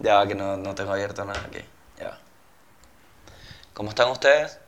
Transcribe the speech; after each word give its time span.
Ya 0.00 0.26
que 0.26 0.34
no, 0.34 0.56
no 0.56 0.74
tengo 0.74 0.92
abierto 0.92 1.24
nada 1.24 1.40
aquí. 1.46 1.62
Ya. 1.98 2.18
¿Cómo 3.74 3.90
están 3.90 4.10
ustedes? 4.10 4.58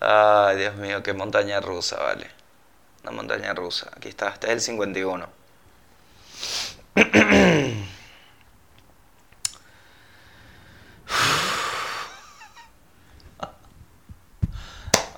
Ay, 0.00 0.56
Dios 0.58 0.74
mío, 0.76 1.02
qué 1.02 1.12
montaña 1.14 1.60
rusa, 1.60 1.96
vale. 1.98 2.30
Una 3.02 3.12
montaña 3.12 3.54
rusa. 3.54 3.90
Aquí 3.96 4.08
está, 4.08 4.28
este 4.30 4.46
es 4.48 4.52
el 4.54 4.60
51. 4.60 5.28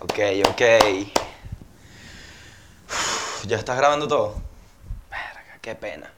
Ok, 0.00 0.18
ok. 0.48 0.62
¿Ya 3.46 3.56
estás 3.56 3.76
grabando 3.76 4.08
todo? 4.08 4.45
Qué 5.66 5.74
pena. 5.74 6.08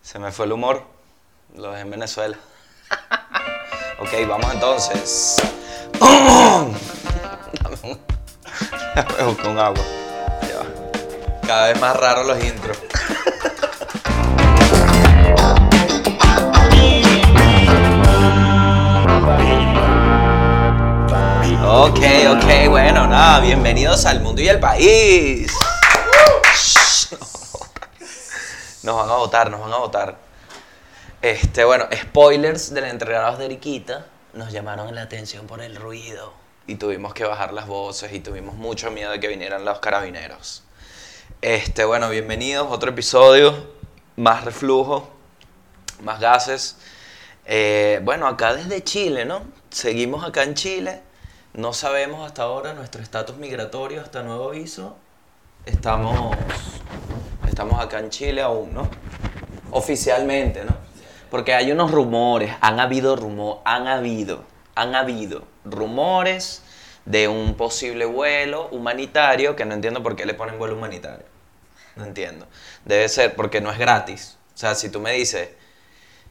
Se 0.00 0.20
me 0.20 0.30
fue 0.30 0.46
el 0.46 0.52
humor. 0.52 0.84
Lo 1.56 1.72
dejé 1.72 1.80
en 1.80 1.90
Venezuela. 1.90 2.36
ok, 3.98 4.28
vamos 4.28 4.54
entonces. 4.54 5.38
Dame 5.98 6.70
un... 7.82 8.00
Dame 8.94 9.36
con 9.42 9.58
agua. 9.58 9.82
Ya. 10.42 10.62
Cada 11.48 11.66
vez 11.66 11.80
más 11.80 11.96
raros 11.96 12.24
los 12.28 12.44
intros. 12.44 12.78
Ok, 21.72 22.00
ok, 22.28 22.68
bueno, 22.68 23.06
nada, 23.06 23.40
bienvenidos 23.40 24.04
al 24.04 24.20
mundo 24.20 24.42
y 24.42 24.48
al 24.48 24.60
país. 24.60 25.52
Nos 28.82 28.96
van 28.96 29.10
a 29.10 29.16
votar, 29.16 29.50
nos 29.50 29.60
van 29.60 29.72
a 29.72 29.76
votar. 29.76 30.16
Este, 31.20 31.64
bueno, 31.64 31.86
spoilers 31.94 32.72
del 32.72 32.84
entregados 32.84 33.38
de 33.38 33.44
Eriquita. 33.44 34.06
Nos 34.32 34.52
llamaron 34.52 34.94
la 34.94 35.02
atención 35.02 35.46
por 35.46 35.60
el 35.60 35.76
ruido. 35.76 36.32
Y 36.66 36.76
tuvimos 36.76 37.12
que 37.12 37.24
bajar 37.24 37.52
las 37.52 37.66
voces 37.66 38.12
y 38.14 38.20
tuvimos 38.20 38.54
mucho 38.54 38.90
miedo 38.90 39.10
de 39.10 39.20
que 39.20 39.28
vinieran 39.28 39.66
los 39.66 39.80
carabineros. 39.80 40.62
Este, 41.42 41.84
bueno, 41.84 42.08
bienvenidos, 42.08 42.68
otro 42.70 42.90
episodio. 42.90 43.54
Más 44.16 44.44
reflujo, 44.44 45.10
más 46.02 46.18
gases. 46.18 46.78
Eh, 47.44 48.00
bueno, 48.02 48.26
acá 48.26 48.54
desde 48.54 48.82
Chile, 48.82 49.26
¿no? 49.26 49.42
Seguimos 49.68 50.24
acá 50.24 50.42
en 50.44 50.54
Chile. 50.54 51.02
No 51.52 51.74
sabemos 51.74 52.26
hasta 52.26 52.44
ahora 52.44 52.72
nuestro 52.72 53.02
estatus 53.02 53.36
migratorio, 53.36 54.00
hasta 54.00 54.22
nuevo 54.22 54.48
aviso. 54.48 54.96
Estamos, 55.66 56.34
estamos 57.60 57.78
acá 57.84 57.98
en 57.98 58.08
Chile 58.08 58.40
aún, 58.40 58.72
¿no? 58.72 58.88
Oficialmente, 59.70 60.64
¿no? 60.64 60.74
Porque 61.30 61.52
hay 61.52 61.70
unos 61.70 61.90
rumores, 61.90 62.54
han 62.62 62.80
habido 62.80 63.16
rumores, 63.16 63.60
han 63.66 63.86
habido, 63.86 64.44
han 64.74 64.94
habido 64.94 65.42
rumores 65.66 66.62
de 67.04 67.28
un 67.28 67.56
posible 67.58 68.06
vuelo 68.06 68.68
humanitario, 68.70 69.56
que 69.56 69.66
no 69.66 69.74
entiendo 69.74 70.02
por 70.02 70.16
qué 70.16 70.24
le 70.24 70.32
ponen 70.32 70.58
vuelo 70.58 70.74
humanitario. 70.74 71.26
No 71.96 72.06
entiendo. 72.06 72.46
Debe 72.86 73.06
ser 73.10 73.36
porque 73.36 73.60
no 73.60 73.70
es 73.70 73.78
gratis. 73.78 74.38
O 74.54 74.56
sea, 74.56 74.74
si 74.74 74.88
tú 74.88 74.98
me 74.98 75.12
dices, 75.12 75.50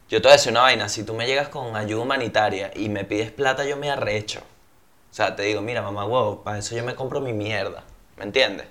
yo 0.08 0.20
te 0.20 0.26
voy 0.26 0.30
a 0.30 0.36
decir 0.36 0.50
una 0.50 0.62
vaina, 0.62 0.88
si 0.88 1.04
tú 1.04 1.14
me 1.14 1.28
llegas 1.28 1.48
con 1.48 1.76
ayuda 1.76 2.02
humanitaria 2.02 2.72
y 2.74 2.88
me 2.88 3.04
pides 3.04 3.30
plata, 3.30 3.64
yo 3.64 3.76
me 3.76 3.88
arrecho. 3.88 4.40
O 4.40 5.14
sea, 5.14 5.36
te 5.36 5.44
digo, 5.44 5.60
mira, 5.60 5.80
mamá, 5.80 6.04
huevo, 6.06 6.42
para 6.42 6.58
eso 6.58 6.74
yo 6.74 6.82
me 6.82 6.96
compro 6.96 7.20
mi 7.20 7.32
mierda. 7.32 7.84
¿Me 8.16 8.24
entiendes? 8.24 8.66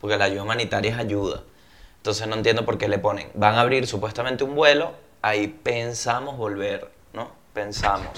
Porque 0.00 0.16
la 0.16 0.26
ayuda 0.26 0.44
humanitaria 0.44 0.92
es 0.92 0.96
ayuda. 0.96 1.42
Entonces 1.98 2.26
no 2.26 2.36
entiendo 2.36 2.64
por 2.64 2.78
qué 2.78 2.88
le 2.88 2.98
ponen. 2.98 3.30
Van 3.34 3.56
a 3.56 3.60
abrir 3.60 3.86
supuestamente 3.86 4.44
un 4.44 4.54
vuelo, 4.54 4.94
ahí 5.22 5.48
pensamos 5.48 6.36
volver, 6.36 6.90
¿no? 7.12 7.30
Pensamos. 7.52 8.10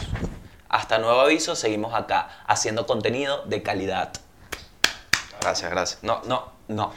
Hasta 0.69 0.99
nuevo 0.99 1.21
aviso, 1.21 1.57
seguimos 1.57 1.95
acá, 1.95 2.45
haciendo 2.47 2.87
contenido 2.87 3.45
de 3.47 3.63
calidad. 3.63 4.13
Gracias, 5.41 5.71
gracias. 5.71 6.03
No, 6.03 6.23
no, 6.27 6.53
no. 6.69 6.93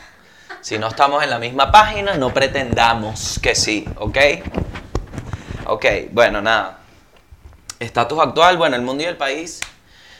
Si 0.62 0.78
no 0.78 0.88
estamos 0.88 1.24
en 1.24 1.30
la 1.30 1.40
misma 1.40 1.72
página, 1.72 2.16
no 2.16 2.34
pretendamos 2.34 3.40
que 3.42 3.56
sí, 3.56 3.88
¿ok? 3.98 4.18
Ok, 5.66 5.86
bueno, 6.12 6.42
nada. 6.42 6.80
Estatus 7.80 8.20
actual, 8.20 8.58
bueno, 8.58 8.76
el 8.76 8.82
mundo 8.82 9.04
y 9.04 9.08
el 9.08 9.18
país. 9.18 9.62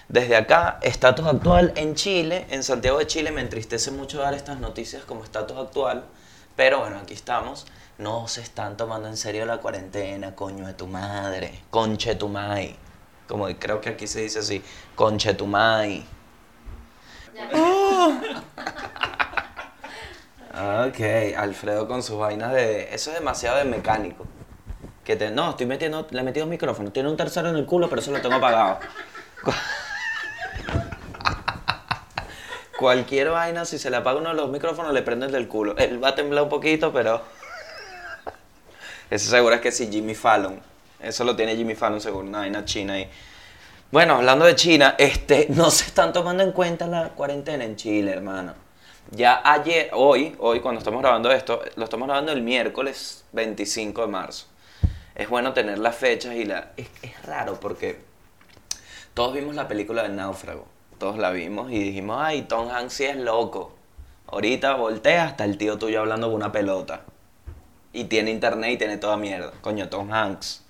Desde 0.08 0.36
acá, 0.36 0.80
estatus 0.82 1.26
actual 1.28 1.74
en 1.76 1.96
Chile, 1.96 2.46
en 2.50 2.64
Santiago 2.64 3.00
de 3.00 3.08
Chile, 3.08 3.32
me 3.32 3.42
entristece 3.42 3.92
mucho 3.92 4.20
dar 4.20 4.34
estas 4.34 4.60
noticias 4.60 5.04
como 5.04 5.24
estatus 5.24 5.58
actual, 5.58 6.06
pero 6.56 6.80
bueno, 6.80 7.00
aquí 7.00 7.14
estamos. 7.14 7.66
No 7.98 8.28
se 8.28 8.42
están 8.42 8.76
tomando 8.76 9.08
en 9.08 9.18
serio 9.18 9.46
la 9.46 9.60
cuarentena, 9.60 10.36
coño 10.36 10.66
de 10.66 10.74
tu 10.74 10.88
madre, 10.88 11.62
conche 11.70 12.16
tu 12.16 12.28
mai. 12.28 12.76
Como 13.28 13.48
creo 13.60 13.82
que 13.82 13.90
aquí 13.90 14.08
se 14.08 14.22
dice 14.22 14.40
así, 14.40 14.64
conche 14.96 15.34
tu 15.34 15.48
mai. 15.48 16.06
Ok, 20.54 21.00
Alfredo 21.36 21.88
con 21.88 22.04
sus 22.04 22.20
vainas 22.20 22.54
de... 22.54 22.94
Eso 22.94 23.10
es 23.10 23.18
demasiado 23.18 23.58
de 23.58 23.66
mecánico. 23.66 24.28
Que 25.04 25.16
te... 25.16 25.32
No, 25.32 25.50
estoy 25.50 25.66
metiendo... 25.66 26.06
Le 26.12 26.20
he 26.20 26.24
metido 26.24 26.46
micrófono. 26.46 26.92
Tiene 26.92 27.10
un 27.10 27.18
tercero 27.18 27.50
en 27.50 27.56
el 27.56 27.66
culo, 27.66 27.90
pero 27.90 28.02
eso 28.02 28.12
lo 28.12 28.22
tengo 28.22 28.36
apagado. 28.36 28.78
Cualquier 32.78 33.30
vaina, 33.30 33.66
si 33.66 33.78
se 33.78 33.90
le 33.90 33.98
apaga 33.98 34.20
uno 34.20 34.30
de 34.30 34.36
los 34.36 34.50
micrófonos, 34.50 34.94
le 34.94 35.04
prende 35.04 35.28
el 35.28 35.32
del 35.32 35.48
culo. 35.48 35.76
Él 35.78 36.04
va 36.04 36.10
a 36.10 36.16
temblar 36.16 36.44
un 36.44 36.50
poquito, 36.50 36.92
pero... 36.92 37.22
Eso 39.10 39.30
seguro 39.30 39.54
es 39.56 39.62
que 39.62 39.72
sí, 39.72 39.90
Jimmy 39.92 40.16
Fallon. 40.16 40.60
Eso 41.00 41.24
lo 41.24 41.36
tiene 41.36 41.56
Jimmy 41.56 41.76
Fallon 41.76 42.02
seguro, 42.02 42.28
una 42.28 42.40
vaina 42.40 42.66
china 42.66 42.94
ahí. 42.94 43.08
Bueno, 43.92 44.16
hablando 44.16 44.46
de 44.46 44.56
China, 44.56 44.96
este, 44.98 45.48
no 45.50 45.70
se 45.70 45.86
están 45.86 46.14
tomando 46.14 46.42
en 46.42 46.52
cuenta 46.52 46.88
la 46.88 47.10
cuarentena 47.10 47.64
en 47.64 47.76
Chile, 47.76 48.12
hermano. 48.12 48.56
Ya 49.12 49.42
ayer, 49.44 49.92
hoy, 49.94 50.36
hoy 50.40 50.62
cuando 50.62 50.80
estamos 50.80 51.02
grabando 51.02 51.32
esto, 51.32 51.62
lo 51.76 51.84
estamos 51.84 52.08
grabando 52.08 52.32
el 52.32 52.42
miércoles 52.42 53.24
25 53.34 54.02
de 54.02 54.08
marzo. 54.08 54.48
Es 55.14 55.30
bueno 55.30 55.54
tener 55.54 55.78
las 55.78 55.96
fechas 55.96 56.34
y 56.34 56.46
la... 56.46 56.72
Es, 56.76 56.88
es 57.04 57.24
raro 57.24 57.60
porque 57.60 58.00
todos 59.14 59.36
vimos 59.36 59.54
la 59.54 59.68
película 59.68 60.02
del 60.02 60.16
náufrago. 60.16 60.73
Todos 61.04 61.18
la 61.18 61.32
vimos 61.32 61.70
y 61.70 61.80
dijimos, 61.80 62.16
ay, 62.22 62.44
Tom 62.44 62.70
Hanks 62.70 62.94
sí 62.94 63.04
es 63.04 63.18
loco. 63.18 63.74
Ahorita 64.28 64.76
voltea 64.76 65.26
hasta 65.26 65.44
el 65.44 65.58
tío 65.58 65.78
tuyo 65.78 66.00
hablando 66.00 66.28
con 66.28 66.38
una 66.38 66.54
pelota. 66.54 67.02
Y 67.92 68.06
tiene 68.06 68.32
internet 68.32 68.72
y 68.72 68.78
tiene 68.78 68.96
toda 68.96 69.18
mierda. 69.18 69.52
Coño, 69.60 69.90
Tom 69.90 70.14
Hanks. 70.14 70.64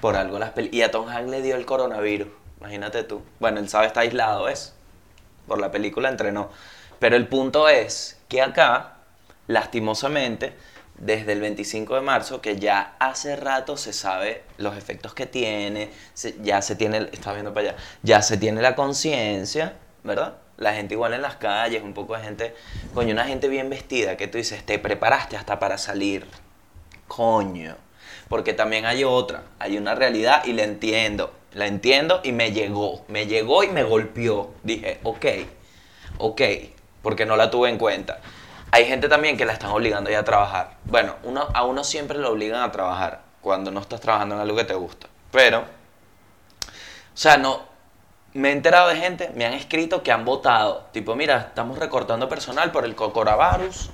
Por 0.00 0.16
algo 0.16 0.38
las 0.38 0.54
pel- 0.54 0.70
Y 0.72 0.80
a 0.80 0.90
Tom 0.90 1.10
Hanks 1.10 1.30
le 1.30 1.42
dio 1.42 1.56
el 1.56 1.66
coronavirus. 1.66 2.28
Imagínate 2.58 3.02
tú. 3.02 3.20
Bueno, 3.38 3.60
él 3.60 3.68
sabe 3.68 3.86
está 3.88 4.00
aislado, 4.00 4.44
¿ves? 4.44 4.72
Por 5.46 5.60
la 5.60 5.70
película 5.70 6.08
entrenó. 6.08 6.48
Pero 6.98 7.14
el 7.16 7.28
punto 7.28 7.68
es 7.68 8.18
que 8.30 8.40
acá, 8.40 8.94
lastimosamente, 9.46 10.56
desde 10.98 11.32
el 11.32 11.40
25 11.40 11.94
de 11.94 12.00
marzo, 12.00 12.40
que 12.40 12.56
ya 12.56 12.96
hace 12.98 13.36
rato 13.36 13.76
se 13.76 13.92
sabe 13.92 14.42
los 14.56 14.76
efectos 14.76 15.14
que 15.14 15.26
tiene, 15.26 15.90
ya 16.42 16.62
se 16.62 16.76
tiene, 16.76 17.08
está 17.12 17.32
viendo 17.32 17.52
para 17.52 17.70
allá, 17.70 17.78
ya 18.02 18.22
se 18.22 18.36
tiene 18.36 18.62
la 18.62 18.74
conciencia, 18.74 19.74
¿verdad? 20.04 20.36
La 20.56 20.72
gente 20.72 20.94
igual 20.94 21.12
en 21.12 21.22
las 21.22 21.36
calles, 21.36 21.82
un 21.82 21.92
poco 21.92 22.16
de 22.16 22.22
gente, 22.22 22.54
coño, 22.94 23.12
una 23.12 23.24
gente 23.24 23.48
bien 23.48 23.68
vestida, 23.68 24.16
que 24.16 24.26
tú 24.26 24.38
dices, 24.38 24.64
te 24.64 24.78
preparaste 24.78 25.36
hasta 25.36 25.58
para 25.58 25.76
salir, 25.76 26.26
coño. 27.08 27.76
Porque 28.28 28.54
también 28.54 28.86
hay 28.86 29.04
otra, 29.04 29.42
hay 29.58 29.76
una 29.76 29.94
realidad 29.94 30.44
y 30.46 30.52
la 30.52 30.64
entiendo, 30.64 31.32
la 31.52 31.66
entiendo 31.66 32.20
y 32.24 32.32
me 32.32 32.52
llegó, 32.52 33.04
me 33.08 33.26
llegó 33.26 33.62
y 33.64 33.68
me 33.68 33.82
golpeó. 33.84 34.54
Dije, 34.62 34.98
ok, 35.02 35.26
ok, 36.18 36.42
porque 37.02 37.26
no 37.26 37.36
la 37.36 37.50
tuve 37.50 37.68
en 37.68 37.78
cuenta. 37.78 38.20
Hay 38.76 38.84
gente 38.84 39.08
también 39.08 39.38
que 39.38 39.46
la 39.46 39.54
están 39.54 39.70
obligando 39.70 40.10
ya 40.10 40.18
a 40.18 40.24
trabajar. 40.24 40.72
Bueno, 40.84 41.14
uno, 41.22 41.48
a 41.54 41.64
uno 41.64 41.82
siempre 41.82 42.18
lo 42.18 42.32
obligan 42.32 42.60
a 42.60 42.70
trabajar 42.72 43.22
cuando 43.40 43.70
no 43.70 43.80
estás 43.80 44.02
trabajando 44.02 44.34
en 44.34 44.42
algo 44.42 44.54
que 44.54 44.64
te 44.64 44.74
gusta. 44.74 45.06
Pero, 45.32 45.60
o 45.60 45.64
sea, 47.14 47.38
no, 47.38 47.62
me 48.34 48.50
he 48.50 48.52
enterado 48.52 48.90
de 48.90 48.96
gente, 48.96 49.30
me 49.34 49.46
han 49.46 49.54
escrito 49.54 50.02
que 50.02 50.12
han 50.12 50.26
votado. 50.26 50.88
Tipo, 50.92 51.16
mira, 51.16 51.46
estamos 51.48 51.78
recortando 51.78 52.28
personal 52.28 52.70
por 52.70 52.84
el 52.84 52.94
coronavirus, 52.94 53.88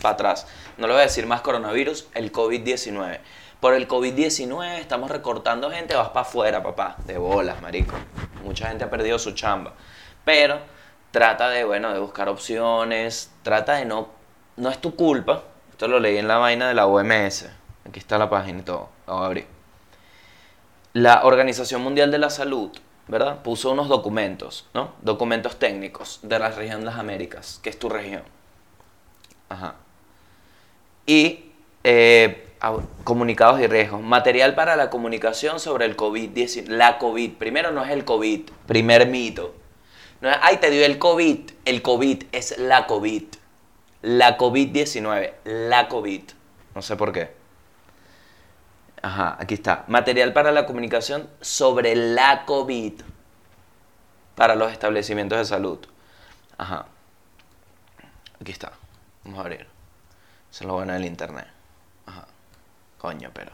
para 0.00 0.14
atrás. 0.14 0.46
No 0.76 0.86
le 0.86 0.92
voy 0.92 1.00
a 1.00 1.06
decir 1.06 1.26
más 1.26 1.40
coronavirus, 1.40 2.06
el 2.14 2.30
COVID-19. 2.30 3.18
Por 3.58 3.74
el 3.74 3.88
COVID-19 3.88 4.78
estamos 4.78 5.10
recortando 5.10 5.68
gente, 5.72 5.96
vas 5.96 6.10
para 6.10 6.20
afuera, 6.20 6.62
papá. 6.62 6.94
De 7.06 7.18
bolas, 7.18 7.60
marico. 7.60 7.96
Mucha 8.44 8.68
gente 8.68 8.84
ha 8.84 8.88
perdido 8.88 9.18
su 9.18 9.32
chamba. 9.32 9.72
Pero 10.24 10.60
trata 11.16 11.48
de, 11.48 11.64
bueno, 11.64 11.94
de 11.94 11.98
buscar 11.98 12.28
opciones, 12.28 13.32
trata 13.42 13.76
de 13.76 13.86
no... 13.86 14.08
No 14.58 14.68
es 14.68 14.78
tu 14.78 14.94
culpa. 14.94 15.44
Esto 15.70 15.88
lo 15.88 15.98
leí 15.98 16.18
en 16.18 16.28
la 16.28 16.36
vaina 16.36 16.68
de 16.68 16.74
la 16.74 16.86
OMS. 16.86 17.46
Aquí 17.88 17.98
está 17.98 18.18
la 18.18 18.28
página 18.28 18.58
y 18.58 18.62
todo. 18.62 18.90
La 19.06 19.14
voy 19.14 19.22
a 19.22 19.26
abrir. 19.26 19.46
La 20.92 21.24
Organización 21.24 21.80
Mundial 21.80 22.10
de 22.10 22.18
la 22.18 22.28
Salud, 22.28 22.70
¿verdad? 23.08 23.42
Puso 23.42 23.70
unos 23.70 23.88
documentos, 23.88 24.68
¿no? 24.74 24.92
Documentos 25.00 25.58
técnicos 25.58 26.20
de 26.22 26.38
la 26.38 26.50
región 26.50 26.80
de 26.80 26.86
las 26.86 26.98
Américas, 26.98 27.60
que 27.62 27.70
es 27.70 27.78
tu 27.78 27.88
región. 27.88 28.22
Ajá. 29.48 29.76
Y 31.06 31.50
eh, 31.82 32.46
comunicados 33.04 33.58
y 33.60 33.66
riesgos. 33.66 34.02
Material 34.02 34.54
para 34.54 34.76
la 34.76 34.90
comunicación 34.90 35.60
sobre 35.60 35.86
el 35.86 35.96
COVID-19. 35.96 36.66
La 36.66 36.98
COVID. 36.98 37.32
Primero 37.38 37.70
no 37.70 37.82
es 37.82 37.90
el 37.90 38.04
COVID. 38.04 38.50
Primer 38.66 39.06
mito. 39.06 39.54
No 40.20 40.30
es, 40.30 40.36
ay, 40.40 40.58
te 40.58 40.70
dio 40.70 40.84
el 40.84 40.98
COVID. 40.98 41.50
El 41.64 41.82
COVID 41.82 42.24
es 42.32 42.58
la 42.58 42.86
COVID. 42.86 43.24
La 44.02 44.38
COVID-19. 44.38 45.32
La 45.44 45.88
COVID. 45.88 46.22
No 46.74 46.82
sé 46.82 46.96
por 46.96 47.12
qué. 47.12 47.34
Ajá, 49.02 49.36
aquí 49.38 49.54
está. 49.54 49.84
Material 49.88 50.32
para 50.32 50.52
la 50.52 50.66
comunicación 50.66 51.28
sobre 51.40 51.94
la 51.94 52.44
COVID 52.44 53.02
para 54.34 54.54
los 54.54 54.72
establecimientos 54.72 55.38
de 55.38 55.44
salud. 55.44 55.78
Ajá. 56.58 56.86
Aquí 58.40 58.52
está. 58.52 58.72
Vamos 59.24 59.38
a 59.38 59.42
abrir. 59.42 59.66
Se 60.50 60.64
lo 60.64 60.74
bueno 60.74 60.92
del 60.92 61.04
internet. 61.04 61.46
Ajá. 62.06 62.26
Coño, 62.98 63.30
pero. 63.32 63.52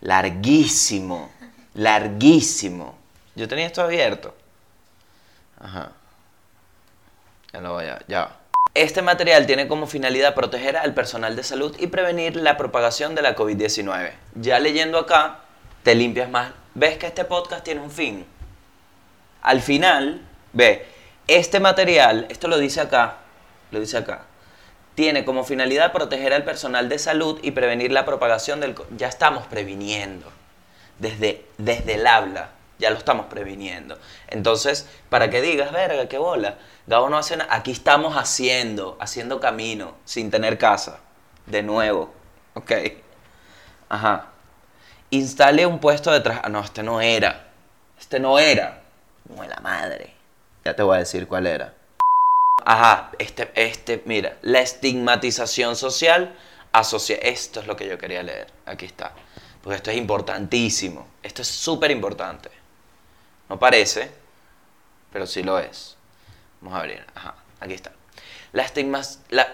Larguísimo. 0.00 1.30
Larguísimo. 1.74 2.96
Yo 3.34 3.48
tenía 3.48 3.66
esto 3.66 3.82
abierto. 3.82 4.34
Este 8.74 9.02
material 9.02 9.46
tiene 9.46 9.68
como 9.68 9.86
finalidad 9.86 10.34
proteger 10.34 10.76
al 10.76 10.94
personal 10.94 11.36
de 11.36 11.44
salud 11.44 11.76
y 11.78 11.88
prevenir 11.88 12.36
la 12.36 12.56
propagación 12.56 13.14
de 13.14 13.22
la 13.22 13.36
COVID-19. 13.36 14.12
Ya 14.36 14.58
leyendo 14.58 14.98
acá, 14.98 15.40
te 15.82 15.94
limpias 15.94 16.30
más. 16.30 16.52
¿Ves 16.74 16.96
que 16.96 17.06
este 17.06 17.24
podcast 17.24 17.64
tiene 17.64 17.82
un 17.82 17.90
fin? 17.90 18.24
Al 19.42 19.60
final, 19.60 20.22
ve, 20.52 20.86
este 21.28 21.60
material, 21.60 22.26
esto 22.30 22.48
lo 22.48 22.58
dice 22.58 22.80
acá, 22.80 23.18
lo 23.70 23.80
dice 23.80 23.98
acá, 23.98 24.24
tiene 24.94 25.24
como 25.24 25.44
finalidad 25.44 25.92
proteger 25.92 26.32
al 26.32 26.44
personal 26.44 26.88
de 26.88 26.98
salud 26.98 27.38
y 27.42 27.50
prevenir 27.50 27.92
la 27.92 28.06
propagación 28.06 28.60
del... 28.60 28.74
Ya 28.96 29.08
estamos 29.08 29.46
previniendo 29.46 30.30
desde, 30.98 31.44
desde 31.58 31.94
el 31.94 32.06
habla 32.06 32.50
ya 32.82 32.90
lo 32.90 32.98
estamos 32.98 33.26
previniendo. 33.26 33.98
Entonces, 34.28 34.88
para 35.08 35.30
que 35.30 35.40
digas, 35.40 35.72
verga, 35.72 36.08
qué 36.08 36.18
bola, 36.18 36.58
Gabo 36.86 37.08
no 37.08 37.16
hace 37.16 37.36
nada, 37.36 37.54
aquí 37.54 37.70
estamos 37.70 38.16
haciendo, 38.16 38.96
haciendo 39.00 39.40
camino, 39.40 39.94
sin 40.04 40.30
tener 40.30 40.58
casa, 40.58 40.98
de 41.46 41.62
nuevo, 41.62 42.12
ok. 42.54 42.72
Ajá. 43.88 44.28
Instale 45.10 45.64
un 45.66 45.78
puesto 45.78 46.10
detrás, 46.10 46.40
ah, 46.42 46.48
no, 46.48 46.60
este 46.60 46.82
no 46.82 47.00
era, 47.00 47.48
este 47.98 48.18
no 48.18 48.38
era, 48.38 48.82
no 49.28 49.44
la 49.44 49.60
madre. 49.60 50.14
Ya 50.64 50.74
te 50.74 50.82
voy 50.82 50.96
a 50.96 51.00
decir 51.00 51.28
cuál 51.28 51.46
era. 51.46 51.74
Ajá, 52.64 53.12
este, 53.18 53.50
este, 53.54 54.02
mira, 54.06 54.38
la 54.42 54.60
estigmatización 54.60 55.76
social 55.76 56.34
asocia, 56.72 57.16
esto 57.16 57.60
es 57.60 57.66
lo 57.66 57.76
que 57.76 57.86
yo 57.86 57.98
quería 57.98 58.22
leer, 58.22 58.46
aquí 58.66 58.86
está, 58.86 59.12
porque 59.62 59.76
esto 59.76 59.90
es 59.90 59.98
importantísimo, 59.98 61.06
esto 61.22 61.42
es 61.42 61.48
súper 61.48 61.90
importante. 61.90 62.61
No 63.52 63.58
parece, 63.58 64.10
pero 65.12 65.26
sí 65.26 65.42
lo 65.42 65.58
es. 65.58 65.98
Vamos 66.62 66.74
a 66.74 66.80
abrir. 66.80 67.04
Aquí 67.60 67.74
está. 67.74 67.92
La 68.52 68.62
estigmas... 68.64 69.20
La 69.28 69.46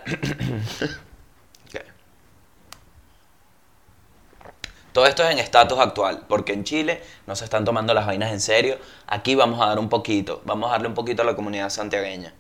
Todo 4.93 5.05
esto 5.05 5.25
es 5.25 5.33
en 5.33 5.41
estatus 5.41 5.81
actual, 5.81 6.27
porque 6.29 6.53
en 6.53 6.63
Chile 6.63 7.03
no 7.27 7.35
se 7.35 7.43
están 7.43 7.65
tomando 7.65 7.93
las 7.93 8.07
vainas 8.07 8.31
en 8.31 8.41
serio. 8.41 8.79
Aquí 9.09 9.35
vamos 9.35 9.61
a 9.61 9.67
dar 9.67 9.81
un 9.81 9.89
poquito, 9.89 10.43
vamos 10.45 10.69
a 10.69 10.75
darle 10.75 10.87
un 10.87 10.95
poquito 10.95 11.23
a 11.23 11.25
la 11.25 11.35
comunidad 11.35 11.69
santiagueña. 11.69 12.33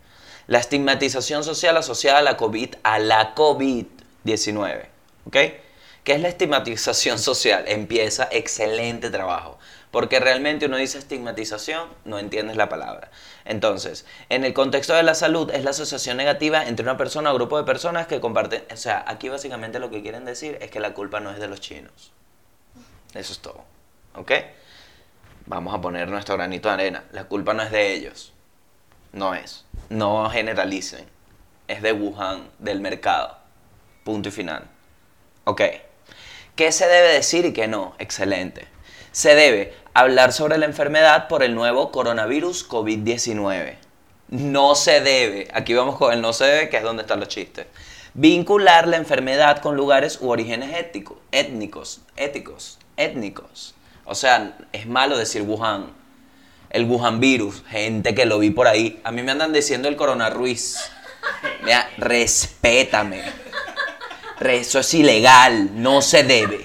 La 0.46 0.58
estigmatización 0.60 1.42
social 1.42 1.76
asociada 1.76 2.18
a 2.18 2.22
la 2.22 2.36
COVID, 2.36 2.76
a 2.84 3.00
la 3.00 3.34
COVID-19. 3.34 4.86
¿Ok? 5.26 5.36
¿Qué 6.04 6.12
es 6.14 6.20
la 6.20 6.28
estigmatización 6.28 7.18
social? 7.18 7.64
Empieza 7.66 8.28
excelente 8.30 9.10
trabajo. 9.10 9.58
Porque 9.90 10.20
realmente 10.20 10.66
uno 10.66 10.76
dice 10.76 10.98
estigmatización, 10.98 11.88
no 12.04 12.18
entiendes 12.18 12.56
la 12.56 12.68
palabra. 12.68 13.10
Entonces, 13.44 14.04
en 14.28 14.44
el 14.44 14.52
contexto 14.52 14.92
de 14.94 15.02
la 15.02 15.14
salud 15.14 15.50
es 15.50 15.64
la 15.64 15.70
asociación 15.70 16.18
negativa 16.18 16.66
entre 16.66 16.82
una 16.82 16.98
persona 16.98 17.32
o 17.32 17.34
grupo 17.34 17.56
de 17.56 17.64
personas 17.64 18.06
que 18.06 18.20
comparten... 18.20 18.64
O 18.70 18.76
sea, 18.76 19.02
aquí 19.06 19.30
básicamente 19.30 19.78
lo 19.78 19.90
que 19.90 20.02
quieren 20.02 20.26
decir 20.26 20.58
es 20.60 20.70
que 20.70 20.80
la 20.80 20.92
culpa 20.92 21.20
no 21.20 21.30
es 21.30 21.38
de 21.38 21.48
los 21.48 21.60
chinos. 21.60 22.12
Eso 23.14 23.32
es 23.32 23.38
todo. 23.38 23.64
¿Ok? 24.14 24.32
Vamos 25.46 25.74
a 25.74 25.80
poner 25.80 26.08
nuestro 26.08 26.36
granito 26.36 26.68
de 26.68 26.74
arena. 26.74 27.04
La 27.12 27.24
culpa 27.24 27.54
no 27.54 27.62
es 27.62 27.70
de 27.70 27.94
ellos. 27.94 28.34
No 29.12 29.34
es. 29.34 29.64
No 29.88 30.28
generalicen. 30.28 31.06
Es 31.66 31.80
de 31.80 31.92
Wuhan, 31.92 32.50
del 32.58 32.80
mercado. 32.80 33.38
Punto 34.04 34.28
y 34.28 34.32
final. 34.32 34.64
¿Ok? 35.44 35.62
¿Qué 36.56 36.72
se 36.72 36.86
debe 36.86 37.14
decir 37.14 37.46
y 37.46 37.54
qué 37.54 37.68
no? 37.68 37.94
Excelente 37.98 38.68
se 39.12 39.34
debe 39.34 39.74
hablar 39.94 40.32
sobre 40.32 40.58
la 40.58 40.66
enfermedad 40.66 41.28
por 41.28 41.42
el 41.42 41.54
nuevo 41.54 41.90
coronavirus 41.90 42.68
COVID-19. 42.68 43.76
No 44.28 44.74
se 44.74 45.00
debe, 45.00 45.48
aquí 45.52 45.74
vamos 45.74 45.96
con 45.96 46.12
el 46.12 46.20
no 46.20 46.32
se 46.32 46.44
debe, 46.44 46.68
que 46.68 46.76
es 46.76 46.82
donde 46.82 47.02
están 47.02 47.20
los 47.20 47.28
chistes. 47.28 47.66
Vincular 48.14 48.86
la 48.86 48.96
enfermedad 48.96 49.60
con 49.60 49.76
lugares 49.76 50.18
u 50.20 50.30
orígenes 50.30 50.76
étnicos, 50.76 51.18
étnicos, 51.32 52.00
éticos, 52.16 52.78
étnicos. 52.96 53.74
O 54.04 54.14
sea, 54.14 54.56
es 54.72 54.86
malo 54.86 55.16
decir 55.16 55.42
Wuhan. 55.42 55.92
El 56.70 56.84
Wuhan 56.84 57.20
virus, 57.20 57.62
gente 57.68 58.14
que 58.14 58.26
lo 58.26 58.38
vi 58.38 58.50
por 58.50 58.66
ahí. 58.66 59.00
A 59.04 59.10
mí 59.10 59.22
me 59.22 59.32
andan 59.32 59.52
diciendo 59.52 59.88
el 59.88 59.96
Corona 59.96 60.30
Ruiz. 60.30 60.78
Mira, 61.62 61.88
respétame. 61.96 63.22
Eso 64.40 64.78
es 64.78 64.94
ilegal, 64.94 65.70
no 65.82 66.02
se 66.02 66.22
debe. 66.22 66.62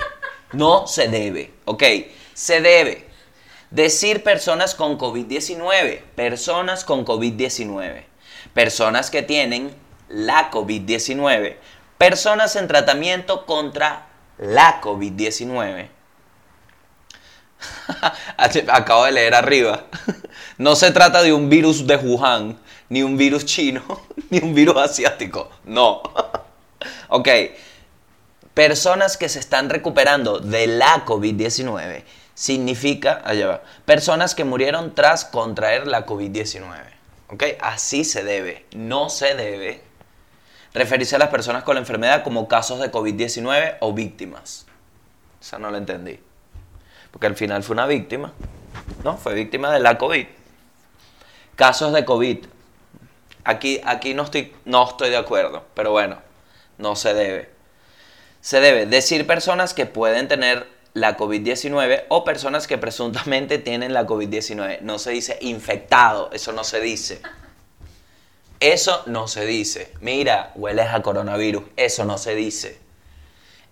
No 0.52 0.86
se 0.88 1.08
debe, 1.08 1.52
¿ok? 1.66 1.84
Se 2.34 2.62
debe 2.62 3.08
decir 3.74 4.24
personas 4.24 4.76
con 4.76 4.98
COVID-19, 5.00 6.02
personas 6.16 6.86
con 6.86 7.06
COVID-19, 7.06 8.04
personas 8.54 9.10
que 9.10 9.24
tienen 9.24 9.76
la 10.10 10.52
COVID-19, 10.52 11.56
personas 11.98 12.56
en 12.56 12.68
tratamiento 12.68 13.46
contra 13.46 14.08
la 14.38 14.80
COVID-19. 14.82 15.90
Acabo 18.68 19.06
de 19.06 19.12
leer 19.12 19.36
arriba. 19.36 19.86
No 20.58 20.76
se 20.76 20.92
trata 20.92 21.24
de 21.24 21.34
un 21.34 21.50
virus 21.50 21.88
de 21.88 21.96
Wuhan, 21.96 22.60
ni 22.90 23.02
un 23.02 23.18
virus 23.18 23.44
chino, 23.46 23.82
ni 24.30 24.38
un 24.38 24.54
virus 24.54 24.78
asiático. 24.78 25.50
No. 25.64 26.04
Ok. 27.10 27.28
Personas 28.54 29.18
que 29.18 29.30
se 29.30 29.40
están 29.40 29.70
recuperando 29.70 30.40
de 30.40 30.68
la 30.68 31.06
COVID-19 31.06 32.04
significa, 32.34 33.22
allá 33.26 33.48
va, 33.48 33.64
personas 33.86 34.36
que 34.36 34.44
murieron 34.44 34.96
tras 34.96 35.26
contraer 35.26 35.88
la 35.88 36.06
COVID-19. 36.06 36.94
¿Ok? 37.30 37.44
Así 37.62 38.04
se 38.04 38.24
debe. 38.24 38.66
No 38.76 39.10
se 39.10 39.34
debe 39.36 39.82
referirse 40.74 41.16
a 41.16 41.20
las 41.20 41.30
personas 41.30 41.64
con 41.64 41.76
la 41.76 41.82
enfermedad 41.82 42.24
como 42.24 42.48
casos 42.48 42.80
de 42.80 42.92
COVID-19 42.92 43.78
o 43.80 43.94
víctimas. 43.94 44.66
O 45.40 45.44
sea, 45.44 45.60
no 45.60 45.72
lo 45.72 45.78
entendí. 45.78 46.20
Porque 47.12 47.28
al 47.28 47.36
final 47.36 47.64
fue 47.64 47.74
una 47.74 47.88
víctima. 47.88 48.34
¿No? 49.04 49.18
Fue 49.18 49.34
víctima 49.34 49.72
de 49.72 49.80
la 49.80 49.98
COVID. 49.98 50.28
Casos 51.56 51.94
de 51.94 52.06
COVID. 52.06 52.46
Aquí, 53.44 53.82
aquí 53.84 54.14
no, 54.14 54.24
estoy, 54.24 54.54
no 54.66 54.88
estoy 54.88 55.10
de 55.10 55.18
acuerdo. 55.18 55.66
Pero 55.74 55.92
bueno, 55.92 56.20
no 56.78 56.96
se 56.96 57.14
debe. 57.14 57.52
Se 58.42 58.60
debe 58.60 58.86
decir 58.86 59.26
personas 59.28 59.74
que 59.74 59.86
pueden 59.86 60.28
tener 60.28 60.68
la 60.94 61.18
COVID-19 61.18 62.06
o 62.10 62.24
personas 62.24 62.68
que 62.68 62.78
presuntamente 62.78 63.58
tienen 63.58 63.94
la 63.94 64.06
COVID-19. 64.06 64.82
No 64.82 65.00
se 65.00 65.12
dice 65.12 65.38
infectado, 65.42 66.30
eso 66.34 66.52
no 66.54 66.64
se 66.64 66.80
dice. 66.80 67.22
Eso 68.60 69.04
no 69.08 69.28
se 69.28 69.46
dice. 69.46 69.92
Mira, 70.02 70.52
hueles 70.56 70.88
a 70.88 71.02
coronavirus, 71.02 71.64
eso 71.76 72.06
no 72.06 72.18
se 72.18 72.36
dice. 72.36 72.80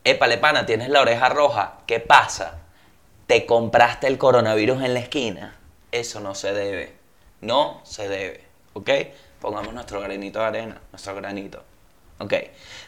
Épale, 0.04 0.38
pana, 0.38 0.66
tienes 0.66 0.90
la 0.90 1.01
oreja 1.01 1.30
roja, 1.30 1.78
¿qué 1.86 2.00
pasa? 2.00 2.60
Te 3.28 3.46
compraste 3.46 4.08
el 4.08 4.18
coronavirus 4.18 4.84
en 4.84 4.96
la 4.96 5.00
esquina. 5.00 5.56
Eso 5.92 6.20
no 6.20 6.34
se 6.34 6.54
debe. 6.54 6.96
No 7.40 7.82
se 7.86 8.10
debe. 8.10 8.44
¿Ok? 8.74 8.90
Pongamos 9.40 9.74
nuestro 9.74 10.01
granito 10.01 10.40
de 10.40 10.46
arena, 10.46 10.82
nuestro 10.92 11.16
granito. 11.16 11.63
¿Ok? 12.18 12.34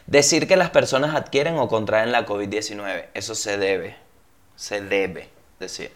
Decir 0.06 0.48
que 0.48 0.56
las 0.56 0.70
personas 0.70 1.14
adquieren 1.14 1.56
o 1.56 1.68
contraen 1.68 2.12
la 2.12 2.26
COVID-19, 2.26 3.06
eso 3.14 3.34
se 3.34 3.58
debe 3.58 4.03
se 4.56 4.80
debe 4.80 5.28
decir. 5.58 5.92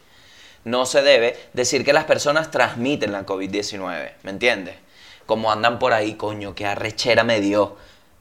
No 0.64 0.86
se 0.86 1.02
debe 1.02 1.38
decir 1.52 1.84
que 1.84 1.92
las 1.92 2.04
personas 2.04 2.50
transmiten 2.50 3.12
la 3.12 3.24
COVID-19, 3.24 4.12
¿me 4.22 4.30
entiendes? 4.30 4.74
Como 5.26 5.52
andan 5.52 5.78
por 5.78 5.92
ahí, 5.92 6.14
coño, 6.14 6.54
que 6.54 6.66
arrechera 6.66 7.24
me 7.24 7.40
dio. 7.40 7.76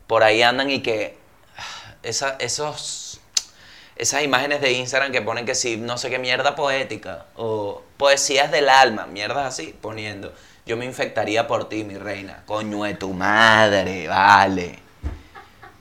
Por 0.08 0.24
ahí 0.24 0.41
andan 0.41 0.70
y 0.70 0.82
que 0.82 1.17
ah, 1.58 1.96
esa, 2.03 2.36
esos, 2.39 3.20
esas 3.96 4.24
imágenes 4.24 4.62
de 4.62 4.74
Instagram 4.74 5.12
que 5.12 5.22
ponen 5.22 5.46
que 5.46 5.56
sí, 5.56 5.77
no 5.77 5.98
sé 5.98 6.10
qué 6.10 6.20
mierda 6.20 6.56
poética, 6.56 7.25
o 7.36 7.82
poesías 7.98 8.51
del 8.51 8.70
alma, 8.70 9.08
mierdas 9.08 9.46
así, 9.46 9.75
poniendo. 9.82 10.34
Yo 10.65 10.75
me 10.75 10.86
infectaría 10.86 11.48
por 11.48 11.70
ti, 11.70 11.84
mi 11.86 11.96
reina. 11.96 12.44
Coño 12.46 12.84
de 12.84 12.94
tu 12.96 13.13
madre, 13.13 14.08
vale. 14.08 14.79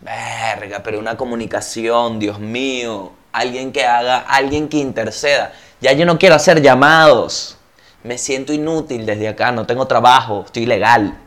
Verga, 0.00 0.82
pero 0.84 1.00
una 1.00 1.16
comunicación, 1.16 2.20
Dios 2.20 2.38
mío. 2.38 3.12
Alguien 3.36 3.70
que 3.70 3.84
haga, 3.84 4.20
alguien 4.20 4.70
que 4.70 4.78
interceda. 4.78 5.52
Ya 5.82 5.92
yo 5.92 6.06
no 6.06 6.18
quiero 6.18 6.34
hacer 6.34 6.62
llamados. 6.62 7.58
Me 8.02 8.16
siento 8.16 8.54
inútil 8.54 9.04
desde 9.04 9.28
acá, 9.28 9.52
no 9.52 9.66
tengo 9.66 9.86
trabajo, 9.86 10.44
estoy 10.46 10.62
ilegal. 10.62 11.18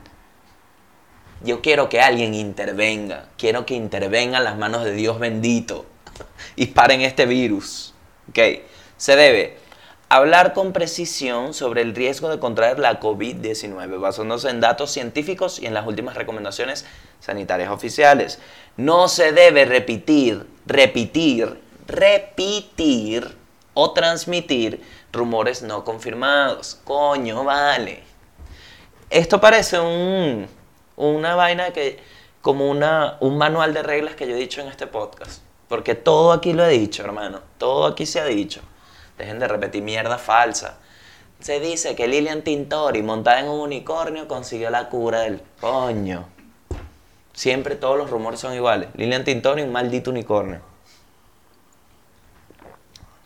Yo 1.43 1.61
quiero 1.61 1.87
que 1.87 2.01
alguien 2.01 2.33
intervenga. 2.33 3.27
Quiero 3.37 3.67
que 3.67 3.75
intervengan 3.75 4.43
las 4.43 4.57
manos 4.57 4.85
de 4.85 4.93
Dios 4.93 5.19
bendito 5.19 5.85
y 6.55 6.65
paren 6.65 7.01
este 7.01 7.27
virus. 7.27 7.93
¿Ok? 8.29 8.39
Se 8.97 9.15
debe 9.15 9.59
hablar 10.09 10.53
con 10.53 10.73
precisión 10.73 11.53
sobre 11.53 11.83
el 11.83 11.93
riesgo 11.93 12.29
de 12.29 12.39
contraer 12.39 12.79
la 12.79 12.99
COVID-19, 12.99 13.99
basándose 13.99 14.49
en 14.49 14.61
datos 14.61 14.89
científicos 14.89 15.59
y 15.59 15.67
en 15.67 15.75
las 15.75 15.85
últimas 15.85 16.15
recomendaciones 16.15 16.85
sanitarias 17.19 17.69
oficiales. 17.69 18.39
No 18.77 19.09
se 19.09 19.31
debe 19.31 19.65
repetir, 19.65 20.47
repetir, 20.65 21.68
repetir 21.89 23.35
o 23.73 23.91
transmitir 23.91 24.81
rumores 25.11 25.61
no 25.61 25.83
confirmados. 25.83 26.79
Coño, 26.83 27.43
vale. 27.43 28.03
Esto 29.09 29.41
parece 29.41 29.79
un, 29.79 30.47
una 30.95 31.35
vaina 31.35 31.71
que, 31.71 31.99
como 32.41 32.69
una, 32.69 33.17
un 33.19 33.37
manual 33.37 33.73
de 33.73 33.83
reglas 33.83 34.15
que 34.15 34.27
yo 34.27 34.35
he 34.35 34.39
dicho 34.39 34.61
en 34.61 34.67
este 34.67 34.87
podcast. 34.87 35.41
Porque 35.67 35.95
todo 35.95 36.31
aquí 36.31 36.53
lo 36.53 36.65
he 36.65 36.69
dicho, 36.69 37.03
hermano. 37.03 37.41
Todo 37.57 37.85
aquí 37.85 38.05
se 38.05 38.19
ha 38.19 38.25
dicho. 38.25 38.61
Dejen 39.17 39.39
de 39.39 39.47
repetir 39.47 39.83
mierda 39.83 40.17
falsa. 40.17 40.77
Se 41.39 41.59
dice 41.59 41.95
que 41.95 42.07
Lilian 42.07 42.41
Tintori, 42.41 43.01
montada 43.01 43.39
en 43.39 43.47
un 43.47 43.61
unicornio, 43.61 44.27
consiguió 44.27 44.69
la 44.69 44.89
cura 44.89 45.21
del 45.21 45.41
coño. 45.61 46.27
Siempre 47.33 47.75
todos 47.75 47.97
los 47.97 48.09
rumores 48.09 48.39
son 48.41 48.53
iguales. 48.53 48.89
Lilian 48.95 49.23
Tintori, 49.23 49.61
un 49.61 49.71
maldito 49.71 50.09
unicornio. 50.09 50.68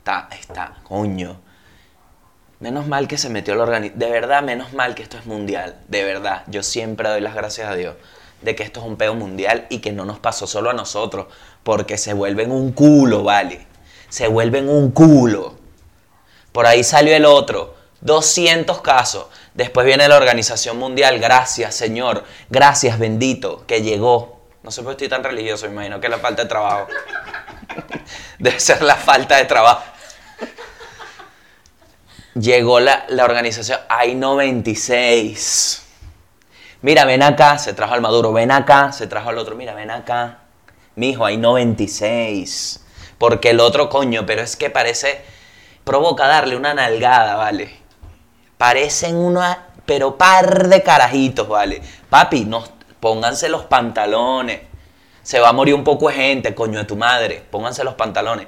Está, 0.04 0.28
está, 0.38 0.74
coño. 0.84 1.40
Menos 2.60 2.88
mal 2.88 3.08
que 3.08 3.18
se 3.18 3.30
metió 3.30 3.54
el 3.54 3.62
organismo. 3.62 3.98
De 3.98 4.10
verdad, 4.12 4.44
menos 4.44 4.74
mal 4.74 4.96
que 4.96 5.02
esto 5.02 5.18
es 5.18 5.26
mundial. 5.26 5.80
De 5.88 6.04
verdad, 6.04 6.44
yo 6.48 6.62
siempre 6.62 7.08
doy 7.08 7.22
las 7.22 7.34
gracias 7.34 7.70
a 7.70 7.76
Dios 7.76 7.96
de 8.42 8.54
que 8.54 8.64
esto 8.64 8.82
es 8.82 8.86
un 8.86 8.98
peo 8.98 9.16
mundial 9.16 9.66
y 9.70 9.80
que 9.80 9.94
no 9.94 10.04
nos 10.04 10.20
pasó 10.20 10.46
solo 10.46 10.72
a 10.72 10.74
nosotros. 10.74 11.28
Porque 11.64 11.98
se 11.98 12.12
vuelven 12.12 12.52
un 12.52 12.74
culo, 12.74 13.24
¿vale? 13.24 13.66
Se 14.10 14.28
vuelven 14.28 14.68
un 14.68 14.92
culo. 14.92 15.56
Por 16.52 16.66
ahí 16.66 16.84
salió 16.84 17.16
el 17.16 17.24
otro. 17.24 17.74
200 18.02 18.82
casos. 18.82 19.28
Después 19.54 19.86
viene 19.86 20.06
la 20.10 20.18
Organización 20.18 20.80
Mundial. 20.80 21.18
Gracias, 21.20 21.76
Señor. 21.76 22.26
Gracias, 22.50 23.00
bendito, 23.00 23.66
que 23.66 23.82
llegó. 23.82 24.42
No 24.64 24.72
sé 24.72 24.82
por 24.82 24.98
qué 24.98 25.06
estoy 25.06 25.18
tan 25.18 25.24
religioso, 25.24 25.66
me 25.68 25.72
imagino 25.72 26.02
que 26.02 26.10
la 26.10 26.18
falta 26.18 26.44
de 26.44 26.50
trabajo. 26.50 26.88
Debe 28.40 28.60
ser 28.60 28.82
la 28.82 28.96
falta 28.96 29.38
de 29.38 29.46
trabajo. 29.46 29.93
Llegó 32.36 32.80
la, 32.80 33.06
la 33.10 33.26
organización. 33.26 33.80
Hay 33.90 34.16
96. 34.16 35.84
Mira, 36.82 37.06
ven 37.06 37.24
acá, 37.24 37.58
se 37.60 37.74
trajo 37.74 37.94
al 37.94 38.02
Maduro. 38.02 38.34
Ven 38.34 38.52
acá, 38.52 38.92
se 38.92 39.08
trajo 39.08 39.30
al 39.30 39.38
otro. 39.38 39.56
Mira, 39.56 39.74
ven 39.74 39.92
acá. 39.92 40.40
Mijo, 40.96 41.26
hay 41.26 41.38
96. 41.38 42.84
Porque 43.18 43.52
el 43.52 43.60
otro, 43.60 43.88
coño, 43.90 44.26
pero 44.26 44.42
es 44.42 44.56
que 44.56 44.70
parece. 44.70 45.22
Provoca 45.84 46.28
darle 46.28 46.56
una 46.56 46.74
nalgada, 46.74 47.36
¿vale? 47.36 47.74
Parecen 48.58 49.16
una. 49.16 49.68
Pero 49.86 50.18
par 50.18 50.70
de 50.70 50.82
carajitos, 50.82 51.48
¿vale? 51.48 51.82
Papi, 52.10 52.46
no, 52.46 52.64
pónganse 53.00 53.50
los 53.50 53.64
pantalones. 53.64 54.62
Se 55.22 55.40
va 55.40 55.50
a 55.50 55.54
morir 55.54 55.74
un 55.74 55.84
poco 55.84 56.10
de 56.10 56.16
gente, 56.16 56.56
coño 56.56 56.80
de 56.80 56.86
tu 56.86 56.96
madre. 56.96 57.44
Pónganse 57.50 57.84
los 57.84 57.96
pantalones. 57.96 58.48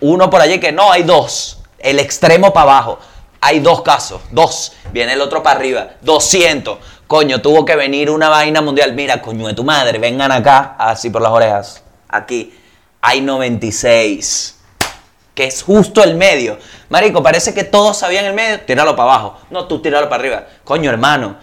Uno 0.00 0.30
por 0.30 0.40
allí 0.40 0.60
que 0.60 0.72
no, 0.72 0.92
hay 0.92 1.02
dos. 1.02 1.62
El 1.78 1.98
extremo 1.98 2.52
para 2.52 2.70
abajo. 2.70 2.98
Hay 3.46 3.60
dos 3.60 3.82
casos, 3.82 4.22
dos. 4.30 4.72
Viene 4.90 5.12
el 5.12 5.20
otro 5.20 5.42
para 5.42 5.58
arriba, 5.58 5.90
200. 6.00 6.78
Coño, 7.06 7.42
tuvo 7.42 7.66
que 7.66 7.76
venir 7.76 8.08
una 8.08 8.30
vaina 8.30 8.62
mundial. 8.62 8.94
Mira, 8.94 9.20
coño 9.20 9.46
de 9.46 9.52
tu 9.52 9.62
madre, 9.62 9.98
vengan 9.98 10.32
acá, 10.32 10.76
así 10.78 11.10
por 11.10 11.20
las 11.20 11.30
orejas. 11.30 11.82
Aquí 12.08 12.58
hay 13.02 13.20
96. 13.20 14.60
Que 15.34 15.44
es 15.44 15.62
justo 15.62 16.02
el 16.02 16.14
medio. 16.14 16.58
Marico, 16.88 17.22
parece 17.22 17.52
que 17.52 17.64
todos 17.64 17.98
sabían 17.98 18.24
el 18.24 18.32
medio. 18.32 18.62
Tíralo 18.62 18.96
para 18.96 19.12
abajo. 19.12 19.38
No, 19.50 19.68
tú 19.68 19.82
tíralo 19.82 20.08
para 20.08 20.22
arriba. 20.22 20.46
Coño, 20.64 20.88
hermano. 20.88 21.36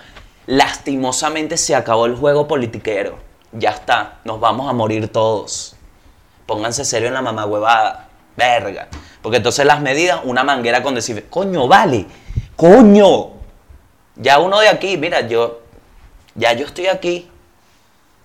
Lastimosamente 0.48 1.56
se 1.56 1.76
acabó 1.76 2.08
el 2.08 2.16
juego 2.16 2.48
politiquero. 2.48 3.20
Ya 3.52 3.70
está. 3.70 4.22
Nos 4.24 4.40
vamos 4.40 4.68
a 4.68 4.74
morir 4.74 5.08
todos. 5.12 5.76
Pónganse 6.48 6.84
serio 6.84 7.10
en 7.10 7.14
la 7.14 7.22
mamá 7.22 7.46
huevada. 7.46 8.10
Verga. 8.36 8.88
Porque 9.22 9.38
entonces 9.38 9.66
las 9.66 9.82
medidas, 9.82 10.22
una 10.24 10.44
manguera 10.44 10.82
con 10.82 10.96
decir, 10.96 11.28
coño, 11.30 11.68
vale, 11.68 12.06
coño. 12.56 13.32
Ya 14.16 14.40
uno 14.40 14.60
de 14.60 14.70
aquí, 14.70 14.98
mira, 14.98 15.22
yo, 15.22 15.62
ya 16.36 16.54
yo 16.54 16.66
estoy 16.66 16.88
aquí. 16.88 17.30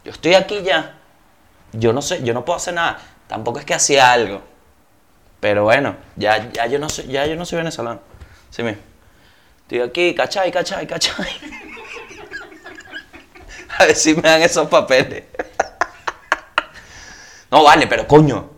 Yo 0.05 0.13
estoy 0.13 0.35
aquí 0.35 0.63
ya. 0.63 0.99
Yo 1.73 1.93
no 1.93 2.01
sé, 2.03 2.23
yo 2.23 2.33
no 2.33 2.45
puedo 2.45 2.57
hacer 2.57 2.75
nada. 2.75 2.99
Tampoco 3.27 3.59
es 3.59 3.65
que 3.65 3.75
hacía 3.75 4.13
algo. 4.13 4.43
Pero 5.41 5.65
bueno, 5.65 5.97
ya, 6.17 6.51
ya, 6.51 6.67
yo, 6.67 6.79
no 6.79 6.89
soy, 6.89 7.07
ya 7.07 7.27
yo 7.27 7.37
no 7.37 7.45
soy 7.45 7.59
venezolano. 7.59 8.01
Sí, 8.51 8.63
me. 8.63 8.79
Estoy 9.63 9.81
aquí, 9.81 10.15
cachai, 10.15 10.51
cachai, 10.51 10.87
cachai. 10.87 11.27
A 13.79 13.85
ver 13.85 13.97
si 13.97 14.15
me 14.15 14.23
dan 14.23 14.43
esos 14.43 14.69
papeles. 14.69 15.25
No, 17.49 17.63
vale, 17.63 17.87
pero 17.87 18.09
coño, 18.09 18.56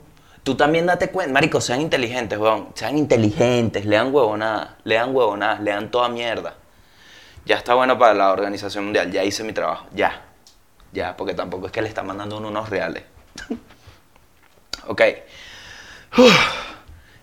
tú 0.48 0.54
también 0.54 0.86
date 0.86 1.10
cuenta, 1.10 1.30
marico, 1.30 1.60
sean 1.60 1.82
inteligentes, 1.82 2.38
weón. 2.38 2.68
Sean 2.72 2.96
inteligentes, 2.96 3.84
lean 3.84 4.14
huevonadas, 4.14 4.70
lean 4.82 5.14
huevonadas, 5.14 5.60
lean 5.60 5.90
toda 5.90 6.08
mierda. 6.08 6.54
Ya 7.44 7.56
está 7.56 7.74
bueno 7.74 7.98
para 7.98 8.14
la 8.14 8.32
Organización 8.32 8.84
Mundial, 8.84 9.12
ya 9.12 9.22
hice 9.24 9.44
mi 9.44 9.52
trabajo, 9.52 9.88
ya. 9.92 10.22
Ya, 10.90 11.14
porque 11.18 11.34
tampoco 11.34 11.66
es 11.66 11.72
que 11.72 11.82
le 11.82 11.88
están 11.88 12.06
mandando 12.06 12.38
unos 12.38 12.70
reales. 12.70 13.02
ok. 14.86 15.02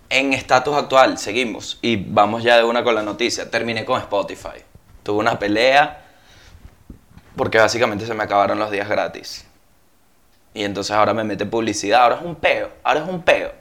En 0.09 0.33
estatus 0.33 0.75
actual, 0.75 1.17
seguimos. 1.17 1.79
Y 1.81 1.95
vamos 1.95 2.43
ya 2.43 2.57
de 2.57 2.63
una 2.63 2.83
con 2.83 2.93
la 2.93 3.01
noticia. 3.01 3.49
Terminé 3.49 3.85
con 3.85 3.99
Spotify. 3.99 4.63
Tuve 5.01 5.17
una 5.17 5.39
pelea 5.39 6.05
porque 7.35 7.57
básicamente 7.57 8.05
se 8.05 8.13
me 8.13 8.23
acabaron 8.23 8.59
los 8.59 8.69
días 8.69 8.87
gratis. 8.87 9.47
Y 10.55 10.63
entonces 10.63 10.95
ahora 10.95 11.13
me 11.13 11.25
mete 11.25 11.45
publicidad. 11.45 12.03
Ahora 12.03 12.15
es 12.15 12.21
un 12.21 12.35
peo. 12.35 12.71
Ahora 12.81 13.01
es 13.01 13.09
un 13.09 13.21
peo. 13.21 13.51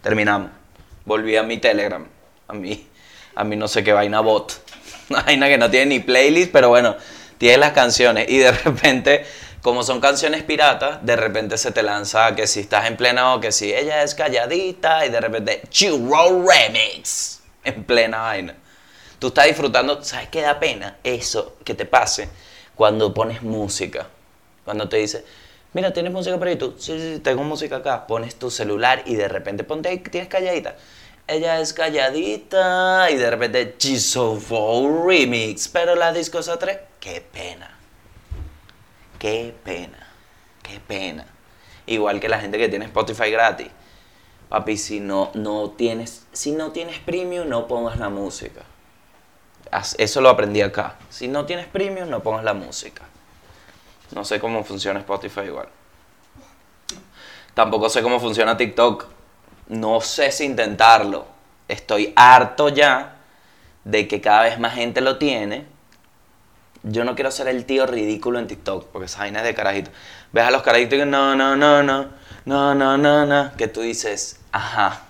Terminamos. 0.00 0.52
Volví 1.04 1.36
a 1.36 1.42
mi 1.42 1.58
Telegram. 1.58 2.06
A 2.46 2.52
mí, 2.54 2.86
a 3.34 3.42
mí 3.42 3.56
no 3.56 3.66
sé 3.66 3.82
qué 3.82 3.92
vaina 3.92 4.20
bot. 4.20 4.52
Una 5.10 5.22
vaina 5.22 5.48
que 5.48 5.58
no 5.58 5.68
tiene 5.68 5.86
ni 5.86 5.98
playlist, 5.98 6.52
pero 6.52 6.68
bueno, 6.68 6.94
tiene 7.38 7.58
las 7.58 7.72
canciones. 7.72 8.30
Y 8.30 8.38
de 8.38 8.52
repente, 8.64 9.26
como 9.62 9.82
son 9.82 10.00
canciones 10.00 10.44
piratas, 10.44 11.04
de 11.04 11.16
repente 11.16 11.58
se 11.58 11.72
te 11.72 11.82
lanza 11.82 12.36
que 12.36 12.46
si 12.46 12.60
estás 12.60 12.86
en 12.86 12.96
plena 12.96 13.34
o 13.34 13.40
que 13.40 13.50
si 13.50 13.74
ella 13.74 14.04
es 14.04 14.14
calladita 14.14 15.04
y 15.04 15.10
de 15.10 15.20
repente 15.20 15.62
Churro 15.70 16.46
Remix 16.46 17.40
en 17.64 17.82
plena 17.82 18.20
vaina. 18.20 18.54
Tú 19.18 19.28
estás 19.28 19.46
disfrutando, 19.46 20.04
¿sabes 20.04 20.28
qué 20.28 20.42
da 20.42 20.60
pena? 20.60 20.98
Eso 21.02 21.56
que 21.64 21.74
te 21.74 21.84
pase 21.84 22.28
cuando 22.76 23.12
pones 23.12 23.42
música. 23.42 24.06
Cuando 24.64 24.88
te 24.88 24.98
dice, 24.98 25.24
mira, 25.74 25.92
¿tienes 25.92 26.12
música 26.12 26.38
ahí? 26.42 26.56
Tú, 26.56 26.74
sí, 26.78 26.98
sí, 26.98 27.20
tengo 27.20 27.44
música 27.44 27.76
acá. 27.76 28.06
Pones 28.06 28.36
tu 28.36 28.50
celular 28.50 29.02
y 29.04 29.16
de 29.16 29.28
repente 29.28 29.64
ponte 29.64 29.90
ahí, 29.90 29.98
tienes 29.98 30.30
calladita. 30.30 30.76
Ella 31.26 31.60
es 31.60 31.72
calladita 31.72 33.10
y 33.10 33.16
de 33.16 33.30
repente 33.30 33.76
Chisofo 33.78 35.04
Remix. 35.06 35.68
Pero 35.68 35.94
la 35.94 36.12
disco 36.12 36.38
es 36.38 36.48
otra. 36.48 36.80
Qué 37.00 37.20
pena. 37.20 37.70
Qué 39.18 39.54
pena. 39.64 40.06
Qué 40.62 40.80
pena. 40.80 41.26
Igual 41.86 42.20
que 42.20 42.28
la 42.28 42.40
gente 42.40 42.58
que 42.58 42.68
tiene 42.68 42.86
Spotify 42.86 43.30
gratis. 43.30 43.68
Papi, 44.48 44.76
si 44.76 45.00
no, 45.00 45.30
no 45.34 45.70
tienes, 45.70 46.26
si 46.32 46.52
no 46.52 46.72
tienes 46.72 46.98
premium, 46.98 47.48
no 47.48 47.66
pongas 47.66 47.98
la 47.98 48.08
música. 48.08 48.62
Eso 49.98 50.20
lo 50.20 50.28
aprendí 50.28 50.60
acá. 50.60 50.96
Si 51.10 51.26
no 51.26 51.46
tienes 51.46 51.66
premium, 51.66 52.08
no 52.08 52.22
pongas 52.22 52.44
la 52.44 52.54
música. 52.54 53.02
No 54.14 54.24
sé 54.24 54.38
cómo 54.38 54.64
funciona 54.64 55.00
Spotify 55.00 55.42
igual. 55.42 55.68
Tampoco 57.52 57.88
sé 57.88 58.02
cómo 58.02 58.20
funciona 58.20 58.56
TikTok. 58.56 59.06
No 59.68 60.00
sé 60.00 60.30
si 60.30 60.44
intentarlo. 60.44 61.26
Estoy 61.68 62.12
harto 62.14 62.68
ya 62.68 63.16
de 63.84 64.06
que 64.06 64.20
cada 64.20 64.44
vez 64.44 64.58
más 64.58 64.74
gente 64.74 65.00
lo 65.00 65.18
tiene. 65.18 65.66
Yo 66.82 67.04
no 67.04 67.14
quiero 67.14 67.30
ser 67.30 67.48
el 67.48 67.64
tío 67.64 67.86
ridículo 67.86 68.38
en 68.38 68.46
TikTok, 68.46 68.88
porque 68.88 69.06
esa 69.06 69.20
vaina 69.20 69.40
es 69.40 69.46
de 69.46 69.54
carajito. 69.54 69.90
Ves 70.32 70.44
a 70.44 70.50
los 70.50 70.62
carajitos 70.62 70.98
que 70.98 71.06
no, 71.06 71.34
no, 71.34 71.56
no, 71.56 71.82
no, 71.82 72.08
no, 72.44 72.74
no, 72.74 72.98
no, 72.98 73.26
no, 73.26 73.56
que 73.56 73.68
tú 73.68 73.80
dices, 73.80 74.40
ajá, 74.52 75.00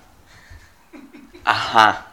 ajá. 1.45 2.07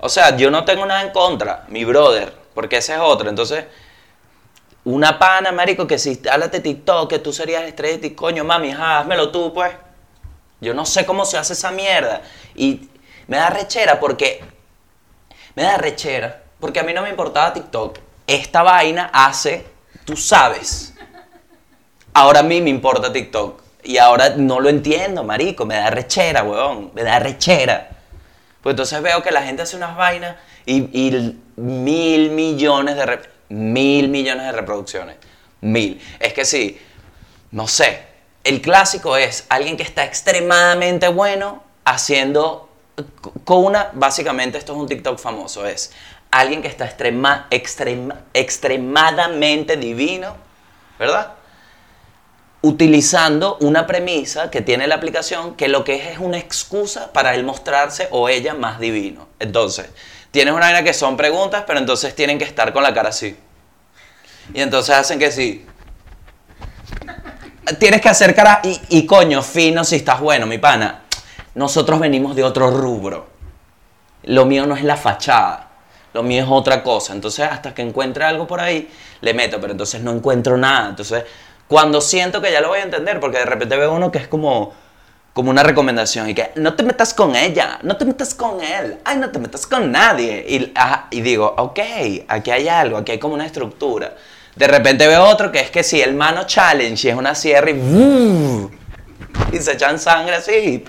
O 0.00 0.08
sea, 0.08 0.36
yo 0.36 0.50
no 0.50 0.64
tengo 0.64 0.86
nada 0.86 1.02
en 1.02 1.10
contra, 1.10 1.66
mi 1.68 1.84
brother, 1.84 2.34
porque 2.54 2.78
ese 2.78 2.94
es 2.94 3.00
otro. 3.00 3.28
Entonces, 3.28 3.66
una 4.84 5.18
pana, 5.18 5.50
marico, 5.52 5.86
que 5.86 5.98
si 5.98 6.20
háblate 6.30 6.60
TikTok, 6.60 7.08
que 7.08 7.18
tú 7.18 7.32
serías 7.32 7.64
estrella 7.64 8.00
TikTok, 8.00 8.18
coño, 8.18 8.44
mami, 8.44 8.72
ajá, 8.72 9.00
házmelo 9.00 9.30
tú, 9.30 9.52
pues. 9.52 9.72
Yo 10.60 10.74
no 10.74 10.86
sé 10.86 11.04
cómo 11.04 11.24
se 11.24 11.38
hace 11.38 11.54
esa 11.54 11.70
mierda. 11.70 12.22
Y 12.54 12.88
me 13.26 13.36
da 13.36 13.50
rechera 13.50 14.00
porque... 14.00 14.42
Me 15.54 15.62
da 15.62 15.76
rechera 15.76 16.42
porque 16.58 16.80
a 16.80 16.82
mí 16.82 16.94
no 16.94 17.02
me 17.02 17.10
importaba 17.10 17.52
TikTok. 17.52 17.98
Esta 18.26 18.62
vaina 18.62 19.10
hace, 19.12 19.66
tú 20.04 20.16
sabes. 20.16 20.94
Ahora 22.14 22.40
a 22.40 22.42
mí 22.42 22.60
me 22.62 22.70
importa 22.70 23.12
TikTok. 23.12 23.62
Y 23.82 23.98
ahora 23.98 24.30
no 24.30 24.60
lo 24.60 24.70
entiendo, 24.70 25.24
marico. 25.24 25.66
Me 25.66 25.76
da 25.76 25.90
rechera, 25.90 26.42
weón. 26.42 26.90
Me 26.94 27.02
da 27.02 27.18
rechera. 27.18 27.90
Pues 28.62 28.72
entonces 28.72 29.02
veo 29.02 29.22
que 29.22 29.30
la 29.30 29.42
gente 29.42 29.62
hace 29.62 29.76
unas 29.76 29.94
vainas 29.94 30.36
y, 30.64 30.76
y 30.98 31.38
mil 31.56 32.30
millones 32.30 32.96
de... 32.96 33.33
mil 33.48 34.08
millones 34.08 34.46
de 34.46 34.52
reproducciones. 34.52 35.16
Mil. 35.60 36.00
Es 36.20 36.32
que 36.32 36.44
sí, 36.44 36.78
no 37.50 37.68
sé. 37.68 38.02
El 38.42 38.60
clásico 38.60 39.16
es 39.16 39.46
alguien 39.48 39.76
que 39.76 39.82
está 39.82 40.04
extremadamente 40.04 41.08
bueno 41.08 41.62
haciendo 41.84 42.68
con 43.44 43.64
una, 43.64 43.90
básicamente 43.92 44.58
esto 44.58 44.72
es 44.72 44.78
un 44.78 44.86
TikTok 44.86 45.18
famoso, 45.18 45.66
es 45.66 45.92
alguien 46.30 46.62
que 46.62 46.68
está 46.68 46.84
extrema, 46.84 47.46
extrema, 47.50 48.20
extremadamente 48.32 49.76
divino, 49.76 50.36
¿verdad? 50.98 51.34
Utilizando 52.60 53.56
una 53.60 53.86
premisa 53.86 54.50
que 54.50 54.60
tiene 54.60 54.86
la 54.86 54.96
aplicación 54.96 55.54
que 55.54 55.68
lo 55.68 55.84
que 55.84 55.96
es 55.96 56.06
es 56.06 56.18
una 56.18 56.38
excusa 56.38 57.12
para 57.12 57.34
él 57.34 57.44
mostrarse 57.44 58.08
o 58.10 58.28
ella 58.28 58.54
más 58.54 58.80
divino. 58.80 59.28
Entonces, 59.38 59.90
tienes 60.34 60.52
una 60.52 60.66
vaina 60.66 60.82
que 60.82 60.92
son 60.92 61.16
preguntas, 61.16 61.62
pero 61.64 61.78
entonces 61.78 62.12
tienen 62.12 62.38
que 62.40 62.44
estar 62.44 62.72
con 62.72 62.82
la 62.82 62.92
cara 62.92 63.10
así. 63.10 63.36
Y 64.52 64.60
entonces 64.60 64.92
hacen 64.92 65.20
que 65.20 65.30
sí. 65.30 65.64
Tienes 67.78 68.00
que 68.00 68.08
hacer 68.08 68.34
cara 68.34 68.60
y, 68.64 68.80
y 68.88 69.06
coño, 69.06 69.42
fino 69.42 69.84
si 69.84 69.94
estás 69.94 70.18
bueno, 70.18 70.44
mi 70.44 70.58
pana. 70.58 71.04
Nosotros 71.54 72.00
venimos 72.00 72.34
de 72.34 72.42
otro 72.42 72.68
rubro. 72.72 73.28
Lo 74.24 74.44
mío 74.44 74.66
no 74.66 74.74
es 74.74 74.82
la 74.82 74.96
fachada. 74.96 75.70
Lo 76.12 76.24
mío 76.24 76.42
es 76.42 76.48
otra 76.50 76.82
cosa. 76.82 77.12
Entonces, 77.12 77.46
hasta 77.48 77.72
que 77.72 77.82
encuentre 77.82 78.24
algo 78.24 78.48
por 78.48 78.60
ahí, 78.60 78.90
le 79.20 79.34
meto, 79.34 79.60
pero 79.60 79.70
entonces 79.70 80.00
no 80.00 80.10
encuentro 80.10 80.56
nada. 80.56 80.88
Entonces, 80.88 81.22
cuando 81.68 82.00
siento 82.00 82.42
que 82.42 82.50
ya 82.50 82.60
lo 82.60 82.70
voy 82.70 82.80
a 82.80 82.82
entender, 82.82 83.20
porque 83.20 83.38
de 83.38 83.46
repente 83.46 83.76
veo 83.76 83.92
uno 83.92 84.10
que 84.10 84.18
es 84.18 84.26
como, 84.26 84.74
como 85.34 85.50
una 85.50 85.64
recomendación 85.64 86.30
y 86.30 86.34
que 86.34 86.52
no 86.54 86.74
te 86.74 86.84
metas 86.84 87.12
con 87.12 87.34
ella, 87.34 87.80
no 87.82 87.96
te 87.96 88.04
metas 88.04 88.34
con 88.34 88.62
él, 88.62 89.00
ay, 89.04 89.18
no 89.18 89.30
te 89.30 89.40
metas 89.40 89.66
con 89.66 89.90
nadie. 89.90 90.46
Y, 90.48 90.72
y 91.10 91.20
digo, 91.20 91.52
ok, 91.58 91.80
aquí 92.28 92.52
hay 92.52 92.68
algo, 92.68 92.96
aquí 92.96 93.12
hay 93.12 93.18
como 93.18 93.34
una 93.34 93.44
estructura. 93.44 94.14
De 94.54 94.68
repente 94.68 95.08
veo 95.08 95.24
otro 95.24 95.50
que 95.50 95.58
es 95.58 95.70
que 95.70 95.82
si 95.82 96.00
el 96.00 96.14
mano 96.14 96.44
challenge 96.44 97.08
y 97.08 97.10
es 97.10 97.16
una 97.16 97.34
sierra 97.34 97.68
y, 97.70 98.70
y 99.52 99.58
se 99.58 99.72
echan 99.72 99.98
sangre 99.98 100.36
así. 100.36 100.84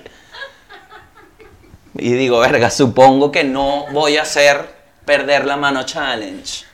Y 1.95 2.13
digo, 2.13 2.39
verga, 2.39 2.69
supongo 2.69 3.31
que 3.31 3.43
no 3.43 3.87
voy 3.91 4.17
a 4.17 4.21
hacer 4.21 4.69
perder 5.05 5.45
la 5.45 5.57
mano 5.57 5.83
challenge. 5.83 6.65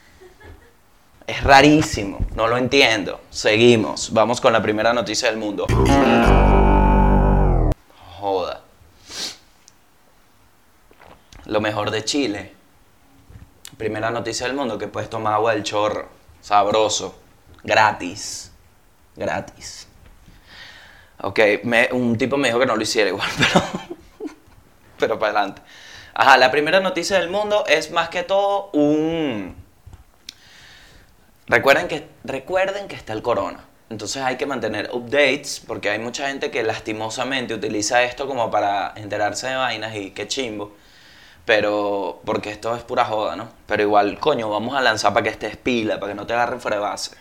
Es 1.25 1.41
rarísimo, 1.41 2.19
no 2.35 2.47
lo 2.47 2.57
entiendo. 2.57 3.21
Seguimos, 3.29 4.11
vamos 4.11 4.41
con 4.41 4.51
la 4.51 4.61
primera 4.61 4.91
noticia 4.91 5.29
del 5.29 5.37
mundo. 5.37 5.67
Joda. 8.21 8.61
Lo 11.45 11.59
mejor 11.59 11.91
de 11.91 12.05
Chile. 12.05 12.53
Primera 13.77 14.11
noticia 14.11 14.47
del 14.47 14.55
mundo 14.55 14.77
que 14.77 14.87
puedes 14.87 15.09
tomar 15.09 15.33
agua 15.33 15.53
del 15.53 15.63
chorro. 15.63 16.07
Sabroso. 16.39 17.19
Gratis. 17.63 18.51
Gratis. 19.15 19.87
Ok, 21.23 21.39
un 21.91 22.17
tipo 22.17 22.37
me 22.37 22.47
dijo 22.47 22.59
que 22.59 22.65
no 22.65 22.75
lo 22.75 22.81
hiciera 22.81 23.09
igual, 23.09 23.29
pero 23.37 23.61
pero 25.01 25.19
para 25.19 25.31
adelante. 25.31 25.61
Ajá, 26.13 26.37
la 26.37 26.51
primera 26.51 26.79
noticia 26.79 27.19
del 27.19 27.29
mundo 27.29 27.65
es 27.67 27.91
más 27.91 28.07
que 28.09 28.23
todo 28.23 28.69
un... 28.71 29.55
Recuerden 31.47 31.89
que, 31.89 32.07
recuerden 32.23 32.87
que 32.87 32.95
está 32.95 33.11
el 33.11 33.21
corona. 33.21 33.65
Entonces 33.91 34.23
hay 34.23 34.37
que 34.37 34.45
mantener 34.45 34.89
updates 34.93 35.61
porque 35.67 35.89
hay 35.89 35.99
mucha 35.99 36.29
gente 36.29 36.49
que 36.49 36.63
lastimosamente 36.63 37.53
utiliza 37.53 38.03
esto 38.03 38.25
como 38.25 38.49
para 38.49 38.93
enterarse 38.95 39.47
de 39.47 39.55
vainas 39.55 39.93
y 39.97 40.11
qué 40.11 40.29
chimbo. 40.29 40.71
Pero, 41.43 42.21
porque 42.23 42.51
esto 42.51 42.73
es 42.73 42.83
pura 42.83 43.03
joda, 43.03 43.35
¿no? 43.35 43.49
Pero 43.65 43.83
igual, 43.83 44.17
coño, 44.17 44.49
vamos 44.49 44.77
a 44.77 44.81
lanzar 44.81 45.11
para 45.11 45.25
que 45.25 45.29
estés 45.31 45.57
pila, 45.57 45.99
para 45.99 46.13
que 46.13 46.15
no 46.15 46.25
te 46.25 46.31
agarren 46.31 46.61
fuera 46.61 46.77
de 46.77 46.83
base. 46.83 47.17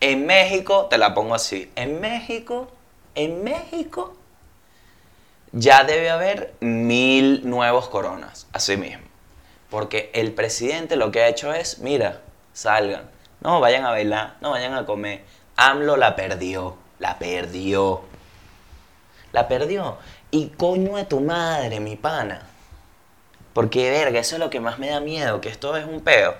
En 0.00 0.24
México, 0.24 0.86
te 0.88 0.96
la 0.96 1.12
pongo 1.12 1.34
así. 1.34 1.70
En 1.76 2.00
México, 2.00 2.72
en 3.14 3.44
México, 3.44 4.16
ya 5.52 5.84
debe 5.84 6.08
haber 6.08 6.54
mil 6.60 7.46
nuevos 7.46 7.90
coronas, 7.90 8.46
así 8.54 8.78
mismo. 8.78 9.04
Porque 9.68 10.10
el 10.14 10.32
presidente 10.32 10.96
lo 10.96 11.10
que 11.10 11.20
ha 11.20 11.28
hecho 11.28 11.52
es, 11.52 11.80
mira, 11.80 12.22
salgan, 12.54 13.10
no 13.42 13.60
vayan 13.60 13.84
a 13.84 13.90
bailar, 13.90 14.36
no 14.40 14.52
vayan 14.52 14.72
a 14.72 14.86
comer. 14.86 15.41
AMLO 15.56 15.96
la 15.96 16.16
perdió, 16.16 16.76
la 16.98 17.18
perdió. 17.18 18.02
La 19.32 19.48
perdió. 19.48 19.98
Y 20.30 20.48
coño 20.48 20.96
de 20.96 21.04
tu 21.04 21.20
madre, 21.20 21.80
mi 21.80 21.96
pana. 21.96 22.42
Porque, 23.52 23.90
verga, 23.90 24.20
eso 24.20 24.36
es 24.36 24.40
lo 24.40 24.50
que 24.50 24.60
más 24.60 24.78
me 24.78 24.88
da 24.88 25.00
miedo, 25.00 25.40
que 25.40 25.48
esto 25.48 25.76
es 25.76 25.84
un 25.84 26.00
peo 26.00 26.34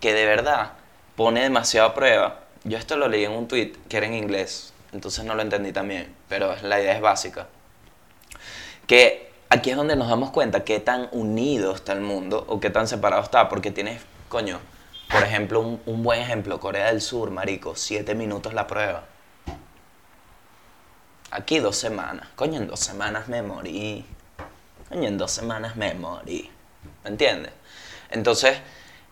que 0.00 0.12
de 0.12 0.26
verdad 0.26 0.72
pone 1.14 1.42
demasiado 1.42 1.88
a 1.88 1.94
prueba. 1.94 2.40
Yo 2.64 2.78
esto 2.78 2.96
lo 2.96 3.08
leí 3.08 3.24
en 3.24 3.32
un 3.32 3.48
tweet 3.48 3.72
que 3.88 3.96
era 3.96 4.06
en 4.06 4.14
inglés, 4.14 4.72
entonces 4.92 5.24
no 5.24 5.34
lo 5.34 5.42
entendí 5.42 5.72
también, 5.72 6.14
pero 6.28 6.54
la 6.62 6.80
idea 6.80 6.94
es 6.94 7.00
básica. 7.00 7.46
Que 8.86 9.30
aquí 9.48 9.70
es 9.70 9.76
donde 9.76 9.96
nos 9.96 10.08
damos 10.08 10.30
cuenta 10.30 10.64
qué 10.64 10.80
tan 10.80 11.08
unido 11.12 11.74
está 11.74 11.92
el 11.92 12.00
mundo 12.00 12.44
o 12.48 12.60
qué 12.60 12.70
tan 12.70 12.88
separado 12.88 13.22
está, 13.22 13.48
porque 13.48 13.70
tienes, 13.70 14.02
coño, 14.28 14.58
por 15.10 15.22
ejemplo, 15.22 15.60
un, 15.60 16.02
buen 16.02 16.20
ejemplo, 16.20 16.58
Corea 16.60 16.86
del 16.86 17.00
Sur, 17.00 17.30
marico, 17.30 17.76
siete 17.76 18.14
minutos 18.14 18.52
la 18.54 18.66
prueba. 18.66 19.04
Aquí 21.30 21.58
dos 21.58 21.76
semanas. 21.76 22.28
Coño, 22.34 22.58
en 22.58 22.66
dos 22.66 22.80
semanas 22.80 23.28
me 23.28 23.42
morí. 23.42 24.04
Coño, 24.88 25.08
en 25.08 25.18
dos 25.18 25.30
semanas 25.30 25.76
me 25.76 25.94
morí. 25.94 26.50
¿Me 27.04 27.10
entiendes? 27.10 27.52
Entonces, 28.10 28.58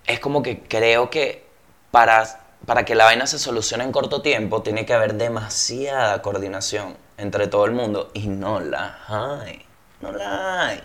es 0.07 0.21
como 0.21 0.43
que 0.43 0.63
creo 0.63 1.11
que 1.11 1.47
para, 1.91 2.41
para 2.67 2.85
que 2.85 2.95
la 2.95 3.05
vaina 3.05 3.27
se 3.27 3.39
solucione 3.39 3.85
en 3.85 3.93
corto 3.93 4.23
tiempo, 4.23 4.63
tiene 4.63 4.87
que 4.87 4.95
haber 4.95 5.15
demasiada 5.15 6.23
coordinación 6.23 6.97
entre 7.17 7.47
todo 7.47 7.67
el 7.67 7.73
mundo 7.73 8.11
y 8.15 8.29
no 8.29 8.61
la 8.61 8.99
hay. 9.09 9.65
No 10.01 10.13
la 10.13 10.67
hay. 10.67 10.81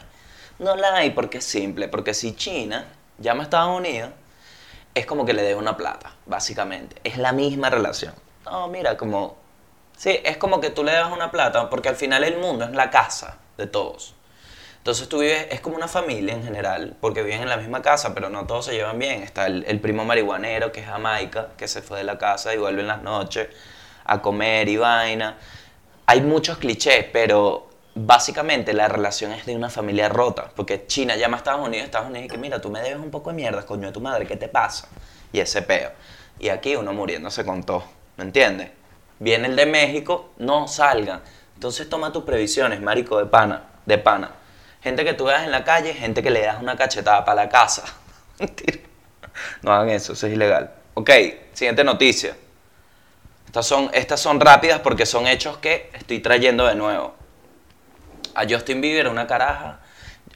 No 0.59 0.75
la 0.75 0.95
hay 0.95 1.11
porque 1.11 1.39
es 1.39 1.45
simple. 1.45 1.87
Porque 1.87 2.13
si 2.13 2.35
China 2.35 2.87
llama 3.17 3.41
a 3.41 3.43
Estados 3.43 3.77
Unidos, 3.77 4.11
es 4.99 5.05
como 5.05 5.25
que 5.25 5.33
le 5.33 5.41
dé 5.43 5.55
una 5.55 5.77
plata, 5.77 6.13
básicamente. 6.25 6.97
Es 7.03 7.17
la 7.17 7.31
misma 7.31 7.69
relación. 7.69 8.13
No, 8.45 8.67
mira, 8.67 8.97
como... 8.97 9.37
Sí, 9.97 10.19
es 10.23 10.37
como 10.37 10.61
que 10.61 10.69
tú 10.69 10.83
le 10.83 10.93
das 10.93 11.11
una 11.11 11.29
plata 11.29 11.69
porque 11.69 11.89
al 11.89 11.95
final 11.95 12.23
el 12.23 12.37
mundo 12.37 12.63
es 12.65 12.71
la 12.71 12.89
casa 12.89 13.37
de 13.57 13.67
todos. 13.67 14.15
Entonces 14.77 15.09
tú 15.09 15.19
vives, 15.19 15.47
es 15.51 15.59
como 15.59 15.75
una 15.75 15.89
familia 15.89 16.33
en 16.33 16.43
general, 16.43 16.95
porque 17.01 17.21
viven 17.21 17.41
en 17.41 17.49
la 17.49 17.57
misma 17.57 17.81
casa, 17.81 18.13
pero 18.13 18.29
no 18.29 18.47
todos 18.47 18.65
se 18.65 18.73
llevan 18.73 18.97
bien. 18.97 19.23
Está 19.23 19.47
el, 19.47 19.65
el 19.67 19.81
primo 19.81 20.05
marihuanero, 20.05 20.71
que 20.71 20.79
es 20.79 20.85
Jamaica, 20.85 21.49
que 21.57 21.67
se 21.67 21.81
fue 21.81 21.97
de 21.97 22.05
la 22.05 22.17
casa 22.17 22.53
y 22.53 22.57
vuelve 22.57 22.81
en 22.81 22.87
las 22.87 23.01
noches 23.01 23.49
a 24.05 24.21
comer 24.21 24.69
y 24.69 24.77
vaina 24.77 25.37
hay 26.09 26.21
muchos 26.21 26.57
clichés, 26.57 27.05
pero 27.13 27.68
básicamente 28.05 28.73
la 28.73 28.87
relación 28.87 29.31
es 29.31 29.45
de 29.45 29.55
una 29.55 29.69
familia 29.69 30.09
rota. 30.09 30.51
Porque 30.55 30.85
China 30.87 31.15
llama 31.15 31.37
a 31.37 31.39
Estados 31.39 31.65
Unidos, 31.65 31.85
Estados 31.85 32.07
Unidos 32.07 32.25
y 32.25 32.29
que 32.29 32.37
mira, 32.37 32.61
tú 32.61 32.69
me 32.69 32.81
debes 32.81 32.99
un 32.99 33.11
poco 33.11 33.29
de 33.29 33.35
mierda, 33.35 33.65
coño 33.65 33.87
de 33.87 33.93
tu 33.93 34.01
madre, 34.01 34.25
¿qué 34.25 34.37
te 34.37 34.47
pasa? 34.47 34.87
Y 35.31 35.39
ese 35.39 35.61
peo. 35.61 35.91
Y 36.39 36.49
aquí 36.49 36.75
uno 36.75 36.93
muriéndose 36.93 37.45
con 37.45 37.63
todo, 37.63 37.83
¿me 38.17 38.23
entiendes? 38.23 38.71
Viene 39.19 39.47
el 39.47 39.55
de 39.55 39.65
México, 39.65 40.31
no 40.37 40.67
salgan. 40.67 41.21
Entonces 41.55 41.89
toma 41.89 42.13
tus 42.13 42.23
previsiones, 42.23 42.81
marico 42.81 43.17
de 43.19 43.25
pana, 43.25 43.63
de 43.85 43.97
pana. 43.97 44.31
Gente 44.81 45.03
que 45.03 45.13
tú 45.13 45.25
veas 45.25 45.43
en 45.43 45.51
la 45.51 45.65
calle, 45.65 45.93
gente 45.93 46.23
que 46.23 46.29
le 46.29 46.41
das 46.41 46.61
una 46.61 46.77
cachetada 46.77 47.25
para 47.25 47.43
la 47.43 47.49
casa. 47.49 47.83
Mentira. 48.39 48.79
No 49.61 49.73
hagan 49.73 49.89
eso, 49.89 50.13
eso 50.13 50.27
es 50.27 50.33
ilegal. 50.33 50.73
Ok, 50.93 51.09
siguiente 51.53 51.83
noticia. 51.83 52.35
Estas 53.45 53.65
son, 53.65 53.89
estas 53.93 54.19
son 54.21 54.39
rápidas 54.39 54.79
porque 54.79 55.05
son 55.05 55.27
hechos 55.27 55.57
que 55.57 55.89
estoy 55.93 56.19
trayendo 56.19 56.65
de 56.65 56.75
nuevo. 56.75 57.18
A 58.35 58.47
Justin 58.47 58.81
Bieber, 58.81 59.07
una 59.07 59.27
caraja. 59.27 59.79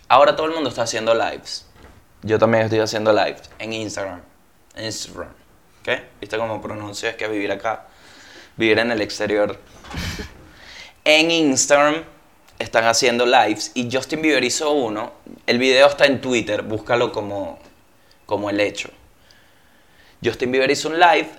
Ahora 0.08 0.36
todo 0.36 0.48
el 0.48 0.54
mundo 0.54 0.70
está 0.70 0.84
haciendo 0.84 1.14
lives. 1.14 1.66
Yo 2.22 2.40
también 2.40 2.64
estoy 2.64 2.80
haciendo 2.80 3.12
lives 3.12 3.50
en 3.60 3.74
Instagram. 3.74 4.22
Instagram. 4.78 5.34
¿Qué? 5.84 6.04
¿Viste 6.22 6.38
cómo 6.38 6.62
pronuncio? 6.62 7.10
Es 7.10 7.16
que 7.16 7.28
vivir 7.28 7.52
acá, 7.52 7.88
vivir 8.56 8.80
en 8.80 8.92
el 8.92 9.02
exterior. 9.02 9.60
en 11.04 11.32
Instagram 11.32 12.04
están 12.60 12.86
haciendo 12.86 13.26
lives 13.26 13.72
y 13.74 13.90
Justin 13.92 14.22
Bieber 14.22 14.44
hizo 14.44 14.72
uno. 14.72 15.14
El 15.46 15.60
video 15.60 15.88
está 15.88 16.06
en 16.06 16.22
Twitter, 16.22 16.62
búscalo 16.62 17.12
como, 17.12 17.60
como 18.26 18.50
el 18.50 18.60
hecho. 18.60 18.90
Justin 20.24 20.52
Bieber 20.52 20.72
hizo 20.72 20.88
un 20.88 21.00
live 21.00 21.30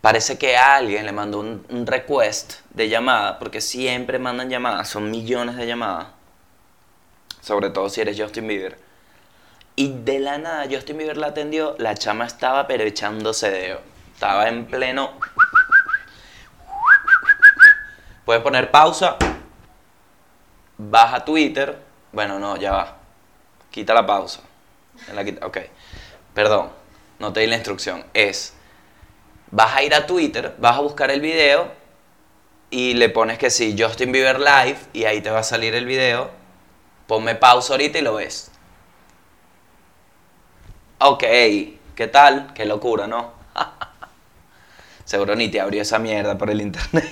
parece 0.00 0.38
que 0.38 0.56
alguien 0.56 1.04
le 1.06 1.12
mandó 1.12 1.40
un, 1.40 1.66
un 1.70 1.86
request 1.86 2.60
de 2.70 2.88
llamada, 2.88 3.38
porque 3.38 3.60
siempre 3.60 4.18
mandan 4.18 4.48
llamadas, 4.50 4.88
son 4.88 5.10
millones 5.10 5.56
de 5.56 5.66
llamadas, 5.66 6.08
sobre 7.40 7.70
todo 7.70 7.88
si 7.88 8.00
eres 8.00 8.20
Justin 8.20 8.46
Bieber. 8.48 8.78
Y 9.76 9.92
de 9.92 10.18
la 10.18 10.38
nada 10.38 10.66
Justin 10.70 10.98
Bieber 10.98 11.16
la 11.16 11.28
atendió, 11.28 11.76
la 11.78 11.94
chama 11.94 12.26
estaba 12.26 12.66
pero 12.66 12.84
echándose. 12.84 13.78
Estaba 14.12 14.48
en 14.48 14.66
pleno... 14.66 15.12
Puedes 18.24 18.42
poner 18.42 18.70
pausa, 18.70 19.16
baja 20.76 21.24
Twitter, 21.24 21.78
bueno, 22.12 22.38
no, 22.38 22.56
ya 22.58 22.72
va. 22.72 22.96
Quita 23.70 23.94
la 23.94 24.04
pausa. 24.04 24.40
La 25.14 25.24
quita- 25.24 25.46
Ok, 25.46 25.58
perdón, 26.34 26.70
no 27.20 27.32
te 27.32 27.40
di 27.40 27.46
la 27.46 27.54
instrucción. 27.54 28.04
Es, 28.12 28.54
vas 29.50 29.76
a 29.76 29.82
ir 29.82 29.94
a 29.94 30.06
Twitter, 30.06 30.54
vas 30.58 30.76
a 30.76 30.80
buscar 30.80 31.10
el 31.10 31.20
video 31.20 31.70
y 32.70 32.94
le 32.94 33.08
pones 33.08 33.38
que 33.38 33.50
sí, 33.50 33.74
Justin 33.78 34.12
Bieber 34.12 34.38
Live 34.38 34.78
y 34.92 35.04
ahí 35.04 35.20
te 35.20 35.30
va 35.30 35.40
a 35.40 35.44
salir 35.44 35.74
el 35.74 35.86
video. 35.86 36.30
Ponme 37.06 37.34
pausa 37.34 37.72
ahorita 37.74 37.98
y 37.98 38.02
lo 38.02 38.14
ves. 38.14 38.50
Ok, 41.00 41.22
¿qué 41.94 42.08
tal? 42.10 42.52
Qué 42.52 42.66
locura, 42.66 43.06
¿no? 43.06 43.32
Seguro 45.04 45.34
ni 45.34 45.48
te 45.48 45.60
abrió 45.60 45.80
esa 45.80 45.98
mierda 45.98 46.36
por 46.36 46.50
el 46.50 46.60
internet. 46.60 47.08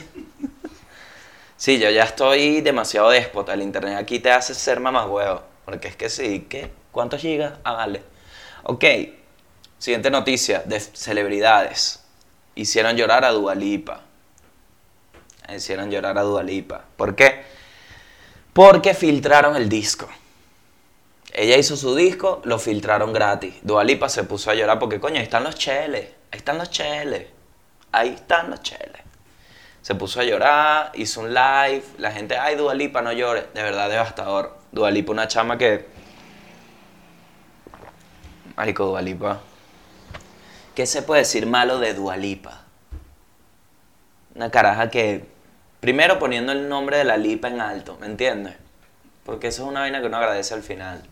sí, 1.57 1.79
yo 1.79 1.88
ya 1.88 2.05
estoy 2.05 2.61
demasiado 2.61 3.09
déspota. 3.09 3.55
El 3.55 3.62
internet 3.62 3.96
aquí 3.96 4.18
te 4.18 4.31
hace 4.31 4.55
ser 4.55 4.81
mamagüevo. 4.81 5.42
Porque 5.64 5.88
es 5.88 5.96
que 5.96 6.11
sí, 6.11 6.46
¿qué? 6.49 6.70
¿Cuántos 6.92 7.20
gigas? 7.20 7.55
Ah, 7.64 7.72
vale. 7.72 8.03
Ok, 8.64 8.85
siguiente 9.79 10.11
noticia 10.11 10.62
de 10.66 10.79
celebridades. 10.81 12.06
Hicieron 12.57 12.97
llorar 12.97 13.25
a 13.25 13.31
Dualipa. 13.31 14.01
Hicieron 15.55 15.90
llorar 15.90 16.19
a 16.19 16.23
Dualipa. 16.23 16.85
¿Por 16.97 17.14
qué? 17.14 17.45
Porque 18.53 18.95
filtraron 18.95 19.55
el 19.55 19.69
disco. 19.69 20.09
Ella 21.33 21.59
hizo 21.59 21.77
su 21.77 21.95
disco, 21.95 22.40
lo 22.45 22.59
filtraron 22.59 23.12
gratis. 23.12 23.55
Dualipa 23.62 24.09
se 24.09 24.25
puso 24.25 24.51
a 24.51 24.55
llorar 24.55 24.79
porque, 24.79 24.99
coño, 24.99 25.16
ahí 25.19 25.23
están 25.25 25.45
los 25.45 25.55
cheles. 25.55 26.09
Ahí 26.33 26.38
están 26.38 26.57
los 26.57 26.71
cheles. 26.71 27.29
Ahí 27.92 28.09
están 28.09 28.51
los 28.51 28.62
cheles. 28.62 29.03
Se 29.83 29.95
puso 29.95 30.21
a 30.21 30.25
llorar, 30.25 30.92
hizo 30.95 31.21
un 31.21 31.35
live. 31.35 31.85
La 31.99 32.11
gente, 32.11 32.38
ay, 32.38 32.57
Dualipa, 32.57 33.03
no 33.03 33.12
llores. 33.12 33.45
De 33.53 33.62
verdad, 33.62 33.90
devastador. 33.90 34.59
Dualipa, 34.73 35.12
una 35.12 35.29
chama 35.29 35.59
que. 35.59 35.87
Marico, 38.57 38.87
Dualipa. 38.87 39.40
¿Qué 40.77 40.85
se 40.85 41.01
puede 41.01 41.23
decir 41.23 41.47
malo 41.47 41.79
de 41.79 41.95
Dualipa? 41.95 42.61
Una 44.35 44.51
caraja 44.51 44.91
que. 44.91 45.25
Primero 45.81 46.19
poniendo 46.19 46.53
el 46.53 46.69
nombre 46.69 46.99
de 46.99 47.05
la 47.05 47.17
lipa 47.17 47.49
en 47.49 47.62
alto, 47.62 47.97
¿me 47.99 48.07
entiendes? 48.07 48.57
Porque 49.25 49.47
eso 49.47 49.62
es 49.62 49.69
una 49.71 49.81
vaina 49.81 50.01
que 50.03 50.09
uno 50.09 50.19
agradece 50.19 50.53
al 50.53 50.62
final. 50.62 51.03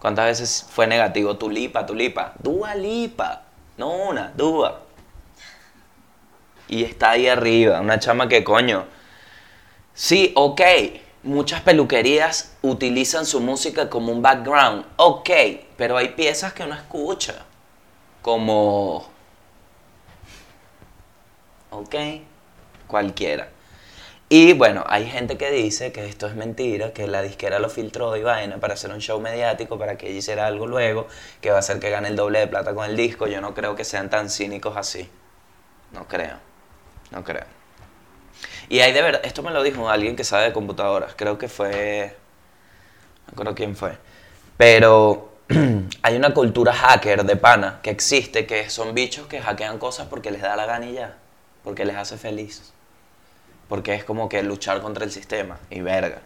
¿Cuántas 0.00 0.26
veces 0.26 0.66
fue 0.68 0.86
negativo? 0.86 1.38
Tu 1.38 1.48
lipa, 1.48 1.86
tu. 1.86 1.94
Dua. 1.94 2.74
No 3.78 3.90
una, 3.90 4.32
dua. 4.36 4.82
Y 6.68 6.84
está 6.84 7.12
ahí 7.12 7.26
arriba, 7.26 7.80
una 7.80 7.98
chama 7.98 8.28
que 8.28 8.44
coño. 8.44 8.84
Sí, 9.94 10.34
ok. 10.36 10.60
Muchas 11.22 11.62
peluquerías 11.62 12.54
utilizan 12.60 13.24
su 13.24 13.40
música 13.40 13.88
como 13.88 14.12
un 14.12 14.20
background. 14.20 14.84
Ok, 14.96 15.30
pero 15.78 15.96
hay 15.96 16.08
piezas 16.08 16.52
que 16.52 16.64
uno 16.64 16.74
escucha. 16.74 17.46
Como... 18.22 19.08
Ok, 21.70 21.94
cualquiera. 22.86 23.48
Y 24.28 24.52
bueno, 24.52 24.84
hay 24.86 25.06
gente 25.06 25.36
que 25.36 25.50
dice 25.50 25.92
que 25.92 26.06
esto 26.06 26.26
es 26.26 26.36
mentira, 26.36 26.92
que 26.92 27.06
la 27.08 27.22
disquera 27.22 27.58
lo 27.58 27.68
filtró 27.68 28.16
y 28.16 28.22
vaina 28.22 28.58
para 28.58 28.74
hacer 28.74 28.92
un 28.92 29.00
show 29.00 29.20
mediático, 29.20 29.78
para 29.78 29.96
que 29.98 30.08
ella 30.08 30.18
hiciera 30.18 30.46
algo 30.46 30.66
luego, 30.66 31.08
que 31.40 31.50
va 31.50 31.56
a 31.56 31.58
hacer 31.60 31.80
que 31.80 31.90
gane 31.90 32.08
el 32.08 32.16
doble 32.16 32.40
de 32.40 32.46
plata 32.46 32.74
con 32.74 32.88
el 32.88 32.96
disco. 32.96 33.26
Yo 33.26 33.40
no 33.40 33.54
creo 33.54 33.74
que 33.74 33.84
sean 33.84 34.10
tan 34.10 34.30
cínicos 34.30 34.76
así. 34.76 35.08
No 35.92 36.06
creo. 36.06 36.36
No 37.10 37.24
creo. 37.24 37.44
Y 38.68 38.80
hay 38.80 38.92
de 38.92 39.02
verdad, 39.02 39.20
esto 39.24 39.42
me 39.42 39.50
lo 39.50 39.62
dijo 39.64 39.88
alguien 39.90 40.14
que 40.16 40.24
sabe 40.24 40.44
de 40.44 40.52
computadoras, 40.52 41.14
creo 41.16 41.38
que 41.38 41.48
fue, 41.48 42.16
no 43.26 43.30
recuerdo 43.30 43.54
quién 43.56 43.74
fue, 43.74 43.98
pero 44.56 45.29
hay 46.02 46.16
una 46.16 46.32
cultura 46.32 46.72
hacker 46.72 47.24
de 47.24 47.36
pana 47.36 47.80
que 47.82 47.90
existe, 47.90 48.46
que 48.46 48.70
son 48.70 48.94
bichos 48.94 49.26
que 49.26 49.40
hackean 49.40 49.78
cosas 49.78 50.06
porque 50.08 50.30
les 50.30 50.42
da 50.42 50.54
la 50.54 50.64
gana 50.64 50.86
y 50.86 50.92
ya, 50.94 51.16
porque 51.64 51.84
les 51.84 51.96
hace 51.96 52.16
feliz, 52.16 52.72
porque 53.68 53.94
es 53.94 54.04
como 54.04 54.28
que 54.28 54.42
luchar 54.42 54.80
contra 54.80 55.04
el 55.04 55.10
sistema 55.10 55.58
y 55.68 55.80
verga. 55.80 56.20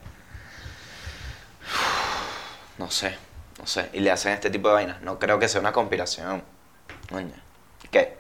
No 2.77 2.91
sé, 2.91 3.17
no 3.59 3.67
sé, 3.67 3.89
y 3.95 4.01
le 4.01 4.11
hacen 4.11 4.33
este 4.33 4.51
tipo 4.51 4.69
de 4.69 4.75
vainas, 4.75 5.01
no 5.01 5.19
creo 5.19 5.39
que 5.39 5.49
sea 5.49 5.61
una 5.61 5.73
conspiración. 5.73 6.43
¿Qué? 7.91 8.19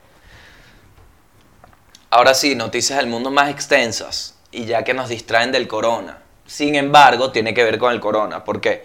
Ahora 2.08 2.32
sí, 2.32 2.54
noticias 2.54 2.98
del 2.98 3.08
mundo 3.08 3.30
más 3.30 3.50
extensas 3.50 4.38
y 4.50 4.64
ya 4.64 4.84
que 4.84 4.94
nos 4.94 5.08
distraen 5.08 5.52
del 5.52 5.68
corona. 5.68 6.18
Sin 6.46 6.76
embargo, 6.76 7.32
tiene 7.32 7.52
que 7.52 7.64
ver 7.64 7.78
con 7.78 7.92
el 7.92 8.00
corona. 8.00 8.44
¿Por 8.44 8.60
qué? 8.60 8.84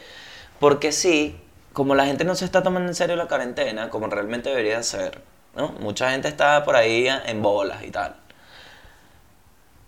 Porque 0.60 0.92
sí, 0.92 1.40
como 1.74 1.96
la 1.96 2.06
gente 2.06 2.24
no 2.24 2.36
se 2.36 2.46
está 2.46 2.64
tomando 2.64 2.90
en 2.90 2.96
serio 2.96 3.16
la 3.16 3.28
cuarentena, 3.28 3.90
como 3.90 4.08
realmente 4.08 4.50
debería 4.50 4.82
ser, 4.84 5.22
¿no? 5.56 5.70
Mucha 5.80 6.12
gente 6.12 6.28
está 6.28 6.64
por 6.64 6.76
ahí 6.76 7.08
en 7.08 7.42
bolas 7.42 7.84
y 7.84 7.92
tal. 7.92 8.16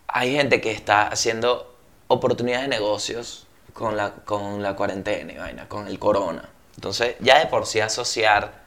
Hay 0.07 0.35
gente 0.35 0.61
que 0.61 0.71
está 0.71 1.07
haciendo 1.07 1.75
oportunidades 2.07 2.63
de 2.63 2.75
negocios 2.75 3.47
con 3.73 3.95
la, 3.95 4.11
con 4.11 4.61
la 4.61 4.75
cuarentena 4.75 5.33
y 5.33 5.37
vaina, 5.37 5.67
con 5.67 5.87
el 5.87 5.97
corona. 5.99 6.49
Entonces, 6.75 7.15
ya 7.19 7.39
de 7.39 7.47
por 7.47 7.65
sí 7.65 7.79
asociar 7.79 8.61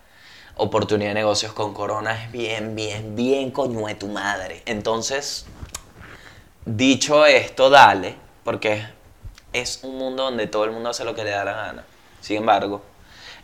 oportunidad 0.56 1.10
de 1.10 1.14
negocios 1.14 1.52
con 1.52 1.74
Corona 1.74 2.22
es 2.22 2.30
bien, 2.30 2.74
bien, 2.74 3.16
bien 3.16 3.50
coño 3.50 3.86
de 3.86 3.94
tu 3.94 4.08
madre. 4.08 4.62
Entonces, 4.66 5.46
dicho 6.64 7.26
esto, 7.26 7.70
dale, 7.70 8.16
porque 8.44 8.86
es 9.52 9.80
un 9.82 9.98
mundo 9.98 10.24
donde 10.24 10.46
todo 10.46 10.64
el 10.64 10.70
mundo 10.70 10.90
hace 10.90 11.04
lo 11.04 11.14
que 11.14 11.24
le 11.24 11.30
da 11.30 11.44
la 11.44 11.52
gana. 11.52 11.84
Sin 12.20 12.38
embargo, 12.38 12.82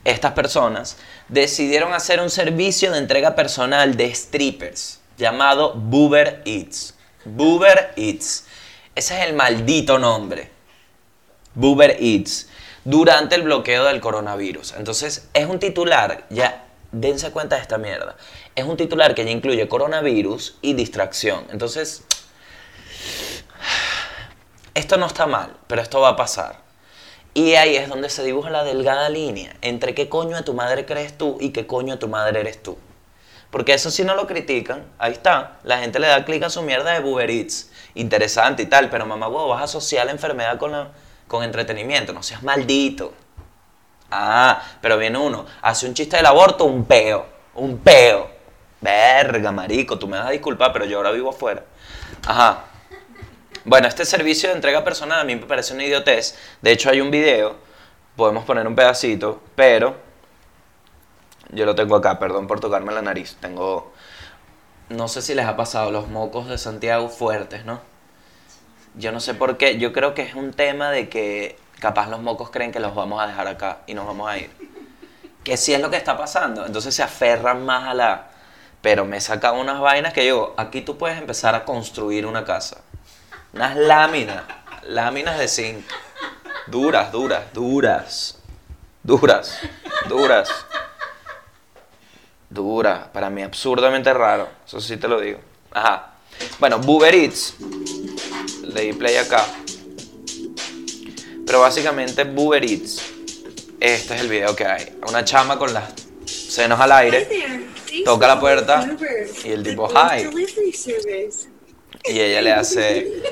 estas 0.05 0.33
personas 0.33 0.97
decidieron 1.29 1.93
hacer 1.93 2.21
un 2.21 2.31
servicio 2.31 2.91
de 2.91 2.99
entrega 2.99 3.35
personal 3.35 3.97
de 3.97 4.15
strippers 4.15 5.01
llamado 5.17 5.75
Boober 5.75 6.43
Eats. 6.45 6.95
Boober 7.25 7.93
Eats. 7.97 8.47
Ese 8.95 9.21
es 9.21 9.27
el 9.29 9.35
maldito 9.35 9.99
nombre. 9.99 10.51
Boober 11.55 11.97
Eats. 12.01 12.49
Durante 12.85 13.35
el 13.35 13.43
bloqueo 13.43 13.85
del 13.85 14.01
coronavirus. 14.01 14.75
Entonces, 14.79 15.29
es 15.35 15.47
un 15.47 15.59
titular, 15.59 16.25
ya 16.31 16.65
dense 16.93 17.31
cuenta 17.31 17.57
de 17.57 17.63
esta 17.63 17.77
mierda. 17.77 18.17
Es 18.55 18.65
un 18.65 18.79
titular 18.79 19.15
que 19.15 19.25
ya 19.25 19.31
incluye 19.31 19.69
coronavirus 19.69 20.57
y 20.63 20.73
distracción. 20.73 21.47
Entonces, 21.51 22.05
esto 24.75 24.97
no 24.97 25.07
está 25.07 25.27
mal, 25.27 25.55
pero 25.67 25.83
esto 25.83 26.01
va 26.01 26.11
a 26.11 26.17
pasar. 26.17 26.70
Y 27.33 27.55
ahí 27.55 27.77
es 27.77 27.89
donde 27.89 28.11
se 28.11 28.25
dibuja 28.25 28.51
la 28.51 28.65
delgada 28.65 29.09
línea 29.09 29.55
entre 29.63 29.95
qué 29.95 30.09
coño 30.09 30.37
de 30.37 30.43
tu 30.43 30.53
madre 30.55 30.85
crees 30.85 31.17
tú 31.17 31.39
y 31.41 31.51
qué 31.51 31.67
coño 31.67 31.95
de 31.95 32.01
tu 32.01 32.09
madre 32.09 32.41
eres 32.41 32.63
tú. 32.63 32.77
Porque 33.51 33.73
eso 33.75 33.91
si 33.91 34.05
no 34.05 34.15
lo 34.15 34.27
critican, 34.27 34.85
ahí 34.99 35.13
está. 35.13 35.59
La 35.65 35.79
gente 35.79 35.99
le 35.99 36.07
da 36.09 36.25
clic 36.25 36.43
a 36.45 36.51
su 36.51 36.63
mierda 36.63 36.93
de 36.99 37.09
Uber 37.09 37.29
Eats. 37.31 37.71
Interesante 37.95 38.63
y 38.63 38.67
tal, 38.67 38.91
pero 38.91 39.07
mamá, 39.07 39.27
vos 39.29 39.49
vas 39.49 39.61
a 39.61 39.65
asociar 39.65 40.07
la 40.07 40.13
enfermedad 40.13 40.59
con, 40.59 40.73
la- 40.73 40.91
con 41.27 41.43
entretenimiento. 41.43 42.13
No 42.13 42.23
seas 42.23 42.43
maldito. 42.43 43.13
Ah, 44.11 44.63
pero 44.81 44.99
viene 44.99 45.19
uno, 45.19 45.47
hace 45.63 45.87
un 45.87 45.95
chiste 45.95 46.17
del 46.17 46.27
aborto, 46.27 46.65
un 46.65 46.85
peo. 46.85 47.27
Un 47.55 47.79
peo. 47.79 48.31
Verga, 48.81 49.53
marico, 49.53 49.99
tú 49.99 50.07
me 50.09 50.17
vas 50.17 50.29
a 50.29 50.31
disculpar, 50.31 50.73
pero 50.73 50.85
yo 50.85 50.97
ahora 50.99 51.11
vivo 51.11 51.31
afuera. 51.31 51.63
Ajá. 52.27 52.65
Bueno, 53.67 53.89
este 53.89 54.07
servicio 54.07 54.49
de 54.49 54.55
entrega 54.55 54.83
personal 54.85 55.21
a 55.21 55.25
mí 55.25 55.37
me 55.37 55.45
parece 55.45 55.75
una 55.75 55.85
idiotez. 55.85 56.35
De 56.63 56.73
hecho, 56.73 56.89
hay 56.89 57.03
un 57.03 57.11
video, 57.11 57.57
podemos 58.17 58.45
poner 58.45 58.67
un 58.67 58.75
pedacito, 58.75 59.43
pero 59.55 59.97
yo 61.51 61.67
lo 61.67 61.75
tengo 61.75 61.95
acá, 61.97 62.19
perdón 62.19 62.47
por 62.47 62.61
tocarme 62.61 62.93
la 62.93 63.03
nariz. 63.03 63.37
Tengo, 63.39 63.93
no 64.89 65.09
sé 65.09 65.21
si 65.21 65.35
les 65.35 65.45
ha 65.45 65.57
pasado 65.57 65.91
los 65.91 66.09
mocos 66.09 66.49
de 66.49 66.57
Santiago 66.57 67.11
fuertes, 67.11 67.67
¿no? 67.67 67.83
Yo 68.95 69.13
no 69.13 69.21
sé 69.21 69.35
por 69.35 69.59
qué, 69.59 69.79
yo 69.79 69.93
creo 69.93 70.15
que 70.15 70.23
es 70.23 70.35
un 70.35 70.55
tema 70.55 70.91
de 70.91 71.11
que 71.11 71.59
capaz 71.81 72.09
los 72.09 72.21
mocos 72.23 72.51
creen 72.51 72.73
que 72.73 72.81
los 72.81 72.95
vamos 72.95 73.23
a 73.23 73.27
dejar 73.27 73.47
acá 73.47 73.81
y 73.87 73.93
nos 73.93 74.07
vamos 74.07 74.31
a 74.31 74.39
ir. 74.39 74.51
Que 75.45 75.59
sí 75.59 75.75
es 75.75 75.81
lo 75.81 75.91
que 75.91 75.97
está 75.99 76.17
pasando, 76.17 76.65
entonces 76.65 76.95
se 76.95 77.03
aferran 77.03 77.65
más 77.67 77.89
a 77.89 77.95
la... 77.95 78.31
Pero 78.81 79.05
me 79.05 79.21
sacan 79.21 79.57
unas 79.57 79.81
vainas 79.81 80.15
que 80.15 80.23
digo, 80.23 80.55
aquí 80.57 80.81
tú 80.81 80.97
puedes 80.97 81.19
empezar 81.19 81.55
a 81.55 81.67
construir 81.67 82.25
una 82.25 82.47
casa. 82.47 82.79
Unas 83.53 83.77
láminas, 83.77 84.43
láminas 84.85 85.39
de 85.39 85.49
zinc. 85.49 85.85
Duras, 86.67 87.11
duras, 87.11 87.45
duras. 87.53 88.39
Duras, 89.03 89.59
duras. 90.09 90.49
Duras. 92.49 93.09
Para 93.09 93.31
mí 93.31 93.43
absurdamente 93.43 94.13
raro, 94.13 94.49
eso 94.67 94.81
sí 94.81 94.97
te 94.97 95.09
lo 95.09 95.21
digo. 95.21 95.41
Ajá. 95.73 96.15
Bueno, 96.59 96.81
Uber 96.87 97.15
Eats. 97.15 97.57
Le 98.63 98.83
di 98.83 98.93
play 98.93 99.17
acá. 99.17 99.45
Pero 101.45 101.61
básicamente 101.61 102.23
Uber 102.23 102.63
Eats. 102.65 103.03
Este 103.81 104.15
es 104.15 104.21
el 104.21 104.29
video 104.29 104.55
que 104.55 104.67
hay. 104.67 104.99
Una 105.09 105.25
chama 105.25 105.59
con 105.59 105.73
las 105.73 105.93
senos 106.25 106.79
al 106.79 106.93
aire. 106.93 107.67
Toca 108.05 108.29
la 108.29 108.39
puerta 108.39 108.89
y 109.45 109.51
el 109.51 109.63
tipo, 109.63 109.89
hi. 109.91 110.31
Y 112.05 112.19
ella 112.21 112.43
le 112.43 112.53
hace, 112.53 113.23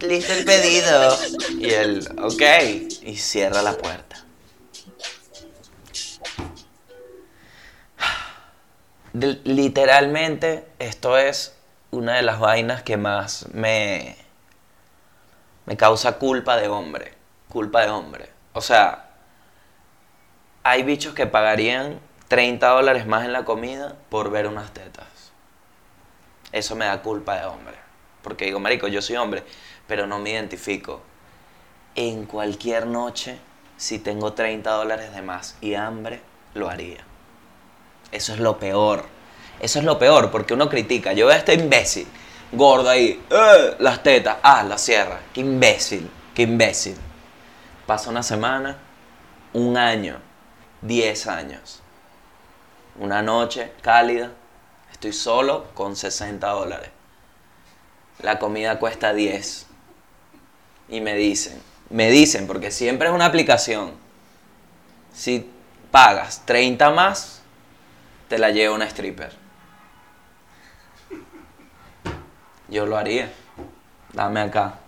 listo 0.00 0.32
el 0.32 0.44
pedido. 0.44 1.16
Y 1.58 1.70
él, 1.70 2.06
ok. 2.20 2.42
Y 3.02 3.16
cierra 3.16 3.62
la 3.62 3.76
puerta. 3.76 4.24
De- 9.12 9.40
literalmente, 9.44 10.66
esto 10.78 11.18
es 11.18 11.56
una 11.90 12.16
de 12.16 12.22
las 12.22 12.38
vainas 12.38 12.82
que 12.82 12.96
más 12.96 13.46
me, 13.52 14.16
me 15.66 15.76
causa 15.76 16.18
culpa 16.18 16.56
de 16.56 16.68
hombre. 16.68 17.14
Culpa 17.48 17.82
de 17.82 17.90
hombre. 17.90 18.30
O 18.52 18.60
sea, 18.60 19.10
hay 20.62 20.82
bichos 20.82 21.14
que 21.14 21.26
pagarían 21.26 22.00
30 22.28 22.68
dólares 22.68 23.06
más 23.06 23.24
en 23.24 23.32
la 23.32 23.44
comida 23.44 23.96
por 24.08 24.30
ver 24.30 24.46
unas 24.46 24.72
tetas. 24.72 25.06
Eso 26.52 26.76
me 26.76 26.84
da 26.84 27.02
culpa 27.02 27.36
de 27.40 27.46
hombre. 27.46 27.79
Porque 28.22 28.46
digo, 28.46 28.60
marico, 28.60 28.88
yo 28.88 29.02
soy 29.02 29.16
hombre, 29.16 29.42
pero 29.86 30.06
no 30.06 30.18
me 30.18 30.30
identifico. 30.30 31.00
En 31.94 32.26
cualquier 32.26 32.86
noche, 32.86 33.38
si 33.76 33.98
tengo 33.98 34.32
30 34.32 34.70
dólares 34.70 35.14
de 35.14 35.22
más 35.22 35.56
y 35.60 35.74
hambre, 35.74 36.20
lo 36.54 36.68
haría. 36.68 37.04
Eso 38.12 38.32
es 38.32 38.40
lo 38.40 38.58
peor. 38.58 39.04
Eso 39.60 39.78
es 39.78 39.84
lo 39.84 39.98
peor, 39.98 40.30
porque 40.30 40.54
uno 40.54 40.68
critica. 40.68 41.12
Yo 41.12 41.26
veo 41.26 41.34
a 41.34 41.38
este 41.38 41.54
imbécil, 41.54 42.06
gordo 42.52 42.88
ahí, 42.90 43.22
"Eh, 43.30 43.76
las 43.78 44.02
tetas, 44.02 44.38
ah, 44.42 44.62
la 44.62 44.78
cierra. 44.78 45.20
Qué 45.32 45.40
imbécil, 45.40 46.10
qué 46.34 46.42
imbécil. 46.42 46.96
Pasa 47.86 48.10
una 48.10 48.22
semana, 48.22 48.78
un 49.52 49.76
año, 49.76 50.18
10 50.80 51.26
años. 51.26 51.82
Una 52.98 53.22
noche 53.22 53.72
cálida, 53.82 54.30
estoy 54.92 55.12
solo 55.12 55.66
con 55.74 55.96
60 55.96 56.48
dólares. 56.48 56.90
La 58.22 58.38
comida 58.38 58.78
cuesta 58.78 59.12
10. 59.12 59.66
Y 60.88 61.00
me 61.00 61.14
dicen, 61.14 61.60
me 61.88 62.10
dicen, 62.10 62.46
porque 62.46 62.70
siempre 62.70 63.08
es 63.08 63.14
una 63.14 63.26
aplicación. 63.26 63.92
Si 65.12 65.48
pagas 65.90 66.44
30 66.46 66.90
más, 66.90 67.42
te 68.28 68.38
la 68.38 68.50
lleva 68.50 68.74
una 68.74 68.86
stripper. 68.86 69.32
Yo 72.68 72.86
lo 72.86 72.96
haría. 72.96 73.32
Dame 74.12 74.40
acá. 74.40 74.78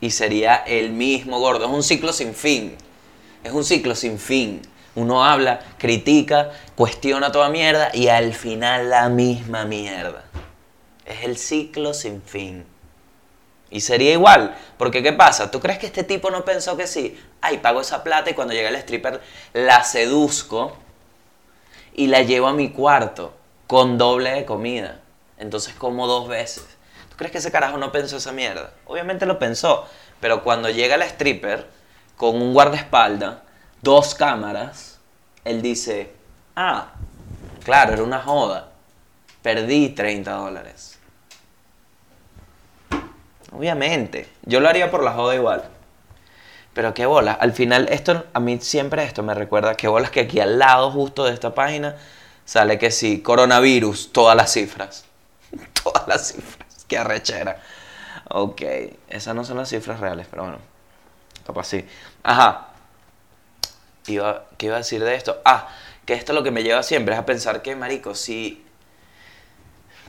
Y 0.00 0.10
sería 0.10 0.56
el 0.56 0.90
mismo 0.90 1.38
gordo. 1.38 1.66
Es 1.66 1.70
un 1.70 1.82
ciclo 1.82 2.12
sin 2.12 2.34
fin. 2.34 2.76
Es 3.44 3.52
un 3.52 3.64
ciclo 3.64 3.94
sin 3.94 4.18
fin. 4.18 4.62
Uno 4.94 5.24
habla, 5.24 5.60
critica, 5.78 6.50
cuestiona 6.74 7.30
toda 7.30 7.48
mierda 7.48 7.90
y 7.94 8.08
al 8.08 8.34
final 8.34 8.90
la 8.90 9.08
misma 9.08 9.64
mierda. 9.64 10.24
Es 11.10 11.24
el 11.24 11.36
ciclo 11.36 11.92
sin 11.92 12.22
fin. 12.22 12.64
Y 13.68 13.80
sería 13.80 14.12
igual, 14.12 14.56
porque 14.78 15.02
¿qué 15.02 15.12
pasa? 15.12 15.50
¿Tú 15.50 15.58
crees 15.58 15.78
que 15.78 15.86
este 15.86 16.04
tipo 16.04 16.30
no 16.30 16.44
pensó 16.44 16.76
que 16.76 16.86
sí? 16.86 17.20
Ay, 17.40 17.58
pago 17.58 17.80
esa 17.80 18.04
plata 18.04 18.30
y 18.30 18.34
cuando 18.34 18.54
llega 18.54 18.68
el 18.68 18.76
stripper 18.76 19.20
la 19.52 19.82
seduzco 19.82 20.76
y 21.94 22.06
la 22.06 22.22
llevo 22.22 22.46
a 22.46 22.52
mi 22.52 22.70
cuarto 22.70 23.34
con 23.66 23.98
doble 23.98 24.30
de 24.30 24.44
comida. 24.44 25.00
Entonces 25.36 25.74
como 25.74 26.06
dos 26.06 26.28
veces. 26.28 26.64
¿Tú 27.10 27.16
crees 27.16 27.32
que 27.32 27.38
ese 27.38 27.50
carajo 27.50 27.76
no 27.76 27.92
pensó 27.92 28.18
esa 28.18 28.32
mierda? 28.32 28.72
Obviamente 28.86 29.26
lo 29.26 29.38
pensó, 29.38 29.86
pero 30.20 30.44
cuando 30.44 30.70
llega 30.70 30.94
el 30.94 31.02
stripper 31.02 31.66
con 32.16 32.40
un 32.40 32.52
guardaespaldas, 32.52 33.38
dos 33.82 34.14
cámaras, 34.14 35.00
él 35.44 35.62
dice, 35.62 36.12
ah, 36.56 36.92
claro, 37.64 37.94
era 37.94 38.02
una 38.02 38.20
joda. 38.20 38.72
Perdí 39.42 39.90
30 39.90 40.32
dólares. 40.32 40.89
Obviamente, 43.52 44.28
yo 44.42 44.60
lo 44.60 44.68
haría 44.68 44.90
por 44.90 45.02
la 45.02 45.12
joda 45.12 45.34
igual. 45.34 45.64
Pero 46.72 46.94
qué 46.94 47.04
bolas, 47.06 47.36
al 47.40 47.52
final 47.52 47.88
esto, 47.90 48.24
a 48.32 48.40
mí 48.40 48.58
siempre 48.60 49.02
esto 49.04 49.22
me 49.22 49.34
recuerda 49.34 49.74
que 49.74 49.88
bolas 49.88 50.10
que 50.10 50.20
aquí 50.20 50.38
al 50.38 50.58
lado 50.58 50.90
justo 50.92 51.24
de 51.24 51.34
esta 51.34 51.52
página 51.52 51.96
sale 52.44 52.78
que 52.78 52.90
sí, 52.90 53.22
coronavirus, 53.22 54.12
todas 54.12 54.36
las 54.36 54.52
cifras. 54.52 55.04
todas 55.82 56.06
las 56.06 56.28
cifras, 56.28 56.86
qué 56.86 56.98
arrechera. 56.98 57.60
Ok, 58.28 58.62
esas 59.08 59.34
no 59.34 59.44
son 59.44 59.56
las 59.56 59.68
cifras 59.68 59.98
reales, 59.98 60.28
pero 60.30 60.44
bueno, 60.44 60.58
capaz 61.44 61.64
sí. 61.64 61.84
Ajá, 62.22 62.68
iba, 64.06 64.44
¿qué 64.56 64.66
iba 64.66 64.76
a 64.76 64.78
decir 64.78 65.02
de 65.02 65.14
esto? 65.14 65.40
Ah, 65.44 65.68
que 66.06 66.14
esto 66.14 66.32
lo 66.32 66.42
que 66.44 66.52
me 66.52 66.62
lleva 66.62 66.82
siempre 66.82 67.14
es 67.14 67.20
a 67.20 67.26
pensar 67.26 67.62
que, 67.62 67.74
marico, 67.74 68.14
si... 68.14 68.64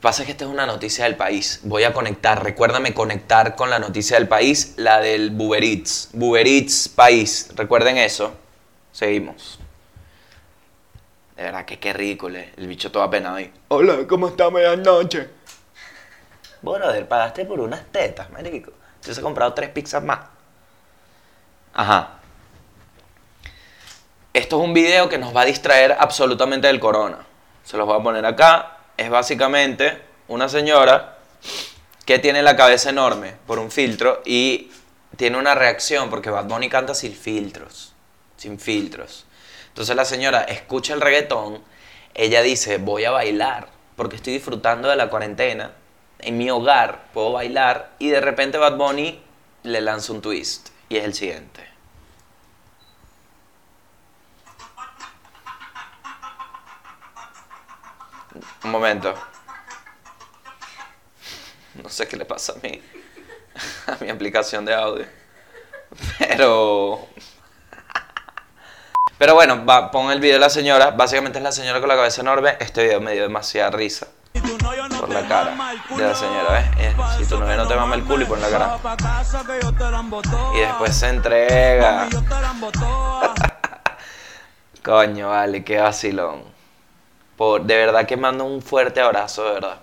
Pasa 0.02 0.26
que 0.26 0.32
esta 0.32 0.46
es 0.46 0.50
una 0.50 0.66
noticia 0.66 1.06
del 1.06 1.16
país. 1.16 1.60
Voy 1.64 1.84
a 1.84 1.94
conectar, 1.94 2.44
recuérdame 2.44 2.94
conectar 2.94 3.56
con 3.56 3.70
la 3.70 3.78
noticia 3.78 4.18
del 4.18 4.28
país, 4.28 4.74
la 4.78 5.00
del 5.00 5.30
Buber 5.30 5.64
Eats. 5.64 6.10
Buber 6.14 6.48
Eats 6.48 6.90
país, 6.90 7.52
recuerden 7.56 7.98
eso. 7.98 8.34
Seguimos. 8.92 9.60
De 11.36 11.44
verdad 11.44 11.66
que 11.66 11.80
qué 11.80 11.94
rico, 11.94 12.30
le- 12.30 12.52
el 12.58 12.68
bicho 12.68 12.92
todo 12.92 13.04
apenado 13.04 13.36
ahí. 13.36 13.54
Hola, 13.68 14.08
¿cómo 14.08 14.28
está? 14.30 14.48
Buenas 14.48 14.80
noches. 14.80 15.28
Brother, 16.64 17.08
pagaste 17.08 17.46
por 17.46 17.60
unas 17.60 17.86
tetas, 17.92 18.30
marico. 18.32 18.72
Yo 19.04 19.12
he 19.14 19.22
comprado 19.22 19.54
tres 19.54 19.70
pizzas 19.70 20.04
más. 20.04 20.20
Ajá. 21.74 22.20
Esto 24.34 24.60
es 24.60 24.64
un 24.66 24.74
video 24.74 25.10
que 25.10 25.18
nos 25.18 25.36
va 25.36 25.42
a 25.42 25.46
distraer 25.46 25.96
absolutamente 26.00 26.68
del 26.68 26.80
corona. 26.80 27.20
Se 27.64 27.78
los 27.78 27.86
voy 27.88 28.00
a 28.00 28.04
poner 28.04 28.26
acá. 28.26 28.78
Es 29.02 29.10
básicamente 29.10 30.00
una 30.28 30.48
señora 30.48 31.18
que 32.06 32.20
tiene 32.20 32.44
la 32.44 32.56
cabeza 32.56 32.92
enorme 32.92 33.34
por 33.48 33.58
un 33.58 33.72
filtro 33.72 34.22
y 34.26 34.70
tiene 35.18 35.40
una 35.40 35.56
reacción 35.56 36.12
porque 36.12 36.30
Bad 36.30 36.46
Bunny 36.46 36.70
canta 36.70 36.94
sin 36.94 37.16
filtros. 37.16 37.96
Sin 38.38 38.60
filtros. 38.60 39.26
Entonces 39.70 39.96
la 39.96 40.06
señora 40.06 40.44
escucha 40.44 40.94
el 40.94 41.02
reggaetón. 41.02 41.64
Ella 42.14 42.44
dice, 42.44 42.78
voy 42.78 43.06
a 43.06 43.10
bailar 43.10 43.70
porque 43.96 44.18
estoy 44.18 44.34
disfrutando 44.34 44.88
de 44.88 44.98
la 44.98 45.10
cuarentena. 45.10 45.72
En 46.20 46.38
mi 46.38 46.52
hogar 46.52 47.06
puedo 47.12 47.32
bailar 47.32 47.94
y 47.98 48.10
de 48.10 48.22
repente 48.22 48.60
Bad 48.60 48.78
Bunny 48.78 49.20
le 49.64 49.82
lanza 49.82 50.14
un 50.14 50.22
twist 50.22 50.70
y 50.90 50.98
es 50.98 51.06
el 51.06 51.16
siguiente. 51.16 51.51
Un 58.64 58.72
momento. 58.72 59.14
No 61.76 61.90
sé 61.90 62.08
qué 62.08 62.18
le 62.18 62.26
pasa 62.26 62.54
a 62.54 62.68
mí. 62.68 62.82
A 63.88 64.04
mi 64.04 64.10
aplicación 64.10 64.66
de 64.66 64.74
audio. 64.74 65.06
Pero. 66.20 67.08
Pero 69.18 69.36
bueno, 69.36 69.66
va, 69.66 69.92
pon 69.92 70.12
el 70.12 70.20
video 70.20 70.36
de 70.36 70.40
la 70.40 70.50
señora. 70.50 70.92
Básicamente 70.92 71.38
es 71.38 71.44
la 71.44 71.52
señora 71.52 71.80
con 71.80 71.90
la 71.90 71.96
cabeza 71.96 72.22
enorme. 72.22 72.58
Este 72.60 72.84
video 72.84 73.02
me 73.02 73.14
dio 73.14 73.24
demasiada 73.24 73.70
risa. 73.72 74.08
Por 75.00 75.10
la 75.10 75.28
cara 75.28 75.56
de 75.96 76.04
la 76.04 76.16
señora, 76.16 76.52
¿ves? 76.52 76.66
Eh, 76.78 76.96
Si 77.18 77.26
tu 77.26 77.38
novio 77.40 77.56
no 77.58 77.68
te 77.68 77.76
mama 77.76 77.96
el 77.96 78.04
culo 78.06 78.24
y 78.24 78.26
pon 78.26 78.42
la 78.42 78.50
cara. 78.50 78.78
Y 80.56 80.60
después 80.60 80.96
se 80.96 81.10
entrega. 81.10 82.08
Coño, 84.84 85.30
vale, 85.30 85.64
qué 85.64 85.80
vacilón. 85.80 86.44
De 87.42 87.76
verdad 87.76 88.06
que 88.06 88.18
mando 88.18 88.46
un 88.46 88.62
fuerte 88.62 89.02
abrazo, 89.02 89.44
de 89.46 89.54
verdad. 89.54 89.80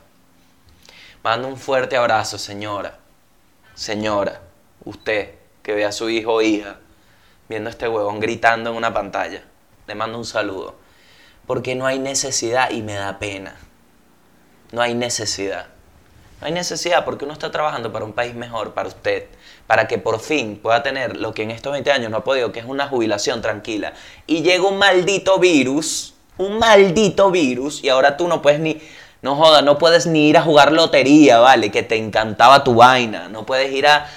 Mando 1.25 1.49
un 1.49 1.57
fuerte 1.57 1.97
abrazo, 1.97 2.39
señora. 2.39 2.99
Señora, 3.75 4.41
usted 4.85 5.35
que 5.65 5.75
ve 5.75 5.85
a 5.85 5.91
su 5.91 6.09
hijo 6.09 6.35
o 6.35 6.43
hija 6.43 6.77
viendo 7.49 7.69
a 7.69 7.73
este 7.73 7.89
huevón 7.89 8.21
gritando 8.21 8.71
en 8.71 8.77
una 8.77 8.95
pantalla. 8.95 9.43
Le 9.89 9.95
mando 9.97 10.19
un 10.19 10.25
saludo. 10.25 10.77
Porque 11.49 11.75
no 11.75 11.87
hay 11.87 11.99
necesidad 11.99 12.71
y 12.71 12.83
me 12.83 12.95
da 12.95 13.19
pena. 13.19 13.57
No 14.71 14.81
hay 14.81 14.95
necesidad. 14.95 15.67
No 16.41 16.47
hay 16.47 16.53
necesidad 16.53 17.05
porque 17.05 17.25
uno 17.25 17.33
está 17.33 17.51
trabajando 17.51 17.93
para 17.93 18.05
un 18.05 18.13
país 18.13 18.37
mejor, 18.37 18.73
para 18.73 18.89
usted, 18.89 19.27
para 19.67 19.89
que 19.89 19.99
por 19.99 20.21
fin 20.21 20.61
pueda 20.63 20.85
tener 20.85 21.17
lo 21.17 21.35
que 21.35 21.43
en 21.43 21.51
estos 21.51 21.73
20 21.73 21.91
años 21.91 22.11
no 22.13 22.19
ha 22.19 22.25
podido, 22.25 22.53
que 22.53 22.61
es 22.61 22.67
una 22.67 22.87
jubilación 22.87 23.43
tranquila. 23.43 23.95
Y 24.29 24.43
llega 24.43 24.63
un 24.63 24.79
maldito 24.79 25.41
virus, 25.41 26.15
un 26.39 26.59
maldito 26.59 27.31
virus, 27.31 27.83
y 27.85 27.89
ahora 27.89 28.17
tú 28.17 28.29
no 28.29 28.41
puedes 28.41 28.61
ni, 28.61 28.81
no 29.21 29.35
jodas, 29.35 29.65
no 29.65 29.79
puedes 29.79 30.07
ni 30.07 30.29
ir 30.29 30.39
a 30.39 30.43
jugar 30.43 30.73
lotería, 30.73 31.39
¿vale? 31.41 31.71
Que 31.71 31.83
te 31.83 31.97
encantaba 31.97 32.63
tu 32.63 32.75
vaina. 32.75 33.29
No 33.29 33.45
puedes 33.45 33.73
ir 33.73 33.87
a, 33.87 34.09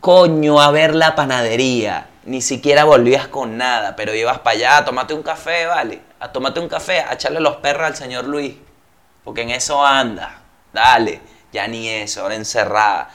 coño, 0.00 0.60
a 0.60 0.70
ver 0.70 0.94
la 0.94 1.14
panadería. 1.14 2.08
Ni 2.24 2.40
siquiera 2.40 2.84
volvías 2.84 3.26
con 3.26 3.56
nada, 3.56 3.96
pero 3.96 4.14
ibas 4.14 4.38
para 4.38 4.56
allá 4.56 4.76
a 4.78 4.84
tomarte 4.84 5.12
un 5.12 5.24
café, 5.24 5.66
¿vale? 5.66 6.00
A 6.20 6.30
tomarte 6.30 6.60
un 6.60 6.68
café, 6.68 7.00
a 7.00 7.14
echarle 7.14 7.40
los 7.40 7.56
perros 7.56 7.86
al 7.86 7.96
señor 7.96 8.26
Luis. 8.26 8.54
Porque 9.24 9.42
en 9.42 9.50
eso 9.50 9.84
anda. 9.84 10.42
Dale, 10.72 11.20
ya 11.52 11.66
ni 11.66 11.88
eso, 11.88 12.22
ahora 12.22 12.36
encerrada. 12.36 13.10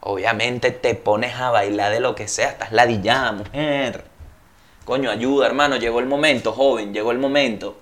Obviamente 0.00 0.70
te 0.70 0.94
pones 0.94 1.34
a 1.34 1.50
bailar 1.50 1.92
de 1.92 2.00
lo 2.00 2.14
que 2.14 2.28
sea, 2.28 2.50
estás 2.50 2.70
ladillada, 2.70 3.32
mujer. 3.32 4.11
Coño, 4.84 5.10
ayuda, 5.10 5.46
hermano, 5.46 5.76
llegó 5.76 6.00
el 6.00 6.06
momento, 6.06 6.52
joven, 6.52 6.92
llegó 6.92 7.12
el 7.12 7.18
momento. 7.18 7.76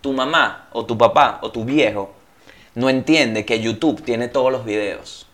Tu 0.00 0.12
mamá 0.12 0.68
o 0.72 0.84
tu 0.84 0.96
papá 0.96 1.38
o 1.42 1.50
tu 1.50 1.64
viejo 1.64 2.12
no 2.74 2.88
entiende 2.88 3.44
que 3.44 3.60
YouTube 3.60 4.02
tiene 4.02 4.28
todos 4.28 4.52
los 4.52 4.64
videos. 4.64 5.26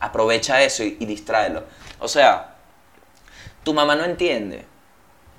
Aprovecha 0.00 0.62
eso 0.62 0.82
y, 0.82 0.96
y 0.98 1.06
distráelo. 1.06 1.64
O 2.00 2.08
sea, 2.08 2.56
tu 3.62 3.74
mamá 3.74 3.96
no 3.96 4.04
entiende, 4.04 4.64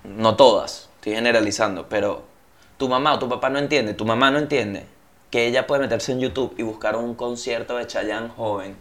no 0.03 0.35
todas, 0.35 0.89
estoy 0.95 1.13
generalizando, 1.13 1.87
pero 1.89 2.23
tu 2.77 2.89
mamá 2.89 3.13
o 3.13 3.19
tu 3.19 3.29
papá 3.29 3.49
no 3.49 3.59
entiende, 3.59 3.93
tu 3.93 4.05
mamá 4.05 4.31
no 4.31 4.39
entiende 4.39 4.85
que 5.29 5.47
ella 5.47 5.67
puede 5.67 5.81
meterse 5.81 6.11
en 6.11 6.19
YouTube 6.21 6.55
y 6.57 6.63
buscar 6.63 6.95
un 6.95 7.15
concierto 7.15 7.77
de 7.77 7.87
Chayanne 7.87 8.29
joven, 8.29 8.75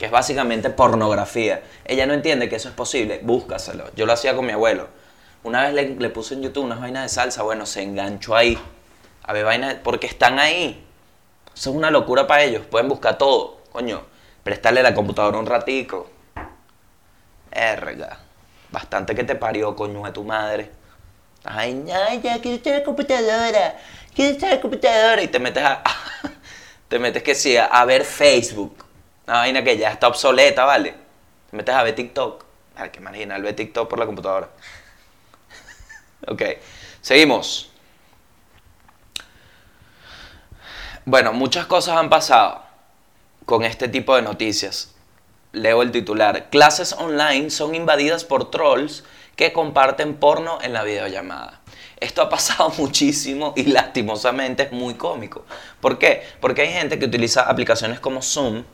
que 0.00 0.06
es 0.06 0.10
básicamente 0.10 0.70
pornografía. 0.70 1.62
Ella 1.84 2.06
no 2.06 2.14
entiende 2.14 2.48
que 2.48 2.56
eso 2.56 2.70
es 2.70 2.74
posible, 2.74 3.20
búscaselo. 3.22 3.94
Yo 3.94 4.06
lo 4.06 4.14
hacía 4.14 4.34
con 4.34 4.46
mi 4.46 4.52
abuelo. 4.52 4.88
Una 5.42 5.68
vez 5.68 5.98
le, 5.98 6.08
puse 6.08 6.32
en 6.32 6.42
YouTube 6.42 6.64
unas 6.64 6.80
vainas 6.80 7.02
de 7.02 7.10
salsa, 7.10 7.42
bueno, 7.42 7.66
se 7.66 7.82
enganchó 7.82 8.34
ahí. 8.34 8.58
A 9.22 9.34
ver, 9.34 9.44
vainas, 9.44 9.74
porque 9.84 10.06
están 10.06 10.38
ahí. 10.38 10.82
Eso 11.54 11.68
es 11.68 11.76
una 11.76 11.90
locura 11.90 12.26
para 12.26 12.44
ellos, 12.44 12.64
pueden 12.64 12.88
buscar 12.88 13.18
todo. 13.18 13.58
Coño, 13.72 14.06
prestarle 14.42 14.82
la 14.82 14.94
computadora 14.94 15.36
un 15.36 15.44
ratico. 15.44 16.10
Erga. 17.52 18.20
Bastante 18.70 19.14
que 19.14 19.24
te 19.24 19.34
parió, 19.34 19.76
coño, 19.76 20.02
de 20.02 20.12
tu 20.12 20.24
madre. 20.24 20.70
Ay, 21.44 21.84
ya, 21.86 22.14
ya, 22.14 22.40
quiero 22.40 22.56
usar 22.56 22.78
la 22.78 22.84
computadora. 22.84 23.76
Quiero 24.14 24.34
usar 24.34 24.54
la 24.54 24.60
computadora. 24.62 25.22
Y 25.22 25.28
te 25.28 25.38
metes 25.38 25.62
a. 25.62 25.82
te 26.88 26.98
metes 26.98 27.22
que 27.22 27.34
sí, 27.34 27.54
a, 27.58 27.84
ver 27.84 28.06
Facebook. 28.06 28.88
Una 29.30 29.38
vaina 29.38 29.62
que 29.62 29.78
ya 29.78 29.92
está 29.92 30.08
obsoleta, 30.08 30.64
¿vale? 30.64 30.92
Te 31.48 31.56
metes 31.56 31.72
a 31.72 31.84
ver 31.84 31.94
TikTok. 31.94 32.44
Ay, 32.74 32.90
qué 32.90 32.98
marginal, 32.98 33.40
ver 33.40 33.54
TikTok 33.54 33.88
por 33.88 33.96
la 33.96 34.04
computadora. 34.04 34.48
ok, 36.26 36.42
seguimos. 37.00 37.70
Bueno, 41.04 41.32
muchas 41.32 41.66
cosas 41.66 41.96
han 41.96 42.10
pasado 42.10 42.64
con 43.46 43.62
este 43.62 43.86
tipo 43.86 44.16
de 44.16 44.22
noticias. 44.22 44.96
Leo 45.52 45.82
el 45.82 45.92
titular. 45.92 46.50
Clases 46.50 46.92
online 46.94 47.50
son 47.50 47.76
invadidas 47.76 48.24
por 48.24 48.50
trolls 48.50 49.04
que 49.36 49.52
comparten 49.52 50.16
porno 50.16 50.58
en 50.60 50.72
la 50.72 50.82
videollamada. 50.82 51.60
Esto 52.00 52.22
ha 52.22 52.28
pasado 52.28 52.70
muchísimo 52.78 53.54
y 53.56 53.66
lastimosamente 53.66 54.64
es 54.64 54.72
muy 54.72 54.94
cómico. 54.94 55.46
¿Por 55.80 56.00
qué? 56.00 56.26
Porque 56.40 56.62
hay 56.62 56.72
gente 56.72 56.98
que 56.98 57.04
utiliza 57.04 57.42
aplicaciones 57.42 58.00
como 58.00 58.22
Zoom 58.22 58.64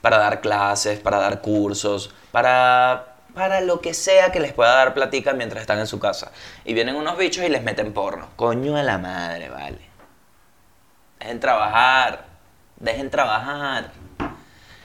para 0.00 0.18
dar 0.18 0.40
clases, 0.40 0.98
para 1.00 1.18
dar 1.18 1.40
cursos, 1.40 2.14
para, 2.32 3.16
para 3.34 3.60
lo 3.60 3.80
que 3.80 3.94
sea 3.94 4.32
que 4.32 4.40
les 4.40 4.52
pueda 4.52 4.74
dar 4.74 4.94
platica 4.94 5.32
mientras 5.32 5.60
están 5.60 5.78
en 5.78 5.86
su 5.86 5.98
casa. 5.98 6.32
Y 6.64 6.74
vienen 6.74 6.96
unos 6.96 7.16
bichos 7.16 7.44
y 7.44 7.48
les 7.48 7.62
meten 7.62 7.92
porno. 7.92 8.28
Coño 8.36 8.76
a 8.76 8.82
la 8.82 8.98
madre, 8.98 9.48
vale. 9.48 9.80
Dejen 11.18 11.40
trabajar. 11.40 12.24
Dejen 12.76 13.10
trabajar. 13.10 13.90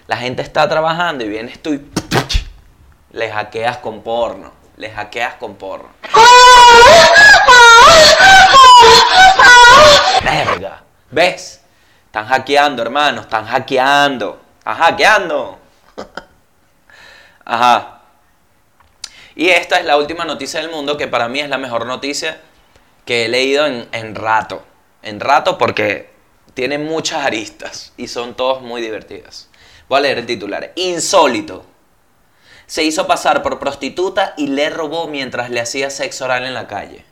La 0.08 0.18
gente 0.18 0.42
está 0.42 0.68
trabajando 0.68 1.24
y 1.24 1.30
vienes 1.30 1.62
tú 1.62 1.74
y 1.74 1.92
le 3.12 3.32
hackeas 3.32 3.78
con 3.78 4.02
porno. 4.02 4.52
Le 4.78 4.90
hackeas 4.90 5.36
con 5.36 5.56
porno. 5.56 5.90
Verga. 10.24 10.82
¿Ves? 11.12 11.62
Están 12.06 12.26
hackeando, 12.28 12.82
hermano. 12.82 13.22
Están 13.22 13.46
hackeando. 13.46 14.42
Están 14.72 14.76
hackeando. 14.76 15.60
Ajá. 17.46 18.02
Y 19.36 19.50
esta 19.50 19.80
es 19.80 19.86
la 19.86 19.98
última 19.98 20.26
noticia 20.26 20.62
del 20.62 20.70
mundo 20.70 20.98
que 20.98 21.08
para 21.08 21.28
mí 21.28 21.40
es 21.40 21.50
la 21.50 21.58
mejor 21.58 21.86
noticia 21.86 22.40
que 23.06 23.26
he 23.26 23.30
leído 23.30 23.66
en, 23.66 23.88
en 23.92 24.16
rato. 24.16 24.64
En 25.02 25.20
rato 25.20 25.58
porque 25.58 26.12
tiene 26.54 26.78
muchas 26.78 27.26
aristas 27.26 27.94
y 27.98 28.08
son 28.08 28.36
todas 28.36 28.62
muy 28.62 28.82
divertidas. 28.82 29.50
Voy 29.90 30.00
a 30.00 30.02
leer 30.02 30.20
el 30.20 30.26
titular. 30.26 30.72
Insólito. 30.76 31.66
Se 32.66 32.84
hizo 32.84 33.08
pasar 33.08 33.44
por 33.44 33.60
prostituta 33.60 34.34
y 34.38 34.48
le 34.48 34.70
robó 34.70 35.08
mientras 35.08 35.50
le 35.50 35.60
hacía 35.60 35.90
sexo 35.90 36.26
oral 36.26 36.46
en 36.46 36.54
la 36.54 36.68
calle. 36.68 37.04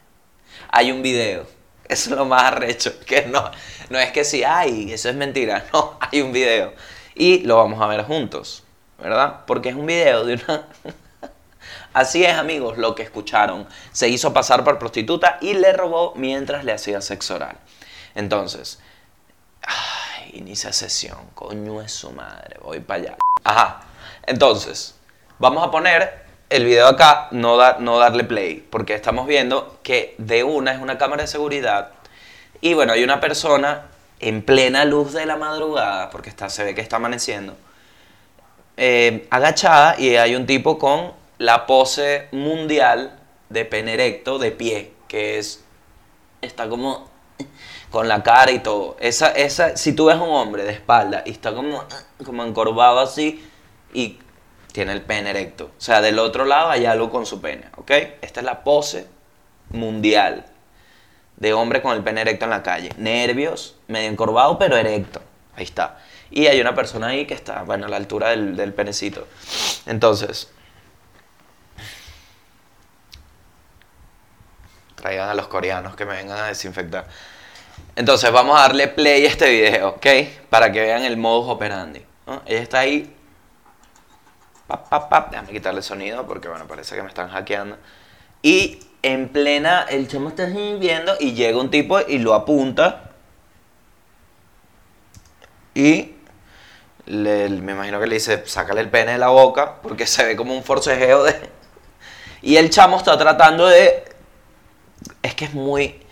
Hay 0.71 0.91
un 0.91 1.01
video. 1.01 1.45
Eso 1.89 2.11
es 2.11 2.17
lo 2.17 2.25
más 2.25 2.43
arrecho. 2.43 2.93
Que 3.05 3.23
no, 3.23 3.51
no 3.89 3.99
es 3.99 4.11
que 4.11 4.23
sí, 4.23 4.43
ay, 4.43 4.93
eso 4.93 5.09
es 5.09 5.15
mentira. 5.15 5.65
No, 5.73 5.97
hay 5.99 6.21
un 6.21 6.31
video. 6.31 6.73
Y 7.15 7.39
lo 7.39 7.57
vamos 7.57 7.81
a 7.81 7.87
ver 7.87 8.03
juntos. 8.03 8.63
¿Verdad? 8.97 9.41
Porque 9.45 9.69
es 9.69 9.75
un 9.75 9.85
video 9.85 10.25
de 10.25 10.35
una... 10.35 10.67
Así 11.93 12.23
es, 12.23 12.37
amigos, 12.37 12.77
lo 12.77 12.95
que 12.95 13.03
escucharon. 13.03 13.67
Se 13.91 14.09
hizo 14.09 14.33
pasar 14.33 14.63
por 14.63 14.77
prostituta 14.77 15.37
y 15.41 15.53
le 15.53 15.73
robó 15.73 16.13
mientras 16.15 16.63
le 16.65 16.73
hacía 16.73 17.01
sexo 17.01 17.35
oral. 17.35 17.57
Entonces, 18.15 18.79
ay, 19.61 20.31
inicia 20.33 20.73
sesión. 20.73 21.17
Coño 21.33 21.81
es 21.81 21.91
su 21.91 22.11
madre. 22.11 22.57
Voy 22.61 22.79
para 22.79 23.01
allá. 23.01 23.17
Ajá. 23.43 23.81
Entonces, 24.25 24.95
Vamos 25.41 25.65
a 25.65 25.71
poner 25.71 26.25
el 26.49 26.65
video 26.65 26.85
acá, 26.85 27.29
no, 27.31 27.57
no 27.79 27.97
darle 27.97 28.25
play, 28.25 28.55
porque 28.69 28.93
estamos 28.93 29.25
viendo 29.25 29.79
que 29.83 30.15
de 30.17 30.43
una 30.43 30.73
es 30.73 30.81
una 30.81 30.97
cámara 30.97 31.21
de 31.21 31.27
seguridad 31.29 31.91
y 32.59 32.73
bueno, 32.73 32.91
hay 32.91 33.05
una 33.05 33.21
persona 33.21 33.85
en 34.19 34.43
plena 34.43 34.85
luz 34.85 35.13
de 35.13 35.25
la 35.25 35.37
madrugada, 35.37 36.09
porque 36.09 36.29
está, 36.29 36.49
se 36.49 36.63
ve 36.63 36.75
que 36.75 36.81
está 36.81 36.97
amaneciendo, 36.97 37.55
eh, 38.77 39.27
agachada 39.29 39.99
y 39.99 40.15
hay 40.15 40.35
un 40.35 40.45
tipo 40.45 40.77
con 40.77 41.13
la 41.37 41.65
pose 41.65 42.27
mundial 42.31 43.19
de 43.49 43.65
pene 43.65 43.93
erecto 43.93 44.39
de 44.39 44.51
pie, 44.51 44.93
que 45.07 45.39
es, 45.39 45.63
está 46.41 46.69
como 46.69 47.09
con 47.89 48.07
la 48.07 48.23
cara 48.23 48.51
y 48.51 48.59
todo. 48.59 48.97
Esa, 48.99 49.31
esa, 49.31 49.75
si 49.75 49.93
tú 49.93 50.05
ves 50.05 50.17
un 50.17 50.29
hombre 50.29 50.63
de 50.63 50.73
espalda 50.73 51.23
y 51.25 51.31
está 51.31 51.53
como, 51.53 51.83
como 52.25 52.43
encorvado 52.43 52.99
así 52.99 53.43
y 53.93 54.19
tiene 54.71 54.93
el 54.93 55.01
pene 55.01 55.31
erecto. 55.31 55.71
O 55.77 55.81
sea, 55.81 56.01
del 56.01 56.19
otro 56.19 56.45
lado 56.45 56.69
hay 56.69 56.85
algo 56.85 57.09
con 57.09 57.25
su 57.25 57.41
pene, 57.41 57.65
¿ok? 57.77 57.91
Esta 58.21 58.41
es 58.41 58.45
la 58.45 58.63
pose 58.63 59.07
mundial 59.69 60.45
de 61.39 61.53
hombre 61.53 61.81
con 61.81 61.95
el 61.95 62.03
pene 62.03 62.21
erecto 62.21 62.45
en 62.45 62.51
la 62.51 62.63
calle. 62.63 62.91
Nervios, 62.97 63.75
medio 63.87 64.09
encorvado, 64.09 64.59
pero 64.59 64.77
erecto. 64.77 65.21
Ahí 65.55 65.63
está. 65.63 65.97
Y 66.29 66.47
hay 66.47 66.61
una 66.61 66.75
persona 66.75 67.07
ahí 67.07 67.25
que 67.25 67.33
está, 67.33 67.63
bueno, 67.63 67.87
a 67.87 67.89
la 67.89 67.97
altura 67.97 68.29
del, 68.29 68.55
del 68.55 68.73
penecito. 68.73 69.27
Entonces, 69.85 70.51
traigan 74.95 75.29
a 75.29 75.33
los 75.33 75.47
coreanos 75.47 75.95
que 75.95 76.05
me 76.05 76.13
vengan 76.13 76.37
a 76.37 76.47
desinfectar. 76.47 77.07
Entonces, 77.95 78.31
vamos 78.31 78.57
a 78.57 78.61
darle 78.61 78.87
play 78.87 79.25
a 79.25 79.29
este 79.29 79.49
video, 79.49 79.89
¿ok? 79.89 80.05
Para 80.49 80.71
que 80.71 80.81
vean 80.81 81.03
el 81.03 81.17
modus 81.17 81.49
operandi. 81.49 82.05
Ella 82.45 82.61
está 82.61 82.79
ahí 82.79 83.15
Déjame 85.31 85.51
quitarle 85.51 85.79
el 85.79 85.83
sonido 85.83 86.27
porque, 86.27 86.47
bueno, 86.47 86.67
parece 86.67 86.95
que 86.95 87.01
me 87.01 87.07
están 87.07 87.29
hackeando. 87.29 87.77
Y 88.41 88.79
en 89.01 89.29
plena, 89.29 89.85
el 89.89 90.07
chamo 90.07 90.29
está 90.29 90.45
viendo 90.45 91.15
y 91.19 91.33
llega 91.33 91.59
un 91.59 91.69
tipo 91.69 91.99
y 92.01 92.19
lo 92.19 92.33
apunta. 92.33 93.11
Y 95.73 96.15
me 97.09 97.71
imagino 97.71 97.99
que 97.99 98.07
le 98.07 98.15
dice, 98.15 98.43
sácale 98.45 98.81
el 98.81 98.89
pene 98.89 99.13
de 99.13 99.17
la 99.17 99.29
boca 99.29 99.81
porque 99.81 100.05
se 100.05 100.25
ve 100.25 100.35
como 100.35 100.55
un 100.55 100.63
forcejeo 100.63 101.23
de... 101.23 101.35
Y 102.41 102.55
el 102.55 102.69
chamo 102.69 102.97
está 102.97 103.17
tratando 103.17 103.67
de... 103.67 104.05
Es 105.21 105.35
que 105.35 105.45
es 105.45 105.53
muy... 105.53 106.05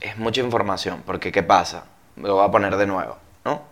Es 0.00 0.18
mucha 0.18 0.40
información, 0.40 1.02
porque 1.06 1.32
¿qué 1.32 1.42
pasa? 1.42 1.84
Me 2.16 2.28
lo 2.28 2.36
voy 2.36 2.46
a 2.46 2.50
poner 2.50 2.76
de 2.76 2.86
nuevo, 2.86 3.16
¿no? 3.44 3.62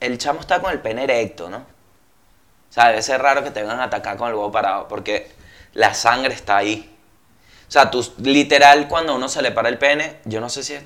El 0.00 0.18
chamo 0.18 0.40
está 0.40 0.60
con 0.60 0.70
el 0.70 0.80
pene 0.80 1.04
erecto, 1.04 1.48
¿no? 1.48 1.58
O 1.58 2.72
sea, 2.72 2.88
debe 2.88 3.02
ser 3.02 3.20
raro 3.22 3.42
que 3.42 3.50
te 3.50 3.60
vengan 3.60 3.80
a 3.80 3.84
atacar 3.84 4.16
con 4.16 4.28
el 4.28 4.34
huevo 4.34 4.52
parado, 4.52 4.86
porque 4.86 5.30
la 5.74 5.94
sangre 5.94 6.34
está 6.34 6.56
ahí. 6.56 6.96
O 7.68 7.70
sea, 7.70 7.90
tú, 7.90 8.04
literal, 8.18 8.88
cuando 8.88 9.14
uno 9.14 9.28
se 9.28 9.42
le 9.42 9.52
para 9.52 9.68
el 9.68 9.78
pene, 9.78 10.18
yo 10.24 10.40
no 10.40 10.48
sé 10.48 10.62
si 10.62 10.74
es. 10.74 10.82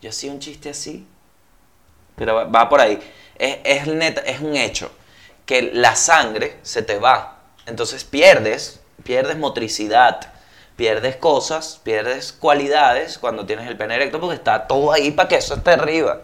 Yo 0.00 0.10
hacía 0.10 0.32
un 0.32 0.40
chiste 0.40 0.70
así, 0.70 1.06
pero 2.16 2.50
va, 2.50 2.68
por 2.68 2.80
ahí. 2.80 2.98
Es, 3.36 3.58
es, 3.62 3.86
es 4.24 4.40
un 4.40 4.56
hecho 4.56 4.90
que 5.46 5.62
la 5.62 5.94
sangre 5.94 6.58
se 6.62 6.82
te 6.82 6.98
va. 6.98 7.38
Entonces 7.66 8.02
pierdes, 8.02 8.80
pierdes 9.04 9.36
motricidad, 9.36 10.32
pierdes 10.74 11.16
cosas, 11.16 11.80
pierdes 11.84 12.32
cualidades 12.32 13.18
cuando 13.18 13.46
tienes 13.46 13.68
el 13.68 13.76
pene 13.76 13.94
erecto, 13.94 14.18
porque 14.18 14.34
está 14.34 14.66
todo 14.66 14.90
ahí 14.90 15.12
para 15.12 15.28
que 15.28 15.36
eso 15.36 15.54
esté 15.54 15.70
arriba. 15.70 16.22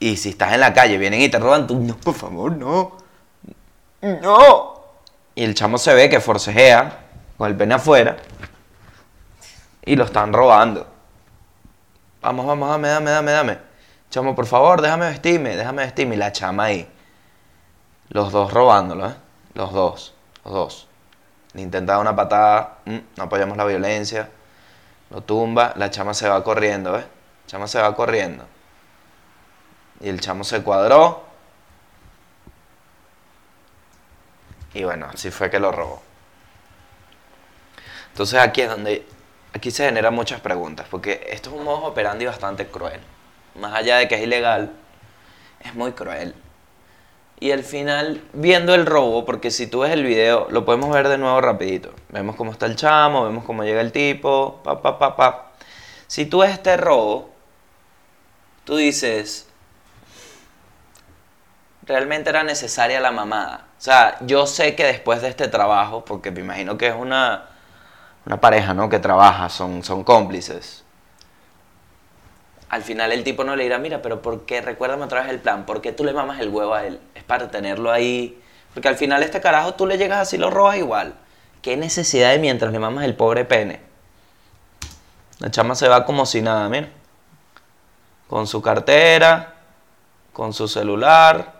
Y 0.00 0.16
si 0.16 0.30
estás 0.30 0.52
en 0.52 0.60
la 0.60 0.74
calle, 0.74 0.98
vienen 0.98 1.20
y 1.20 1.28
te 1.28 1.38
roban, 1.38 1.68
tú, 1.68 1.78
no, 1.78 1.96
por 1.96 2.14
favor, 2.14 2.56
no. 2.56 2.96
¡No! 4.00 4.71
Y 5.34 5.44
el 5.44 5.54
chamo 5.54 5.78
se 5.78 5.94
ve 5.94 6.10
que 6.10 6.20
forcejea 6.20 6.98
con 7.38 7.48
el 7.50 7.56
pene 7.56 7.74
afuera 7.74 8.16
y 9.84 9.96
lo 9.96 10.04
están 10.04 10.32
robando. 10.32 10.86
Vamos, 12.20 12.46
vamos, 12.46 12.68
dame, 12.68 12.88
dame, 12.88 13.10
dame, 13.10 13.32
dame. 13.32 13.58
Chamo, 14.10 14.34
por 14.34 14.46
favor, 14.46 14.80
déjame 14.80 15.06
vestirme, 15.06 15.56
déjame 15.56 15.82
vestirme. 15.84 16.14
Y 16.14 16.18
la 16.18 16.32
chama 16.32 16.64
ahí. 16.64 16.88
Los 18.10 18.30
dos 18.30 18.52
robándolo, 18.52 19.08
¿eh? 19.08 19.14
Los 19.54 19.72
dos, 19.72 20.14
los 20.44 20.52
dos. 20.52 20.88
Le 21.54 21.62
intenta 21.62 21.94
dar 21.94 22.00
una 22.00 22.14
patada, 22.14 22.78
mm, 22.84 22.98
no 23.16 23.24
apoyamos 23.24 23.56
la 23.56 23.64
violencia. 23.64 24.28
Lo 25.10 25.22
tumba, 25.22 25.72
la 25.76 25.90
chama 25.90 26.14
se 26.14 26.28
va 26.28 26.44
corriendo, 26.44 26.96
¿eh? 26.96 27.02
La 27.02 27.46
chama 27.46 27.66
se 27.66 27.80
va 27.80 27.94
corriendo. 27.94 28.44
Y 30.00 30.08
el 30.08 30.20
chamo 30.20 30.44
se 30.44 30.62
cuadró. 30.62 31.31
Y 34.74 34.84
bueno, 34.84 35.08
así 35.12 35.30
fue 35.30 35.50
que 35.50 35.58
lo 35.58 35.72
robó. 35.72 36.02
Entonces 38.10 38.40
aquí 38.40 38.62
es 38.62 38.68
donde, 38.68 39.06
aquí 39.52 39.70
se 39.70 39.84
generan 39.84 40.14
muchas 40.14 40.40
preguntas, 40.40 40.86
porque 40.90 41.26
esto 41.30 41.50
es 41.50 41.56
un 41.56 41.64
modo 41.64 41.84
operandi 41.84 42.26
bastante 42.26 42.66
cruel. 42.66 43.00
Más 43.54 43.74
allá 43.74 43.98
de 43.98 44.08
que 44.08 44.14
es 44.16 44.22
ilegal, 44.22 44.72
es 45.60 45.74
muy 45.74 45.92
cruel. 45.92 46.34
Y 47.40 47.50
al 47.50 47.64
final, 47.64 48.22
viendo 48.32 48.74
el 48.74 48.86
robo, 48.86 49.24
porque 49.24 49.50
si 49.50 49.66
tú 49.66 49.80
ves 49.80 49.90
el 49.90 50.04
video, 50.04 50.46
lo 50.50 50.64
podemos 50.64 50.90
ver 50.90 51.08
de 51.08 51.18
nuevo 51.18 51.40
rapidito. 51.40 51.92
Vemos 52.10 52.36
cómo 52.36 52.52
está 52.52 52.66
el 52.66 52.76
chamo, 52.76 53.24
vemos 53.24 53.44
cómo 53.44 53.64
llega 53.64 53.80
el 53.80 53.90
tipo, 53.90 54.60
pa, 54.62 54.80
pa. 54.80 55.52
Si 56.06 56.26
tú 56.26 56.38
ves 56.38 56.52
este 56.52 56.76
robo, 56.76 57.30
tú 58.64 58.76
dices, 58.76 59.48
realmente 61.82 62.30
era 62.30 62.44
necesaria 62.44 63.00
la 63.00 63.10
mamada. 63.10 63.66
O 63.82 63.84
sea, 63.84 64.16
yo 64.20 64.46
sé 64.46 64.76
que 64.76 64.84
después 64.84 65.22
de 65.22 65.28
este 65.28 65.48
trabajo, 65.48 66.04
porque 66.04 66.30
me 66.30 66.38
imagino 66.38 66.78
que 66.78 66.86
es 66.86 66.94
una, 66.94 67.46
una 68.24 68.40
pareja, 68.40 68.74
¿no? 68.74 68.88
Que 68.88 69.00
trabaja, 69.00 69.48
son, 69.48 69.82
son 69.82 70.04
cómplices. 70.04 70.84
Al 72.68 72.84
final 72.84 73.10
el 73.10 73.24
tipo 73.24 73.42
no 73.42 73.56
le 73.56 73.64
dirá, 73.64 73.78
mira, 73.78 74.00
pero 74.00 74.22
¿por 74.22 74.46
qué? 74.46 74.60
Recuérdame 74.60 75.02
otra 75.02 75.22
vez 75.22 75.30
el 75.30 75.40
plan. 75.40 75.66
¿Por 75.66 75.80
qué 75.80 75.90
tú 75.90 76.04
le 76.04 76.12
mamas 76.12 76.38
el 76.38 76.50
huevo 76.50 76.74
a 76.74 76.86
él? 76.86 77.00
Es 77.16 77.24
para 77.24 77.50
tenerlo 77.50 77.90
ahí. 77.90 78.40
Porque 78.72 78.86
al 78.86 78.94
final 78.94 79.20
este 79.24 79.40
carajo 79.40 79.74
tú 79.74 79.84
le 79.84 79.98
llegas 79.98 80.20
así 80.20 80.38
lo 80.38 80.48
robas 80.48 80.76
igual. 80.76 81.16
¿Qué 81.60 81.76
necesidad 81.76 82.30
de 82.30 82.38
mientras 82.38 82.70
le 82.70 82.78
mamas 82.78 83.04
el 83.04 83.16
pobre 83.16 83.44
pene? 83.44 83.80
La 85.40 85.50
chama 85.50 85.74
se 85.74 85.88
va 85.88 86.04
como 86.04 86.24
si 86.24 86.40
nada, 86.40 86.68
mira. 86.68 86.88
Con 88.28 88.46
su 88.46 88.62
cartera, 88.62 89.54
con 90.32 90.52
su 90.52 90.68
celular, 90.68 91.51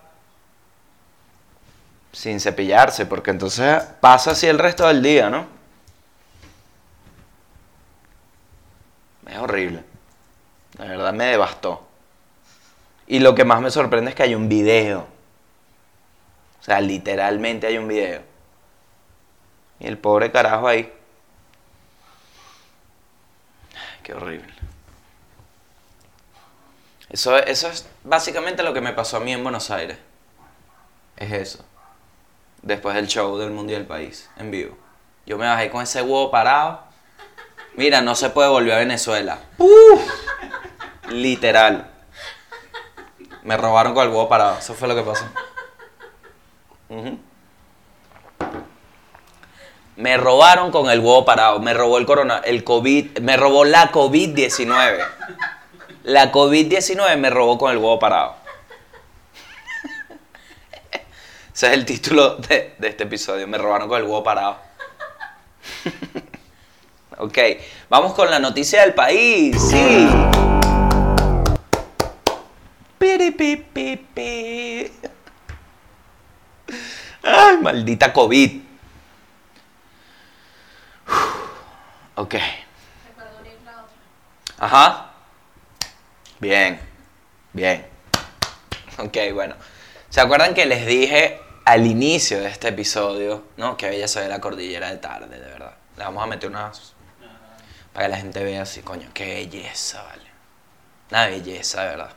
sin 2.12 2.40
cepillarse, 2.40 3.06
porque 3.06 3.30
entonces 3.30 3.82
pasa 4.00 4.32
así 4.32 4.46
el 4.46 4.58
resto 4.58 4.86
del 4.86 5.02
día, 5.02 5.30
¿no? 5.30 5.46
Es 9.26 9.38
horrible. 9.38 9.82
La 10.78 10.84
verdad 10.86 11.12
me 11.12 11.24
devastó. 11.24 11.86
Y 13.06 13.18
lo 13.18 13.34
que 13.34 13.44
más 13.44 13.60
me 13.60 13.70
sorprende 13.70 14.10
es 14.10 14.14
que 14.14 14.22
hay 14.22 14.34
un 14.34 14.48
video. 14.48 15.06
O 16.60 16.64
sea, 16.64 16.80
literalmente 16.80 17.66
hay 17.66 17.78
un 17.78 17.88
video. 17.88 18.22
Y 19.80 19.86
el 19.86 19.98
pobre 19.98 20.30
carajo 20.30 20.68
ahí. 20.68 20.92
Qué 24.02 24.12
horrible. 24.12 24.52
Eso, 27.08 27.36
eso 27.36 27.68
es 27.68 27.86
básicamente 28.04 28.62
lo 28.62 28.72
que 28.72 28.80
me 28.80 28.92
pasó 28.92 29.16
a 29.16 29.20
mí 29.20 29.32
en 29.32 29.42
Buenos 29.42 29.70
Aires. 29.70 29.98
Es 31.16 31.32
eso. 31.32 31.64
Después 32.62 32.94
del 32.94 33.08
show 33.08 33.36
del 33.38 33.50
Mundial 33.50 33.86
País, 33.86 34.30
en 34.38 34.52
vivo. 34.52 34.76
Yo 35.26 35.36
me 35.36 35.46
bajé 35.46 35.70
con 35.70 35.82
ese 35.82 36.00
huevo 36.00 36.30
parado. 36.30 36.80
Mira, 37.74 38.00
no 38.00 38.14
se 38.14 38.30
puede 38.30 38.48
volver 38.48 38.74
a 38.74 38.78
Venezuela. 38.78 39.38
Literal. 41.10 41.90
Me 43.42 43.56
robaron 43.56 43.94
con 43.94 44.04
el 44.04 44.10
huevo 44.10 44.28
parado. 44.28 44.58
Eso 44.58 44.74
fue 44.74 44.86
lo 44.86 44.94
que 44.94 45.02
pasó. 45.02 45.24
Me 49.96 50.16
robaron 50.16 50.70
con 50.70 50.88
el 50.88 51.00
huevo 51.00 51.24
parado. 51.24 51.58
Me 51.58 51.74
robó 51.74 51.98
el 51.98 52.06
corona, 52.06 52.42
el 52.44 52.62
COVID, 52.62 53.18
me 53.20 53.36
robó 53.36 53.64
la 53.64 53.90
COVID-19. 53.90 55.04
La 56.04 56.30
COVID-19 56.30 57.16
me 57.16 57.30
robó 57.30 57.58
con 57.58 57.72
el 57.72 57.78
huevo 57.78 57.98
parado. 57.98 58.41
Ese 61.54 61.66
es 61.66 61.72
el 61.74 61.84
título 61.84 62.36
de, 62.36 62.74
de 62.78 62.88
este 62.88 63.04
episodio. 63.04 63.46
Me 63.46 63.58
robaron 63.58 63.88
con 63.88 63.98
el 63.98 64.04
huevo 64.04 64.24
parado. 64.24 64.58
ok, 67.18 67.38
vamos 67.90 68.14
con 68.14 68.30
la 68.30 68.38
noticia 68.38 68.80
del 68.80 68.94
país. 68.94 69.54
Sí. 69.60 70.08
Ay, 77.22 77.58
maldita 77.60 78.12
COVID. 78.12 78.62
Ok. 82.14 82.34
Ajá. 84.58 85.10
Bien, 86.38 86.80
bien. 87.52 87.86
Ok, 88.98 89.16
bueno. 89.34 89.54
¿Se 90.08 90.20
acuerdan 90.20 90.54
que 90.54 90.66
les 90.66 90.86
dije 90.86 91.41
al 91.64 91.86
inicio 91.86 92.40
de 92.40 92.48
este 92.48 92.68
episodio, 92.68 93.44
¿no? 93.56 93.76
Que 93.76 93.94
ella 93.94 94.08
se 94.08 94.20
ve 94.20 94.28
la 94.28 94.40
cordillera 94.40 94.90
de 94.90 94.98
tarde, 94.98 95.38
de 95.38 95.46
verdad. 95.46 95.74
Le 95.96 96.04
vamos 96.04 96.22
a 96.22 96.26
meter 96.26 96.48
unas... 96.48 96.94
Para 97.92 98.06
que 98.06 98.10
la 98.10 98.16
gente 98.16 98.42
vea 98.42 98.62
así, 98.62 98.80
coño, 98.80 99.10
qué 99.12 99.34
belleza, 99.34 100.02
¿vale? 100.02 100.22
Una 101.10 101.26
belleza, 101.26 101.82
de 101.82 101.88
verdad. 101.88 102.10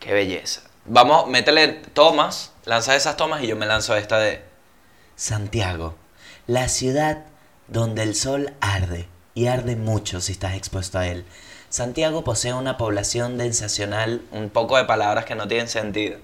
Qué 0.00 0.12
belleza. 0.12 0.62
Vamos, 0.84 1.28
métele 1.28 1.68
tomas, 1.68 2.52
lanza 2.64 2.96
esas 2.96 3.16
tomas 3.16 3.42
y 3.42 3.46
yo 3.46 3.56
me 3.56 3.66
lanzo 3.66 3.96
esta 3.96 4.18
de 4.18 4.42
Santiago, 5.16 5.94
la 6.46 6.68
ciudad 6.68 7.24
donde 7.68 8.02
el 8.02 8.14
sol 8.14 8.52
arde 8.60 9.08
y 9.34 9.46
arde 9.46 9.76
mucho 9.76 10.20
si 10.20 10.32
estás 10.32 10.54
expuesto 10.54 10.98
a 10.98 11.06
él. 11.06 11.24
Santiago 11.68 12.24
posee 12.24 12.52
una 12.52 12.76
población 12.76 13.38
densacional, 13.38 14.22
un 14.30 14.50
poco 14.50 14.76
de 14.76 14.84
palabras 14.84 15.24
que 15.24 15.34
no 15.34 15.48
tienen 15.48 15.68
sentido. 15.68 16.18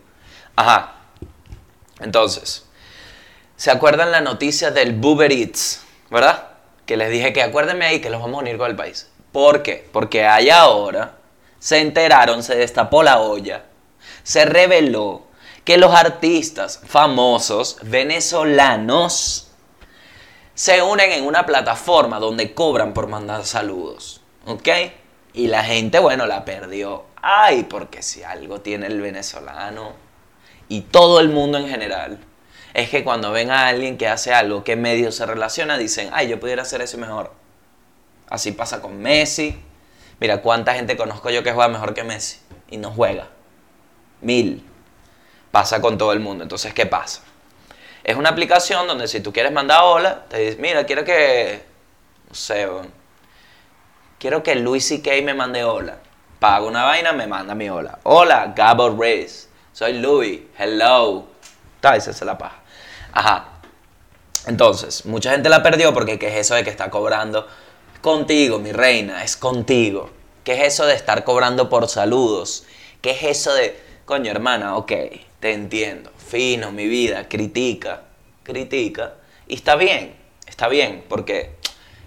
Ajá. 0.61 0.93
Entonces, 2.01 2.67
¿se 3.57 3.71
acuerdan 3.71 4.11
la 4.11 4.21
noticia 4.21 4.71
del 4.71 5.01
Eats? 5.03 5.83
¿Verdad? 6.11 6.49
Que 6.85 6.99
les 6.99 7.11
dije 7.11 7.33
que 7.33 7.43
acuérdenme 7.43 7.87
ahí 7.87 8.01
que 8.01 8.11
los 8.11 8.21
vamos 8.21 8.37
a 8.37 8.43
unir 8.43 8.59
con 8.59 8.71
el 8.71 8.77
país. 8.77 9.09
¿Por 9.33 9.63
qué? 9.63 9.89
Porque 9.91 10.27
allá 10.27 10.61
ahora 10.61 11.17
se 11.59 11.79
enteraron, 11.79 12.43
se 12.43 12.57
destapó 12.57 13.03
la 13.03 13.21
olla, 13.21 13.65
se 14.23 14.45
reveló 14.45 15.23
que 15.65 15.79
los 15.79 15.95
artistas 15.95 16.83
famosos 16.87 17.79
venezolanos 17.83 19.49
se 20.55 20.83
unen 20.83 21.13
en 21.13 21.25
una 21.25 21.47
plataforma 21.47 22.19
donde 22.19 22.53
cobran 22.53 22.93
por 22.93 23.07
mandar 23.07 23.47
saludos. 23.47 24.21
¿Ok? 24.45 24.69
Y 25.33 25.47
la 25.47 25.65
gente, 25.65 25.99
bueno, 26.01 26.27
la 26.27 26.45
perdió. 26.45 27.05
Ay, 27.23 27.65
porque 27.65 28.03
si 28.03 28.23
algo 28.25 28.61
tiene 28.61 28.89
el 28.89 29.01
venezolano 29.01 30.10
y 30.71 30.83
todo 30.83 31.19
el 31.19 31.29
mundo 31.31 31.59
en 31.59 31.69
general, 31.69 32.21
es 32.75 32.91
que 32.91 33.03
cuando 33.03 33.33
ven 33.33 33.51
a 33.51 33.67
alguien 33.67 33.99
que 33.99 34.07
hace 34.07 34.33
algo 34.33 34.63
que 34.63 34.77
medio 34.77 35.11
se 35.11 35.27
relaciona, 35.27 35.77
dicen, 35.77 36.11
ay, 36.13 36.29
yo 36.29 36.39
pudiera 36.39 36.63
hacer 36.63 36.81
eso 36.81 36.97
mejor. 36.97 37.33
Así 38.29 38.53
pasa 38.53 38.81
con 38.81 38.97
Messi. 39.03 39.61
Mira, 40.21 40.41
cuánta 40.43 40.75
gente 40.75 40.97
conozco 40.97 41.29
yo 41.31 41.43
que 41.43 41.53
juega 41.53 41.69
mejor 41.69 41.93
que 41.93 42.05
Messi 42.05 42.39
y 42.71 42.77
no 42.77 42.93
juega. 42.93 43.27
Mil. 44.21 44.65
Pasa 45.51 45.81
con 45.81 45.99
todo 45.99 46.13
el 46.13 46.21
mundo. 46.21 46.45
Entonces, 46.45 46.73
¿qué 46.73 46.87
pasa? 46.87 47.23
Es 48.05 48.17
una 48.17 48.29
aplicación 48.29 48.87
donde 48.87 49.09
si 49.09 49.19
tú 49.19 49.33
quieres 49.33 49.51
mandar 49.51 49.83
hola, 49.83 50.27
te 50.29 50.39
dices, 50.39 50.61
mira, 50.61 50.87
quiero 50.87 51.03
que, 51.03 51.65
no 52.29 52.35
sé, 52.37 52.69
quiero 54.21 54.45
que 54.45 54.55
Luis 54.55 54.87
C.K. 54.87 55.11
me 55.25 55.35
mande 55.35 55.65
hola. 55.65 55.99
Pago 56.39 56.69
una 56.69 56.85
vaina, 56.85 57.13
me 57.13 57.27
manda 57.27 57.57
mi 57.57 57.69
hola. 57.69 57.99
Hola, 58.05 58.53
Gabo 58.55 58.97
Reyes. 58.97 59.50
Soy 59.81 59.95
Louis. 59.95 60.43
Hello. 60.59 61.25
Ta, 61.81 61.97
esa 61.97 62.11
es 62.11 62.21
la 62.21 62.37
paja. 62.37 62.61
Ajá. 63.15 63.49
Entonces, 64.47 65.07
mucha 65.07 65.31
gente 65.31 65.49
la 65.49 65.63
perdió 65.63 65.95
porque 65.95 66.19
¿qué 66.19 66.29
es 66.29 66.35
eso 66.35 66.55
de 66.55 66.65
que 66.65 66.69
está 66.69 66.91
cobrando? 66.91 67.49
Contigo, 68.03 68.59
mi 68.59 68.73
reina, 68.73 69.25
es 69.25 69.39
contigo. 69.39 70.11
¿Qué 70.45 70.53
es 70.53 70.75
eso 70.75 70.85
de 70.85 70.93
estar 70.93 71.25
cobrando 71.25 71.71
por 71.71 71.89
saludos? 71.89 72.67
¿Qué 73.01 73.13
es 73.13 73.23
eso 73.23 73.55
de, 73.55 73.75
coño 74.05 74.31
hermana, 74.31 74.77
ok, 74.77 74.93
te 75.41 75.55
entiendo, 75.55 76.13
fino, 76.19 76.73
mi 76.73 76.87
vida, 76.87 77.27
critica, 77.27 78.03
critica, 78.43 79.15
y 79.49 79.55
está 79.55 79.77
bien, 79.77 80.15
está 80.47 80.69
bien, 80.69 81.07
porque 81.09 81.57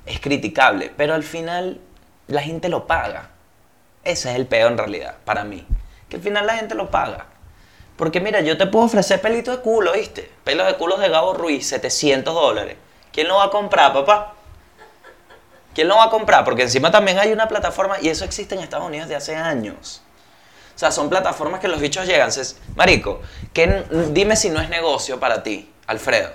es 0.06 0.20
criticable, 0.20 0.92
pero 0.96 1.16
al 1.16 1.24
final 1.24 1.82
la 2.28 2.44
gente 2.44 2.70
lo 2.70 2.86
paga. 2.86 3.32
Ese 4.04 4.30
es 4.30 4.36
el 4.36 4.46
peor 4.46 4.74
en 4.74 4.78
realidad, 4.78 5.16
para 5.26 5.44
mí, 5.44 5.66
que 6.08 6.18
al 6.18 6.22
final 6.22 6.46
la 6.46 6.58
gente 6.58 6.76
lo 6.76 6.92
paga. 6.92 7.33
Porque 7.98 8.20
mira, 8.20 8.42
yo 8.42 8.58
te 8.58 8.68
puedo 8.68 8.86
ofrecer 8.86 9.22
pelito 9.22 9.52
de 9.52 9.62
culo, 9.62 9.94
¿viste? 9.94 10.32
Pelo 10.44 10.66
de 10.66 10.76
culos 10.76 11.00
de 11.00 11.10
Gabo 11.10 11.34
Ruiz, 11.34 11.68
700 11.68 12.34
dólares. 12.34 12.78
¿Quién 13.12 13.28
lo 13.28 13.36
va 13.36 13.46
a 13.46 13.50
comprar, 13.50 13.94
papá? 13.94 14.34
¿Quién 15.76 15.88
lo 15.88 15.96
va 15.96 16.06
a 16.06 16.10
comprar? 16.10 16.44
Porque 16.44 16.64
encima 16.64 16.92
también 16.92 17.20
hay 17.20 17.32
una 17.32 17.48
plataforma 17.48 17.98
y 18.02 18.10
eso 18.10 18.26
existe 18.26 18.56
en 18.56 18.62
Estados 18.62 18.88
Unidos 18.88 19.08
de 19.08 19.16
hace 19.16 19.36
años. 19.36 20.02
O 20.76 20.80
sea, 20.80 20.92
son 20.92 21.10
plataformas 21.10 21.60
que 21.60 21.68
los 21.68 21.80
bichos 21.80 22.08
llegan. 22.08 22.32
marico, 22.76 23.22
¿qué, 23.54 23.84
dime 24.12 24.36
si 24.36 24.50
no 24.50 24.60
es 24.60 24.70
negocio 24.70 25.20
para 25.20 25.44
ti, 25.44 25.72
Alfredo, 25.86 26.32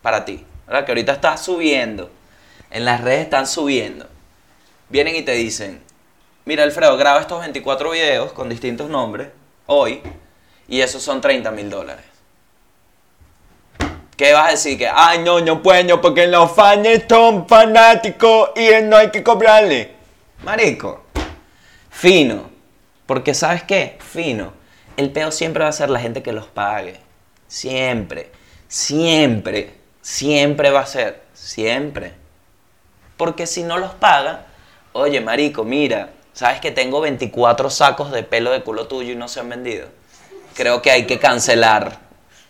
para 0.00 0.24
ti. 0.24 0.46
Que 0.66 0.90
ahorita 0.92 1.12
estás 1.12 1.42
subiendo. 1.42 2.10
En 2.70 2.86
las 2.86 3.02
redes 3.02 3.24
están 3.24 3.46
subiendo. 3.46 4.06
Vienen 4.88 5.16
y 5.16 5.22
te 5.22 5.32
dicen, 5.32 5.82
mira 6.46 6.62
Alfredo, 6.62 6.96
graba 6.96 7.20
estos 7.20 7.40
24 7.40 7.90
videos 7.90 8.32
con 8.32 8.48
distintos 8.48 8.88
nombres 8.88 9.28
hoy 9.66 10.02
y 10.72 10.80
esos 10.80 11.02
son 11.02 11.20
30 11.20 11.50
mil 11.50 11.68
dólares. 11.68 12.02
¿Qué 14.16 14.32
vas 14.32 14.48
a 14.48 14.50
decir? 14.52 14.78
Que, 14.78 14.88
ay, 14.88 15.18
no, 15.18 15.38
no 15.40 15.62
puedo, 15.62 16.00
porque 16.00 16.26
los 16.26 16.50
fans 16.52 16.88
son 17.06 17.46
fanáticos 17.46 18.52
y 18.56 18.82
no 18.82 18.96
hay 18.96 19.10
que 19.10 19.22
cobrarle. 19.22 19.92
Marico, 20.42 21.04
fino. 21.90 22.48
Porque, 23.04 23.34
¿sabes 23.34 23.64
qué? 23.64 23.98
Fino. 24.00 24.54
El 24.96 25.10
peo 25.10 25.30
siempre 25.30 25.62
va 25.62 25.68
a 25.68 25.72
ser 25.72 25.90
la 25.90 26.00
gente 26.00 26.22
que 26.22 26.32
los 26.32 26.46
pague. 26.46 26.98
Siempre. 27.48 28.32
Siempre. 28.66 29.74
Siempre 30.00 30.70
va 30.70 30.80
a 30.80 30.86
ser. 30.86 31.20
Siempre. 31.34 32.14
Porque 33.18 33.46
si 33.46 33.62
no 33.62 33.76
los 33.76 33.92
paga, 33.92 34.46
oye, 34.94 35.20
marico, 35.20 35.64
mira, 35.64 36.14
¿sabes 36.32 36.60
que 36.60 36.70
tengo 36.70 37.02
24 37.02 37.68
sacos 37.68 38.10
de 38.10 38.22
pelo 38.22 38.52
de 38.52 38.62
culo 38.62 38.86
tuyo 38.88 39.12
y 39.12 39.16
no 39.16 39.28
se 39.28 39.40
han 39.40 39.50
vendido? 39.50 40.00
Creo 40.54 40.82
que 40.82 40.90
hay 40.90 41.06
que 41.06 41.18
cancelar. 41.18 41.98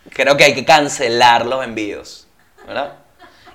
Creo 0.09 0.37
que 0.37 0.43
hay 0.43 0.53
que 0.53 0.65
cancelar 0.65 1.45
los 1.45 1.63
envíos. 1.63 2.27
¿Verdad? 2.67 2.97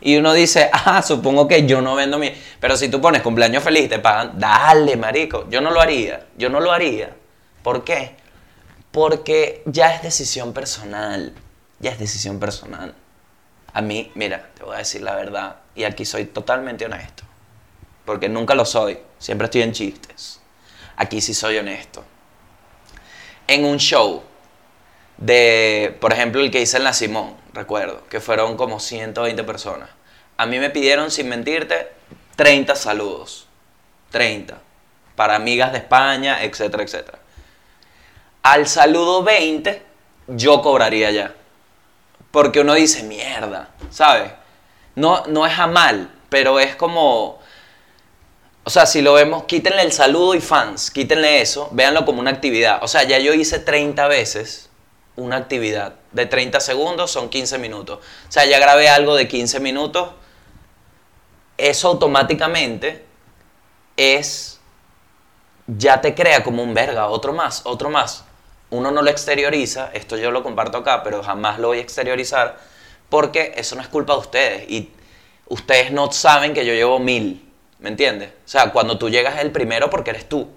Y 0.00 0.16
uno 0.16 0.32
dice, 0.32 0.70
ah, 0.72 1.02
supongo 1.02 1.48
que 1.48 1.66
yo 1.66 1.80
no 1.80 1.94
vendo 1.94 2.18
mi... 2.18 2.32
Pero 2.60 2.76
si 2.76 2.88
tú 2.88 3.00
pones 3.00 3.22
cumpleaños 3.22 3.62
feliz, 3.62 3.88
te 3.88 3.98
pagan, 3.98 4.38
dale, 4.38 4.96
marico. 4.96 5.48
Yo 5.50 5.60
no 5.60 5.70
lo 5.70 5.80
haría. 5.80 6.26
Yo 6.36 6.48
no 6.48 6.60
lo 6.60 6.72
haría. 6.72 7.14
¿Por 7.62 7.84
qué? 7.84 8.16
Porque 8.90 9.62
ya 9.66 9.94
es 9.94 10.02
decisión 10.02 10.52
personal. 10.52 11.32
Ya 11.80 11.90
es 11.92 11.98
decisión 11.98 12.40
personal. 12.40 12.94
A 13.72 13.80
mí, 13.80 14.10
mira, 14.14 14.50
te 14.54 14.64
voy 14.64 14.74
a 14.74 14.78
decir 14.78 15.02
la 15.02 15.14
verdad. 15.14 15.56
Y 15.74 15.84
aquí 15.84 16.04
soy 16.04 16.24
totalmente 16.24 16.86
honesto. 16.86 17.24
Porque 18.04 18.28
nunca 18.28 18.54
lo 18.54 18.64
soy. 18.64 18.98
Siempre 19.18 19.46
estoy 19.46 19.62
en 19.62 19.72
chistes. 19.72 20.40
Aquí 20.96 21.20
sí 21.20 21.34
soy 21.34 21.58
honesto. 21.58 22.04
En 23.46 23.64
un 23.64 23.78
show 23.78 24.22
de, 25.18 25.96
por 26.00 26.12
ejemplo, 26.12 26.40
el 26.40 26.50
que 26.50 26.60
hice 26.60 26.76
en 26.76 26.84
La 26.84 26.92
Simón, 26.92 27.34
recuerdo, 27.52 28.04
que 28.08 28.20
fueron 28.20 28.56
como 28.56 28.80
120 28.80 29.42
personas. 29.44 29.90
A 30.36 30.46
mí 30.46 30.58
me 30.58 30.70
pidieron, 30.70 31.10
sin 31.10 31.28
mentirte, 31.28 31.88
30 32.36 32.76
saludos. 32.76 33.46
30. 34.10 34.58
Para 35.16 35.34
amigas 35.34 35.72
de 35.72 35.78
España, 35.78 36.42
etcétera, 36.44 36.84
etcétera. 36.84 37.18
Al 38.42 38.68
saludo 38.68 39.24
20, 39.24 39.82
yo 40.28 40.62
cobraría 40.62 41.10
ya. 41.10 41.34
Porque 42.30 42.60
uno 42.60 42.74
dice, 42.74 43.02
mierda, 43.02 43.70
¿sabes? 43.90 44.30
No, 44.94 45.26
no 45.26 45.46
es 45.46 45.58
a 45.58 45.66
mal, 45.66 46.10
pero 46.28 46.60
es 46.60 46.76
como... 46.76 47.40
O 48.62 48.70
sea, 48.70 48.86
si 48.86 49.02
lo 49.02 49.14
vemos, 49.14 49.44
quítenle 49.44 49.82
el 49.82 49.92
saludo 49.92 50.34
y 50.34 50.40
fans, 50.40 50.90
quítenle 50.90 51.40
eso, 51.40 51.70
véanlo 51.72 52.04
como 52.04 52.20
una 52.20 52.30
actividad. 52.30 52.78
O 52.82 52.88
sea, 52.88 53.02
ya 53.02 53.18
yo 53.18 53.32
hice 53.32 53.58
30 53.58 54.06
veces 54.08 54.67
una 55.18 55.36
actividad 55.36 55.94
de 56.12 56.26
30 56.26 56.60
segundos, 56.60 57.10
son 57.10 57.28
15 57.28 57.58
minutos. 57.58 57.98
O 57.98 58.32
sea, 58.32 58.44
ya 58.46 58.58
grabé 58.58 58.88
algo 58.88 59.14
de 59.14 59.28
15 59.28 59.60
minutos. 59.60 60.10
Eso 61.56 61.88
automáticamente 61.88 63.04
es, 63.96 64.60
ya 65.66 66.00
te 66.00 66.14
crea 66.14 66.42
como 66.42 66.62
un 66.62 66.72
verga, 66.72 67.08
otro 67.08 67.32
más, 67.32 67.62
otro 67.64 67.90
más 67.90 68.24
uno 68.70 68.90
no 68.90 69.02
lo 69.02 69.10
exterioriza, 69.10 69.90
esto 69.94 70.16
yo 70.16 70.30
lo 70.30 70.42
comparto 70.42 70.78
acá, 70.78 71.02
pero 71.02 71.22
jamás 71.22 71.58
lo 71.58 71.68
voy 71.68 71.78
a 71.78 71.80
exteriorizar, 71.80 72.58
porque 73.08 73.54
eso 73.56 73.76
no 73.76 73.82
es 73.82 73.88
culpa 73.88 74.12
de 74.14 74.18
ustedes. 74.18 74.70
Y 74.70 74.90
ustedes 75.46 75.90
no 75.90 76.12
saben 76.12 76.52
que 76.52 76.66
yo 76.66 76.74
llevo 76.74 76.98
mil, 76.98 77.50
¿me 77.78 77.88
entiendes? 77.88 78.30
O 78.44 78.48
sea, 78.48 78.70
cuando 78.72 78.98
tú 78.98 79.08
llegas 79.08 79.40
el 79.40 79.50
primero 79.52 79.88
porque 79.88 80.10
eres 80.10 80.28
tú. 80.28 80.48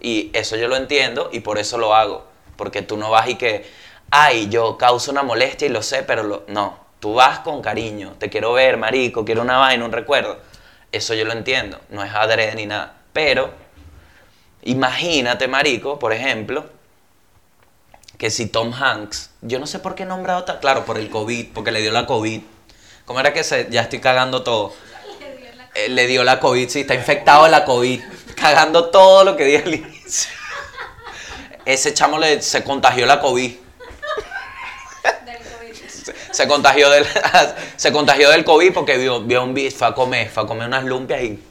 Y 0.00 0.30
eso 0.32 0.56
yo 0.56 0.68
lo 0.68 0.76
entiendo 0.76 1.28
y 1.30 1.40
por 1.40 1.58
eso 1.58 1.76
lo 1.76 1.94
hago. 1.94 2.26
Porque 2.56 2.80
tú 2.80 2.96
no 2.96 3.10
vas 3.10 3.28
y 3.28 3.34
que, 3.34 3.70
ay, 4.10 4.48
yo 4.48 4.76
causo 4.76 5.10
una 5.10 5.22
molestia 5.22 5.66
y 5.66 5.70
lo 5.70 5.82
sé, 5.82 6.02
pero 6.02 6.44
no. 6.48 6.78
Tú 7.00 7.14
vas 7.14 7.38
con 7.40 7.62
cariño, 7.62 8.14
te 8.18 8.28
quiero 8.28 8.52
ver, 8.52 8.76
marico, 8.76 9.24
quiero 9.24 9.42
una 9.42 9.56
vaina, 9.56 9.84
un 9.84 9.92
recuerdo. 9.92 10.38
Eso 10.92 11.14
yo 11.14 11.24
lo 11.24 11.32
entiendo, 11.32 11.80
no 11.88 12.04
es 12.04 12.12
adrede 12.12 12.54
ni 12.56 12.66
nada. 12.66 12.94
Pero, 13.12 13.50
imagínate, 14.62 15.48
marico, 15.48 15.98
por 15.98 16.12
ejemplo, 16.12 16.66
que 18.18 18.30
si 18.30 18.46
Tom 18.46 18.74
Hanks, 18.74 19.30
yo 19.40 19.58
no 19.58 19.66
sé 19.66 19.78
por 19.78 19.94
qué 19.94 20.02
he 20.02 20.06
nombrado 20.06 20.44
tal, 20.44 20.60
claro, 20.60 20.84
por 20.84 20.98
el 20.98 21.08
COVID, 21.08 21.52
porque 21.54 21.70
le 21.70 21.80
dio 21.80 21.90
la 21.90 22.04
COVID. 22.04 22.42
¿Cómo 23.06 23.18
era 23.18 23.32
que 23.32 23.42
se, 23.42 23.68
ya 23.70 23.82
estoy 23.82 24.00
cagando 24.00 24.42
todo? 24.42 24.74
Le 25.88 26.06
dio 26.06 26.22
la, 26.22 26.38
COVID, 26.38 26.68
sí, 26.68 26.80
está 26.80 26.94
infectado 26.94 27.48
la 27.48 27.64
COVID, 27.64 28.02
cagando 28.36 28.90
todo 28.90 29.24
lo 29.24 29.36
que 29.36 29.44
di 29.44 29.56
al 29.56 29.72
inicio. 29.72 30.30
Ese 31.64 31.94
chamo 31.94 32.18
le, 32.18 32.42
se 32.42 32.62
contagió 32.62 33.06
la 33.06 33.20
COVID. 33.20 33.69
Se, 36.30 36.46
contagió 36.46 36.90
del, 36.90 37.06
se 37.76 37.92
contagió 37.92 38.30
del 38.30 38.44
COVID 38.44 38.72
porque 38.72 38.96
vio, 38.96 39.20
vio 39.20 39.42
un 39.42 39.56
fue 39.70 39.88
a 39.88 39.94
comer, 39.94 40.30
fue 40.30 40.44
a 40.44 40.46
comer 40.46 40.66
unas 40.66 40.84
lumpias 40.84 41.22
y 41.22 41.42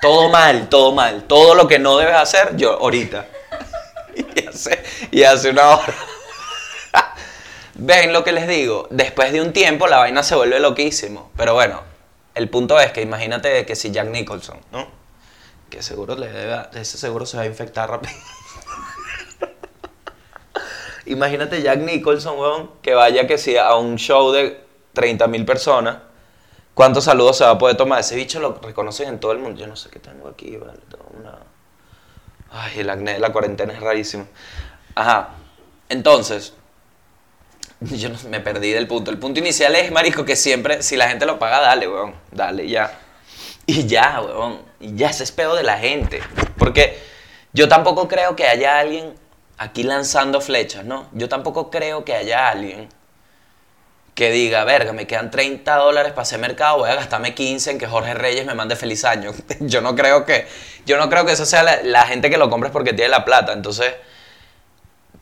todo 0.00 0.30
mal, 0.30 0.68
todo 0.68 0.92
mal. 0.92 1.24
Todo 1.24 1.54
lo 1.54 1.68
que 1.68 1.78
no 1.78 1.96
debes 1.98 2.14
hacer, 2.14 2.56
yo 2.56 2.72
ahorita. 2.72 3.26
y, 5.10 5.22
hace, 5.22 5.50
una 5.50 5.76
hora. 5.76 5.94
Ven 7.74 8.12
lo 8.12 8.24
que 8.24 8.32
les 8.32 8.48
digo, 8.48 8.88
después 8.90 9.32
de 9.32 9.40
un 9.40 9.52
tiempo 9.52 9.86
la 9.86 9.98
vaina 9.98 10.22
se 10.22 10.34
vuelve 10.34 10.58
loquísimo. 10.60 11.30
Pero 11.36 11.54
bueno, 11.54 11.82
el 12.34 12.48
punto 12.48 12.78
es 12.80 12.92
que 12.92 13.02
imagínate 13.02 13.64
que 13.66 13.76
si 13.76 13.90
Jack 13.90 14.08
Nicholson, 14.08 14.58
¿no? 14.72 14.88
Que 15.68 15.82
seguro 15.82 16.16
le 16.16 16.28
debe, 16.28 16.60
ese 16.74 16.98
seguro 16.98 17.26
se 17.26 17.36
va 17.36 17.44
a 17.44 17.46
infectar 17.46 17.88
rápido. 17.88 18.14
Imagínate 21.10 21.62
Jack 21.62 21.80
Nicholson, 21.80 22.38
weón, 22.38 22.70
que 22.82 22.94
vaya 22.94 23.26
que 23.26 23.38
si 23.38 23.56
a 23.56 23.74
un 23.74 23.96
show 23.96 24.32
de 24.32 24.64
30.000 24.94 25.44
personas, 25.44 25.98
¿cuántos 26.74 27.04
saludos 27.04 27.38
se 27.38 27.44
va 27.44 27.50
a 27.50 27.58
poder 27.58 27.76
tomar? 27.76 28.00
Ese 28.00 28.16
bicho 28.16 28.40
lo 28.40 28.58
reconocen 28.62 29.08
en 29.08 29.20
todo 29.20 29.32
el 29.32 29.38
mundo. 29.38 29.60
Yo 29.60 29.66
no 29.66 29.76
sé 29.76 29.90
qué 29.90 29.98
tengo 29.98 30.28
aquí, 30.28 30.56
vale, 30.56 30.80
tengo 30.90 31.06
una... 31.18 31.38
Ay, 32.52 32.80
el 32.80 32.90
acné 32.90 33.14
de 33.14 33.20
la 33.20 33.32
cuarentena 33.32 33.72
es 33.72 33.80
rarísimo. 33.80 34.26
Ajá. 34.94 35.30
Entonces, 35.88 36.54
yo 37.80 38.10
me 38.28 38.40
perdí 38.40 38.72
del 38.72 38.86
punto. 38.86 39.10
El 39.10 39.18
punto 39.18 39.40
inicial 39.40 39.74
es, 39.76 39.90
marico, 39.92 40.24
que 40.24 40.36
siempre, 40.36 40.82
si 40.82 40.96
la 40.96 41.08
gente 41.08 41.26
lo 41.26 41.38
paga, 41.38 41.60
dale, 41.60 41.88
weón. 41.88 42.14
Dale, 42.30 42.68
ya. 42.68 42.98
Y 43.66 43.86
ya, 43.86 44.20
weón. 44.20 44.62
Y 44.80 44.96
ya, 44.96 45.10
ese 45.10 45.24
es 45.24 45.32
pedo 45.32 45.54
de 45.54 45.62
la 45.62 45.78
gente. 45.78 46.20
Porque 46.58 46.98
yo 47.52 47.68
tampoco 47.68 48.08
creo 48.08 48.36
que 48.36 48.46
haya 48.46 48.78
alguien 48.78 49.14
aquí 49.60 49.82
lanzando 49.82 50.40
flechas, 50.40 50.86
¿no? 50.86 51.06
Yo 51.12 51.28
tampoco 51.28 51.70
creo 51.70 52.02
que 52.02 52.14
haya 52.14 52.48
alguien 52.48 52.88
que 54.14 54.30
diga, 54.30 54.64
verga, 54.64 54.94
me 54.94 55.06
quedan 55.06 55.30
30 55.30 55.76
dólares 55.76 56.12
para 56.12 56.22
hacer 56.22 56.38
mercado, 56.38 56.78
voy 56.78 56.88
a 56.88 56.94
gastarme 56.94 57.34
15 57.34 57.72
en 57.72 57.78
que 57.78 57.86
Jorge 57.86 58.14
Reyes 58.14 58.46
me 58.46 58.54
mande 58.54 58.74
feliz 58.74 59.04
año. 59.04 59.32
yo 59.60 59.82
no 59.82 59.94
creo 59.94 60.24
que, 60.24 60.46
yo 60.86 60.96
no 60.96 61.10
creo 61.10 61.26
que 61.26 61.32
eso 61.32 61.44
sea 61.44 61.62
la, 61.62 62.06
gente 62.06 62.30
que 62.30 62.38
lo 62.38 62.48
compre 62.48 62.70
porque 62.70 62.94
tiene 62.94 63.10
la 63.10 63.26
plata. 63.26 63.52
Entonces, 63.52 63.92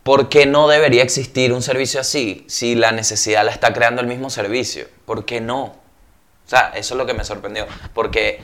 ¿por 0.05 0.29
qué 0.29 0.47
no 0.47 0.69
debería 0.69 1.03
existir 1.03 1.53
un 1.53 1.61
servicio 1.61 2.01
así 2.01 2.45
si 2.47 2.77
la 2.77 2.93
necesidad 2.93 3.45
la 3.45 3.51
está 3.51 3.73
creando 3.73 4.03
el 4.03 4.07
mismo 4.07 4.31
servicio? 4.31 4.87
¿Por 5.05 5.25
qué 5.25 5.41
no? 5.41 5.65
O 5.65 6.49
sea, 6.49 6.71
eso 6.77 6.95
es 6.95 6.99
lo 6.99 7.07
que 7.07 7.15
me 7.15 7.25
sorprendió. 7.25 7.67
Porque, 7.93 8.41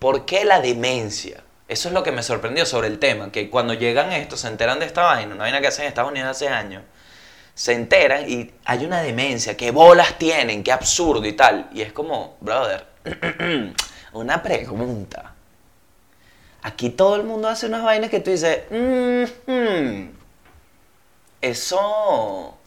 ¿por 0.00 0.26
qué 0.26 0.44
la 0.44 0.60
demencia? 0.60 1.43
Eso 1.68 1.88
es 1.88 1.94
lo 1.94 2.02
que 2.02 2.12
me 2.12 2.22
sorprendió 2.22 2.66
sobre 2.66 2.88
el 2.88 2.98
tema, 2.98 3.32
que 3.32 3.48
cuando 3.50 3.74
llegan 3.74 4.12
estos 4.12 4.40
se 4.40 4.48
enteran 4.48 4.78
de 4.80 4.86
esta 4.86 5.02
vaina, 5.02 5.34
una 5.34 5.44
vaina 5.44 5.60
que 5.60 5.68
hacen 5.68 5.84
en 5.84 5.88
Estados 5.88 6.10
Unidos 6.10 6.30
hace 6.30 6.48
años 6.48 6.82
se 7.54 7.72
enteran 7.72 8.28
y 8.28 8.52
hay 8.64 8.84
una 8.84 9.00
demencia, 9.00 9.56
qué 9.56 9.70
bolas 9.70 10.18
tienen, 10.18 10.64
qué 10.64 10.72
absurdo 10.72 11.24
y 11.24 11.32
tal. 11.34 11.70
Y 11.72 11.82
es 11.82 11.92
como, 11.92 12.36
brother, 12.40 12.86
una 14.12 14.42
pregunta. 14.42 15.34
Aquí 16.62 16.90
todo 16.90 17.16
el 17.16 17.24
mundo 17.24 17.48
hace 17.48 17.66
unas 17.66 17.84
vainas 17.84 18.10
que 18.10 18.20
tú 18.20 18.30
dices, 18.30 18.62
mm, 18.70 20.06
eso, 21.40 22.58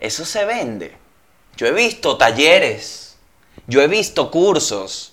eso 0.00 0.24
se 0.24 0.44
vende. 0.44 0.96
Yo 1.56 1.66
he 1.66 1.72
visto 1.72 2.16
talleres, 2.16 3.16
yo 3.68 3.80
he 3.80 3.86
visto 3.86 4.30
cursos, 4.30 5.12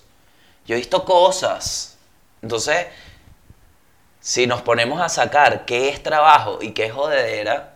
yo 0.66 0.74
he 0.74 0.78
visto 0.78 1.04
cosas. 1.04 1.91
Entonces, 2.42 2.86
si 4.20 4.46
nos 4.46 4.62
ponemos 4.62 5.00
a 5.00 5.08
sacar 5.08 5.64
qué 5.64 5.88
es 5.88 6.02
trabajo 6.02 6.58
y 6.60 6.72
qué 6.72 6.86
es 6.86 6.92
jodedera, 6.92 7.74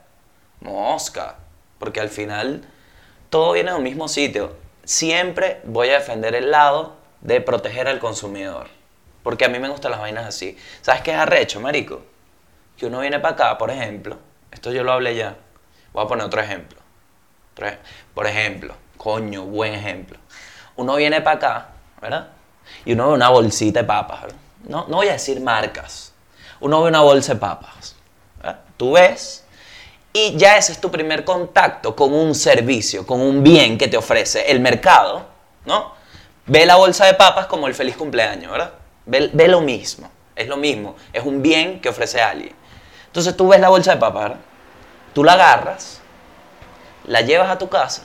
mosca, 0.60 1.36
porque 1.78 2.00
al 2.00 2.08
final 2.08 2.62
todo 3.30 3.52
viene 3.52 3.70
de 3.70 3.76
un 3.76 3.82
mismo 3.82 4.08
sitio. 4.08 4.56
Siempre 4.84 5.60
voy 5.64 5.88
a 5.90 5.94
defender 5.94 6.34
el 6.34 6.50
lado 6.50 6.96
de 7.20 7.40
proteger 7.40 7.88
al 7.88 7.98
consumidor. 7.98 8.68
Porque 9.22 9.44
a 9.44 9.48
mí 9.48 9.58
me 9.58 9.68
gustan 9.68 9.90
las 9.90 10.00
vainas 10.00 10.26
así. 10.26 10.56
¿Sabes 10.82 11.02
qué 11.02 11.10
es 11.12 11.18
arrecho, 11.18 11.60
marico? 11.60 12.02
Que 12.76 12.86
uno 12.86 13.00
viene 13.00 13.18
para 13.18 13.34
acá, 13.34 13.58
por 13.58 13.70
ejemplo. 13.70 14.18
Esto 14.52 14.70
yo 14.70 14.84
lo 14.84 14.92
hablé 14.92 15.16
ya. 15.16 15.36
Voy 15.92 16.04
a 16.04 16.08
poner 16.08 16.26
otro 16.26 16.40
ejemplo. 16.40 16.78
Por 18.14 18.26
ejemplo, 18.26 18.74
coño, 18.96 19.42
buen 19.44 19.74
ejemplo. 19.74 20.18
Uno 20.76 20.94
viene 20.96 21.20
para 21.22 21.36
acá, 21.36 21.68
¿verdad? 22.00 22.28
Y 22.84 22.92
uno 22.92 23.08
ve 23.08 23.14
una 23.14 23.30
bolsita 23.30 23.80
de 23.80 23.86
papas, 23.86 24.22
¿verdad? 24.22 24.36
No, 24.66 24.86
no 24.88 24.96
voy 24.96 25.08
a 25.08 25.12
decir 25.12 25.40
marcas. 25.40 26.12
Uno 26.60 26.82
ve 26.82 26.88
una 26.88 27.00
bolsa 27.00 27.34
de 27.34 27.40
papas. 27.40 27.96
¿verdad? 28.38 28.60
Tú 28.76 28.92
ves 28.92 29.44
y 30.12 30.36
ya 30.36 30.56
ese 30.56 30.72
es 30.72 30.80
tu 30.80 30.90
primer 30.90 31.24
contacto 31.24 31.94
con 31.94 32.14
un 32.14 32.34
servicio, 32.34 33.06
con 33.06 33.20
un 33.20 33.42
bien 33.42 33.76
que 33.76 33.88
te 33.88 33.96
ofrece 33.96 34.50
el 34.50 34.60
mercado, 34.60 35.26
¿no? 35.66 35.92
Ve 36.46 36.64
la 36.64 36.76
bolsa 36.76 37.04
de 37.04 37.14
papas 37.14 37.46
como 37.46 37.66
el 37.66 37.74
feliz 37.74 37.96
cumpleaños, 37.96 38.50
¿verdad? 38.50 38.72
Ve, 39.04 39.28
ve 39.32 39.48
lo 39.48 39.60
mismo, 39.60 40.10
es 40.34 40.48
lo 40.48 40.56
mismo, 40.56 40.96
es 41.12 41.22
un 41.22 41.42
bien 41.42 41.80
que 41.80 41.90
ofrece 41.90 42.22
alguien. 42.22 42.54
Entonces 43.06 43.36
tú 43.36 43.48
ves 43.48 43.60
la 43.60 43.68
bolsa 43.68 43.92
de 43.92 44.00
papas. 44.00 44.32
Tú 45.12 45.22
la 45.22 45.32
agarras, 45.32 46.00
la 47.04 47.20
llevas 47.20 47.50
a 47.50 47.58
tu 47.58 47.68
casa 47.68 48.02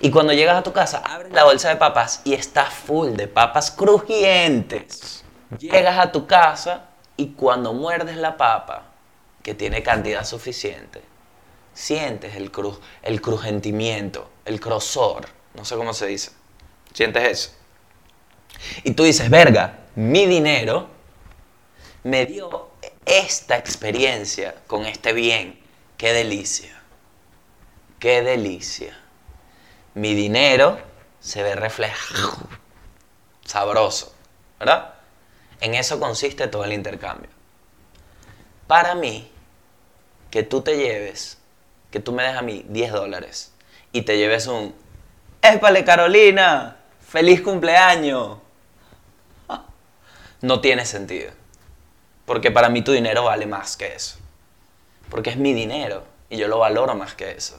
y 0.00 0.10
cuando 0.10 0.32
llegas 0.32 0.56
a 0.56 0.62
tu 0.62 0.72
casa 0.72 0.98
abres 0.98 1.32
la 1.32 1.44
bolsa 1.44 1.70
de 1.70 1.76
papas 1.76 2.20
y 2.24 2.34
está 2.34 2.66
full 2.66 3.14
de 3.14 3.26
papas 3.26 3.70
crujientes. 3.70 5.23
Llegas 5.58 5.98
a 5.98 6.12
tu 6.12 6.26
casa 6.26 6.90
y 7.16 7.28
cuando 7.32 7.72
muerdes 7.72 8.16
la 8.16 8.36
papa, 8.36 8.86
que 9.42 9.54
tiene 9.54 9.82
cantidad 9.82 10.24
suficiente, 10.24 11.02
sientes 11.74 12.34
el, 12.36 12.50
cru 12.50 12.80
el 13.02 13.20
crujentimiento, 13.20 14.30
el 14.44 14.58
grosor, 14.58 15.26
no 15.54 15.64
sé 15.64 15.76
cómo 15.76 15.92
se 15.92 16.06
dice. 16.06 16.30
¿Sientes 16.92 17.24
eso? 17.24 17.50
Y 18.84 18.92
tú 18.92 19.04
dices, 19.04 19.28
verga, 19.28 19.80
mi 19.96 20.26
dinero 20.26 20.88
me 22.04 22.26
dio 22.26 22.70
esta 23.04 23.56
experiencia 23.56 24.54
con 24.66 24.86
este 24.86 25.12
bien. 25.12 25.60
Qué 25.96 26.12
delicia. 26.12 26.82
Qué 27.98 28.22
delicia. 28.22 28.98
Mi 29.94 30.14
dinero 30.14 30.78
se 31.20 31.42
ve 31.42 31.54
reflejado. 31.54 32.36
Sabroso. 33.44 34.14
¿Verdad? 34.58 34.93
En 35.64 35.74
eso 35.74 35.98
consiste 35.98 36.46
todo 36.46 36.64
el 36.64 36.74
intercambio. 36.74 37.30
Para 38.66 38.94
mí, 38.94 39.30
que 40.30 40.42
tú 40.42 40.60
te 40.60 40.76
lleves, 40.76 41.38
que 41.90 42.00
tú 42.00 42.12
me 42.12 42.22
des 42.22 42.36
a 42.36 42.42
mí 42.42 42.66
10 42.68 42.92
dólares 42.92 43.50
y 43.90 44.02
te 44.02 44.18
lleves 44.18 44.46
un, 44.46 44.74
¡Épale 45.40 45.82
Carolina! 45.82 46.76
¡Feliz 47.00 47.40
cumpleaños! 47.40 48.36
No 50.42 50.60
tiene 50.60 50.84
sentido. 50.84 51.32
Porque 52.26 52.50
para 52.50 52.68
mí 52.68 52.82
tu 52.82 52.92
dinero 52.92 53.24
vale 53.24 53.46
más 53.46 53.78
que 53.78 53.94
eso. 53.94 54.18
Porque 55.08 55.30
es 55.30 55.38
mi 55.38 55.54
dinero 55.54 56.04
y 56.28 56.36
yo 56.36 56.46
lo 56.46 56.58
valoro 56.58 56.94
más 56.94 57.14
que 57.14 57.30
eso. 57.30 57.58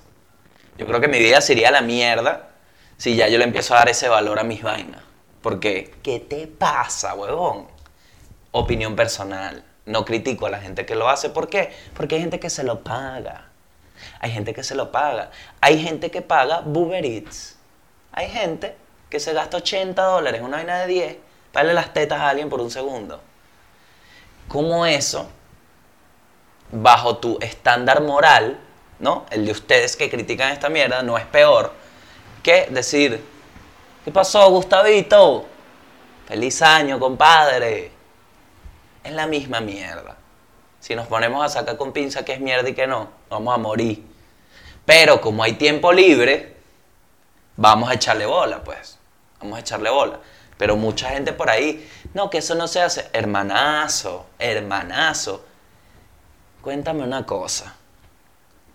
Yo 0.77 0.85
creo 0.85 1.01
que 1.01 1.07
mi 1.07 1.17
vida 1.17 1.41
sería 1.41 1.71
la 1.71 1.81
mierda 1.81 2.51
si 2.97 3.15
ya 3.15 3.29
yo 3.29 3.39
le 3.39 3.45
empiezo 3.45 3.73
a 3.73 3.79
dar 3.79 3.89
ese 3.89 4.09
valor 4.09 4.37
a 4.37 4.43
mis 4.43 4.61
vainas. 4.61 5.01
Porque, 5.41 5.95
¿qué 6.03 6.19
te 6.19 6.45
pasa, 6.45 7.15
huevón? 7.15 7.73
Opinión 8.57 8.95
personal. 8.95 9.65
No 9.85 10.05
critico 10.05 10.45
a 10.45 10.49
la 10.49 10.61
gente 10.61 10.85
que 10.85 10.95
lo 10.95 11.09
hace. 11.09 11.29
¿Por 11.29 11.49
qué? 11.49 11.73
Porque 11.93 12.15
hay 12.15 12.21
gente 12.21 12.39
que 12.39 12.49
se 12.49 12.63
lo 12.63 12.85
paga. 12.85 13.49
Hay 14.21 14.31
gente 14.31 14.53
que 14.53 14.63
se 14.63 14.75
lo 14.75 14.93
paga. 14.93 15.29
Hay 15.59 15.83
gente 15.83 16.09
que 16.09 16.21
paga 16.21 16.61
Uber. 16.65 17.03
Hay 18.13 18.29
gente 18.29 18.77
que 19.09 19.19
se 19.19 19.33
gasta 19.33 19.57
80 19.57 20.01
dólares 20.01 20.41
una 20.41 20.55
vaina 20.55 20.79
de 20.79 20.87
10 20.87 21.17
para 21.51 21.65
darle 21.65 21.73
las 21.73 21.93
tetas 21.93 22.21
a 22.21 22.29
alguien 22.29 22.47
por 22.47 22.61
un 22.61 22.71
segundo. 22.71 23.19
¿Cómo 24.47 24.85
eso, 24.85 25.27
bajo 26.71 27.17
tu 27.17 27.37
estándar 27.41 28.01
moral, 28.03 28.57
¿no? 28.99 29.25
El 29.31 29.45
de 29.45 29.51
ustedes 29.51 29.97
que 29.97 30.09
critican 30.09 30.53
esta 30.53 30.69
mierda, 30.69 31.03
no 31.03 31.17
es 31.17 31.25
peor 31.25 31.73
que 32.41 32.67
decir, 32.69 33.21
¿qué 34.05 34.11
pasó, 34.11 34.49
Gustavito? 34.49 35.45
Feliz 36.25 36.61
año, 36.61 36.97
compadre. 36.97 37.94
Es 39.05 39.13
la 39.13 39.27
misma 39.27 39.61
mierda. 39.61 40.17
Si 40.79 40.95
nos 40.95 41.05
ponemos 41.05 41.45
a 41.45 41.49
sacar 41.49 41.77
con 41.77 41.93
pinza 41.93 42.25
qué 42.25 42.33
es 42.33 42.39
mierda 42.39 42.67
y 42.67 42.73
qué 42.73 42.87
no, 42.87 43.09
vamos 43.29 43.53
a 43.53 43.57
morir. 43.57 44.03
Pero 44.83 45.21
como 45.21 45.43
hay 45.43 45.53
tiempo 45.53 45.93
libre, 45.93 46.55
vamos 47.55 47.89
a 47.89 47.93
echarle 47.93 48.25
bola, 48.25 48.63
pues. 48.63 48.97
Vamos 49.39 49.57
a 49.57 49.59
echarle 49.61 49.91
bola. 49.91 50.19
Pero 50.57 50.75
mucha 50.75 51.09
gente 51.09 51.33
por 51.33 51.51
ahí, 51.51 51.87
no, 52.15 52.31
que 52.31 52.39
eso 52.39 52.55
no 52.55 52.67
se 52.67 52.81
hace. 52.81 53.07
Hermanazo, 53.13 54.25
hermanazo. 54.39 55.45
Cuéntame 56.61 57.03
una 57.03 57.27
cosa. 57.27 57.75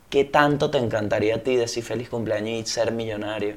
¿Qué 0.09 0.25
tanto 0.25 0.71
te 0.71 0.79
encantaría 0.79 1.37
a 1.37 1.39
ti 1.39 1.57
decir 1.57 1.83
feliz 1.83 2.09
cumpleaños 2.09 2.51
y 2.51 2.67
ser 2.67 2.93
millonario? 2.93 3.57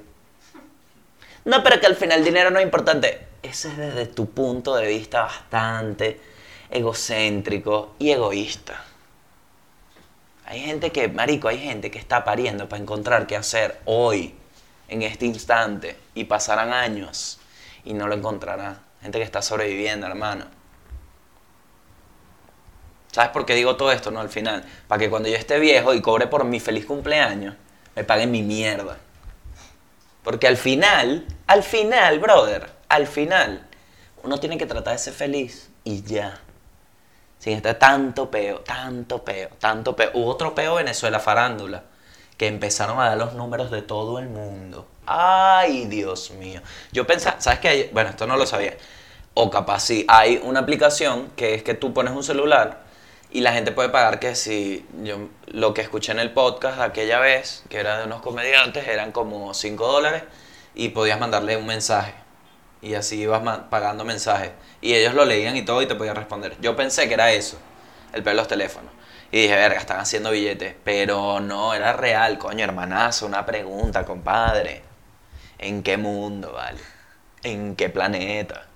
No, 1.45 1.61
pero 1.61 1.79
que 1.79 1.85
al 1.85 1.95
final 1.95 2.19
el 2.19 2.25
dinero 2.25 2.49
no 2.49 2.57
es 2.57 2.65
importante. 2.65 3.27
Ese 3.43 3.67
es 3.67 3.77
desde 3.77 4.07
tu 4.07 4.29
punto 4.31 4.75
de 4.75 4.87
vista 4.87 5.23
bastante 5.23 6.32
egocéntrico 6.73 7.95
y 7.99 8.09
egoísta. 8.11 8.83
Hay 10.45 10.59
gente 10.59 10.91
que, 10.91 11.07
marico, 11.07 11.47
hay 11.47 11.59
gente 11.59 11.89
que 11.89 11.99
está 11.99 12.23
pariendo 12.25 12.67
para 12.67 12.81
encontrar 12.81 13.27
qué 13.27 13.37
hacer 13.37 13.79
hoy, 13.85 14.35
en 14.89 15.03
este 15.03 15.25
instante, 15.25 15.97
y 16.15 16.25
pasarán 16.25 16.73
años 16.73 17.39
y 17.85 17.93
no 17.93 18.07
lo 18.07 18.15
encontrará. 18.15 18.79
Gente 19.01 19.19
que 19.19 19.23
está 19.23 19.41
sobreviviendo, 19.41 20.07
hermano. 20.07 20.45
¿Sabes 23.11 23.29
por 23.29 23.45
qué 23.45 23.53
digo 23.53 23.77
todo 23.77 23.91
esto, 23.91 24.09
no? 24.09 24.19
Al 24.19 24.29
final. 24.29 24.65
Para 24.87 24.99
que 24.99 25.09
cuando 25.09 25.29
yo 25.29 25.35
esté 25.35 25.59
viejo 25.59 25.93
y 25.93 26.01
cobre 26.01 26.27
por 26.27 26.43
mi 26.43 26.59
feliz 26.59 26.85
cumpleaños, 26.85 27.55
me 27.95 28.03
paguen 28.03 28.31
mi 28.31 28.41
mierda. 28.41 28.97
Porque 30.23 30.47
al 30.47 30.57
final, 30.57 31.27
al 31.45 31.63
final, 31.63 32.19
brother, 32.19 32.69
al 32.89 33.07
final, 33.07 33.67
uno 34.23 34.39
tiene 34.39 34.57
que 34.57 34.65
tratar 34.65 34.93
de 34.93 34.99
ser 34.99 35.13
feliz 35.13 35.69
y 35.83 36.01
ya. 36.01 36.41
Sin 37.43 37.57
estar 37.57 37.75
tanto 37.75 38.31
peo, 38.31 38.61
tanto 38.61 39.25
peo, 39.25 39.49
tanto 39.59 39.97
peo. 39.97 40.11
Hubo 40.13 40.29
otro 40.29 40.55
peo 40.55 40.75
Venezuela 40.75 41.19
farándula, 41.19 41.83
que 42.37 42.47
empezaron 42.47 43.01
a 43.01 43.09
dar 43.09 43.17
los 43.17 43.33
números 43.33 43.69
de 43.69 43.81
todo 43.81 44.17
el 44.19 44.29
mundo. 44.29 44.87
Ay, 45.05 45.83
Dios 45.87 46.31
mío. 46.31 46.61
Yo 46.93 47.05
pensaba, 47.05 47.41
¿sabes 47.41 47.59
qué? 47.59 47.89
Bueno, 47.91 48.11
esto 48.11 48.27
no 48.27 48.37
lo 48.37 48.45
sabía. 48.45 48.77
O 49.33 49.49
capaz 49.49 49.81
sí, 49.81 50.05
hay 50.07 50.39
una 50.41 50.61
aplicación 50.61 51.31
que 51.35 51.53
es 51.53 51.63
que 51.63 51.73
tú 51.73 51.93
pones 51.93 52.13
un 52.13 52.23
celular 52.23 52.83
y 53.29 53.41
la 53.41 53.51
gente 53.51 53.73
puede 53.73 53.89
pagar 53.89 54.19
que 54.21 54.35
si 54.35 54.87
yo 55.01 55.27
lo 55.47 55.73
que 55.73 55.81
escuché 55.81 56.13
en 56.13 56.19
el 56.19 56.31
podcast 56.31 56.79
aquella 56.79 57.19
vez, 57.19 57.65
que 57.67 57.77
era 57.77 57.97
de 57.97 58.05
unos 58.05 58.21
comediantes, 58.21 58.87
eran 58.87 59.11
como 59.11 59.53
5 59.53 59.85
dólares 59.85 60.23
y 60.75 60.89
podías 60.89 61.19
mandarle 61.19 61.57
un 61.57 61.65
mensaje. 61.65 62.22
Y 62.83 62.95
así 62.95 63.21
ibas 63.21 63.41
pagando 63.69 64.03
mensajes. 64.03 64.51
Y 64.81 64.93
ellos 64.93 65.13
lo 65.13 65.25
leían 65.25 65.55
y 65.55 65.63
todo 65.63 65.81
y 65.81 65.87
te 65.87 65.95
podían 65.95 66.15
responder. 66.15 66.55
Yo 66.59 66.75
pensé 66.75 67.07
que 67.07 67.13
era 67.15 67.31
eso, 67.31 67.57
el 68.13 68.21
pelo 68.21 68.35
de 68.35 68.41
los 68.41 68.47
teléfonos. 68.47 68.91
Y 69.31 69.43
dije, 69.43 69.55
verga, 69.55 69.79
están 69.79 69.99
haciendo 69.99 70.31
billetes. 70.31 70.75
Pero 70.83 71.39
no, 71.39 71.73
era 71.73 71.93
real, 71.93 72.37
coño, 72.37 72.63
hermanazo, 72.63 73.25
una 73.25 73.45
pregunta, 73.45 74.05
compadre. 74.05 74.83
¿En 75.57 75.81
qué 75.81 75.97
mundo, 75.97 76.51
vale? 76.51 76.81
¿En 77.41 77.75
qué 77.75 77.89
planeta? 77.89 78.67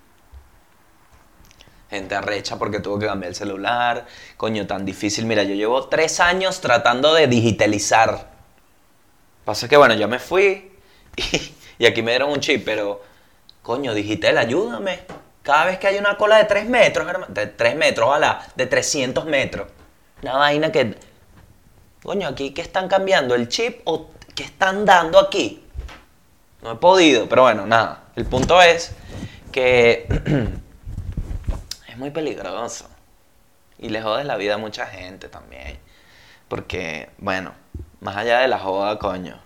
Gente 1.90 2.16
arrecha 2.16 2.58
porque 2.58 2.80
tuvo 2.80 3.00
que 3.00 3.08
cambiar 3.08 3.30
el 3.30 3.36
celular. 3.36 4.06
Coño, 4.36 4.66
tan 4.68 4.86
difícil. 4.86 5.26
Mira, 5.26 5.44
yo 5.44 5.54
llevo 5.54 5.88
tres 5.90 6.20
años 6.20 6.60
tratando 6.60 7.14
de 7.14 7.28
digitalizar. 7.28 8.30
Pasa 9.46 9.68
que, 9.68 9.78
bueno, 9.78 9.96
yo 9.96 10.08
me 10.08 10.20
fui 10.20 10.72
y, 11.78 11.86
aquí 11.86 12.02
me 12.02 12.12
dieron 12.12 12.32
un 12.32 12.40
chip, 12.40 12.66
pero, 12.66 13.02
coño, 13.68 13.94
Digital, 13.94 14.38
ayúdame. 14.38 15.02
Cada 15.44 15.66
vez 15.66 15.78
que 15.78 15.88
hay 15.88 15.98
una 15.98 16.16
cola 16.16 16.38
de 16.38 16.46
tres 16.46 16.70
metros, 16.70 17.06
hermano, 17.06 17.34
de 17.34 17.48
tres 17.48 17.76
metros, 17.76 18.08
ojalá, 18.08 18.48
de 18.56 18.66
300 18.66 19.26
metros. 19.26 19.68
Una 20.22 20.38
vaina 20.38 20.72
que, 20.72 20.96
coño, 22.02 22.30
aquí, 22.30 22.52
¿qué 22.52 22.62
están 22.62 22.88
cambiando? 22.88 23.36
¿El 23.36 23.50
chip 23.50 23.82
o 23.84 24.12
qué 24.34 24.44
están 24.44 24.86
dando 24.86 25.20
aquí? 25.20 25.66
No 26.62 26.72
he 26.72 26.76
podido, 26.76 27.28
pero 27.28 27.42
bueno, 27.42 27.68
nada. 27.68 28.06
El 28.16 28.26
punto 28.26 28.62
es 28.62 28.96
que 29.52 30.08
es 31.90 31.98
muy 31.98 32.12
peligroso. 32.12 32.90
Y 33.80 33.90
le 33.90 34.02
jodes 34.02 34.26
la 34.26 34.38
vida 34.38 34.54
a 34.54 34.58
mucha 34.58 34.86
gente 34.86 35.28
también. 35.28 35.78
Porque, 36.48 37.10
bueno, 37.18 37.52
más 38.00 38.16
allá 38.16 38.40
de 38.40 38.48
la 38.48 38.60
joda, 38.60 38.98
coño, 38.98 39.38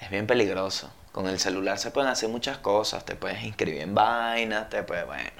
es 0.00 0.10
bien 0.10 0.28
peligroso. 0.28 0.92
Con 1.16 1.28
el 1.28 1.40
celular 1.40 1.78
se 1.78 1.90
pueden 1.90 2.10
hacer 2.10 2.28
muchas 2.28 2.58
cosas. 2.58 3.02
Te 3.06 3.16
puedes 3.16 3.42
inscribir 3.42 3.80
en 3.80 3.94
vainas, 3.94 4.68
te 4.68 4.82
puedes, 4.82 5.06
bueno. 5.06 5.30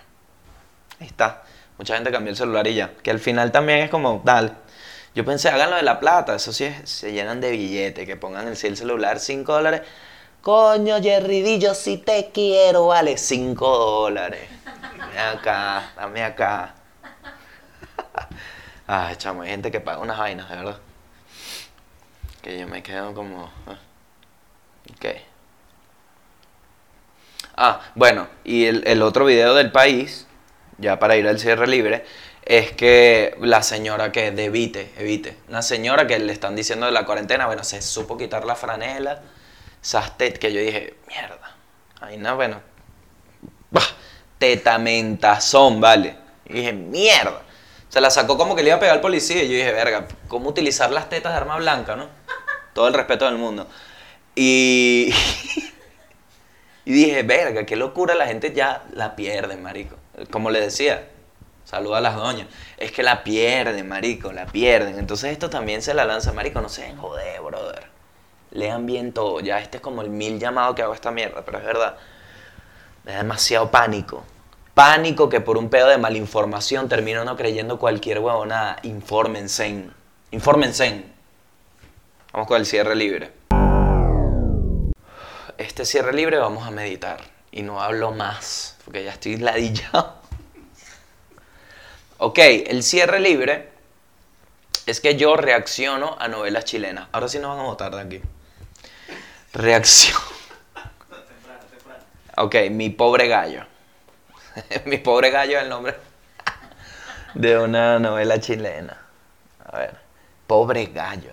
Ahí 0.98 1.06
está. 1.06 1.42
Mucha 1.76 1.96
gente 1.96 2.10
cambió 2.10 2.30
el 2.30 2.36
celular 2.38 2.66
y 2.66 2.76
ya. 2.76 2.94
Que 3.02 3.10
al 3.10 3.18
final 3.18 3.52
también 3.52 3.80
es 3.80 3.90
como, 3.90 4.22
dale. 4.24 4.52
Yo 5.14 5.22
pensé, 5.26 5.50
háganlo 5.50 5.76
de 5.76 5.82
la 5.82 6.00
plata. 6.00 6.34
Eso 6.34 6.50
sí, 6.50 6.74
se 6.84 7.12
llenan 7.12 7.42
de 7.42 7.50
billetes. 7.50 8.06
Que 8.06 8.16
pongan 8.16 8.48
el, 8.48 8.56
el 8.58 8.76
celular 8.78 9.20
5 9.20 9.52
dólares. 9.52 9.82
Coño, 10.40 11.02
Jerry 11.02 11.42
D, 11.42 11.58
yo 11.58 11.74
sí 11.74 11.98
te 11.98 12.30
quiero, 12.32 12.86
vale 12.86 13.18
5 13.18 13.68
dólares. 13.78 14.48
Dame 14.96 15.18
acá, 15.18 15.90
dame 15.94 16.24
acá. 16.24 16.74
Ay, 18.86 19.16
chamo, 19.16 19.42
hay 19.42 19.50
gente 19.50 19.70
que 19.70 19.80
paga 19.80 19.98
unas 19.98 20.16
vainas, 20.16 20.48
de 20.48 20.56
verdad. 20.56 20.78
Que 22.40 22.58
yo 22.60 22.66
me 22.66 22.82
quedo 22.82 23.12
como. 23.12 23.50
ah, 23.66 23.76
Ok. 24.96 25.35
Ah, 27.56 27.80
bueno, 27.94 28.28
y 28.44 28.66
el, 28.66 29.02
otro 29.02 29.24
video 29.24 29.54
del 29.54 29.72
país, 29.72 30.26
ya 30.76 30.98
para 30.98 31.16
ir 31.16 31.26
al 31.26 31.38
cierre 31.38 31.66
libre, 31.66 32.04
es 32.44 32.72
que 32.72 33.34
la 33.40 33.62
señora 33.62 34.12
que 34.12 34.30
de 34.30 34.44
evite, 34.44 34.92
evite, 34.98 35.38
una 35.48 35.62
señora 35.62 36.06
que 36.06 36.18
le 36.18 36.32
están 36.34 36.54
diciendo 36.54 36.84
de 36.84 36.92
la 36.92 37.06
cuarentena, 37.06 37.46
bueno, 37.46 37.64
se 37.64 37.80
supo 37.80 38.18
quitar 38.18 38.44
la 38.44 38.56
franela, 38.56 39.22
esas 39.82 40.18
tet 40.18 40.38
que 40.38 40.52
yo 40.52 40.60
dije, 40.60 40.96
mierda, 41.08 41.56
ahí 42.02 42.18
no, 42.18 42.36
bueno, 42.36 42.60
bah, 43.70 43.80
tetamentazón, 44.38 45.80
vale. 45.80 46.14
Y 46.44 46.52
dije, 46.54 46.72
mierda. 46.74 47.40
Se 47.88 48.02
la 48.02 48.10
sacó 48.10 48.36
como 48.36 48.54
que 48.54 48.62
le 48.62 48.68
iba 48.68 48.76
a 48.76 48.80
pegar 48.80 48.96
al 48.96 49.00
policía 49.00 49.42
y 49.42 49.48
yo 49.48 49.54
dije, 49.54 49.72
verga, 49.72 50.06
¿cómo 50.28 50.50
utilizar 50.50 50.90
las 50.90 51.08
tetas 51.08 51.32
de 51.32 51.38
arma 51.38 51.56
blanca, 51.56 51.96
no? 51.96 52.08
Todo 52.74 52.88
el 52.88 52.94
respeto 52.94 53.24
del 53.24 53.38
mundo. 53.38 53.66
Y... 54.34 55.14
Y 56.86 56.92
dije, 56.92 57.24
verga, 57.24 57.66
qué 57.66 57.74
locura, 57.74 58.14
la 58.14 58.28
gente 58.28 58.52
ya 58.54 58.84
la 58.92 59.16
pierde, 59.16 59.56
marico. 59.56 59.96
Como 60.30 60.50
le 60.50 60.60
decía, 60.60 61.08
saluda 61.64 61.98
a 61.98 62.00
las 62.00 62.14
doñas. 62.14 62.46
Es 62.78 62.92
que 62.92 63.02
la 63.02 63.24
pierden, 63.24 63.88
marico, 63.88 64.32
la 64.32 64.46
pierden. 64.46 64.96
Entonces 64.96 65.32
esto 65.32 65.50
también 65.50 65.82
se 65.82 65.94
la 65.94 66.04
lanza, 66.04 66.32
marico, 66.32 66.60
no 66.60 66.68
se 66.68 66.94
joder, 66.94 67.40
brother. 67.40 67.88
Lean 68.52 68.86
bien 68.86 69.12
todo. 69.12 69.40
Ya 69.40 69.58
este 69.58 69.78
es 69.78 69.82
como 69.82 70.00
el 70.00 70.10
mil 70.10 70.38
llamado 70.38 70.76
que 70.76 70.82
hago 70.82 70.92
a 70.92 70.94
esta 70.94 71.10
mierda, 71.10 71.44
pero 71.44 71.58
es 71.58 71.64
verdad. 71.64 71.96
Me 73.02 73.12
da 73.12 73.18
demasiado 73.18 73.68
pánico. 73.68 74.22
Pánico 74.72 75.28
que 75.28 75.40
por 75.40 75.58
un 75.58 75.68
pedo 75.68 75.88
de 75.88 75.98
malinformación 75.98 76.88
termino 76.88 77.24
no 77.24 77.36
creyendo 77.36 77.80
cualquier 77.80 78.20
huevonada. 78.20 78.76
Infórmense. 78.84 79.90
Infórmense. 80.30 81.02
Vamos 82.32 82.46
con 82.46 82.58
el 82.58 82.64
cierre 82.64 82.94
libre 82.94 83.45
este 85.58 85.84
cierre 85.84 86.12
libre 86.12 86.38
vamos 86.38 86.66
a 86.66 86.70
meditar. 86.70 87.20
Y 87.50 87.62
no 87.62 87.80
hablo 87.80 88.12
más, 88.12 88.76
porque 88.84 89.04
ya 89.04 89.12
estoy 89.12 89.36
ladillado. 89.36 90.20
Ok, 92.18 92.38
el 92.38 92.82
cierre 92.82 93.20
libre 93.20 93.70
es 94.86 95.00
que 95.00 95.16
yo 95.16 95.36
reacciono 95.36 96.16
a 96.18 96.28
novelas 96.28 96.64
chilenas. 96.64 97.08
Ahora 97.12 97.28
sí 97.28 97.38
nos 97.38 97.56
van 97.56 97.64
a 97.64 97.68
votar 97.68 97.94
de 97.94 98.00
aquí. 98.02 98.22
Reacción. 99.52 100.20
Ok, 102.36 102.54
mi 102.70 102.90
pobre 102.90 103.28
gallo. 103.28 103.64
mi 104.84 104.98
pobre 104.98 105.30
gallo 105.30 105.56
es 105.56 105.62
el 105.64 105.68
nombre 105.68 105.96
de 107.36 107.58
una 107.58 107.98
novela 107.98 108.40
chilena. 108.40 108.96
A 109.64 109.78
ver, 109.78 109.96
pobre 110.46 110.86
gallo. 110.86 111.32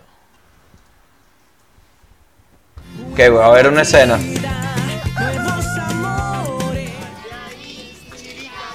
Ok, 3.01 3.17
voy 3.31 3.43
a 3.43 3.49
ver 3.49 3.67
una 3.67 3.81
escena. 3.81 4.19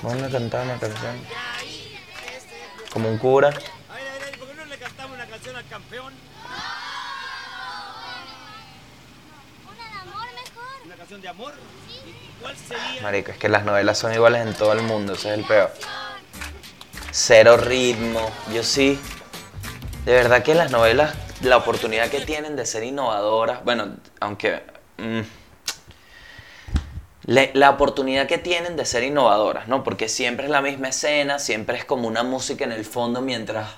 Vamos 0.03 0.23
a 0.23 0.31
cantar 0.31 0.65
una 0.65 0.79
canción. 0.79 1.17
Como 2.93 3.11
un 3.11 3.19
cura. 3.19 3.49
A 3.49 3.53
ver, 3.53 3.61
a 3.61 4.25
ver, 4.25 4.39
¿por 4.39 4.49
qué 4.49 4.55
no 4.55 4.65
le 4.65 4.79
cantamos 4.79 5.15
una 5.17 5.27
canción 5.27 5.55
al 5.55 5.67
campeón? 5.69 6.15
Una 9.65 9.85
de 9.85 10.01
amor 10.01 10.27
mejor. 10.35 10.87
¿Una 10.87 10.97
canción 10.97 11.21
de 11.21 11.29
amor? 11.29 11.53
¿Y 11.89 12.43
cuál 12.43 12.57
sería? 12.57 13.03
Marico, 13.03 13.31
es 13.31 13.39
que 13.39 13.49
las 13.49 13.65
novelas 13.65 13.99
son 13.99 14.13
iguales 14.13 14.47
en 14.47 14.55
todo 14.55 14.73
el 14.73 14.83
mundo, 14.83 15.13
ese 15.13 15.33
es 15.33 15.39
el 15.39 15.45
peor. 15.45 15.73
Cero 17.13 17.57
ritmo. 17.57 18.31
Yo 18.53 18.63
sí. 18.63 18.99
De 20.05 20.13
verdad 20.13 20.43
que 20.43 20.55
las 20.55 20.71
novelas, 20.71 21.15
la 21.43 21.57
oportunidad 21.57 22.09
que 22.11 22.21
tienen 22.21 22.57
de 22.57 22.67
ser 22.67 22.85
innovadoras, 22.85 23.65
bueno, 23.65 23.97
aunque... 24.21 24.63
mm, 24.99 25.21
le- 27.25 27.51
la 27.55 27.71
oportunidad 27.71 28.27
que 28.27 28.39
tienen 28.39 28.77
de 28.77 28.85
ser 28.85 29.03
innovadoras, 29.03 29.69
¿no? 29.69 29.85
Porque 29.85 30.09
siempre 30.09 30.47
es 30.47 30.51
la 30.51 30.63
misma 30.63 30.89
escena, 30.89 31.39
siempre 31.39 31.77
es 31.77 31.85
como 31.85 32.09
una 32.09 32.23
música 32.23 32.65
en 32.65 32.73
el 32.73 32.85
fondo 32.85 33.21
mientras 33.21 33.69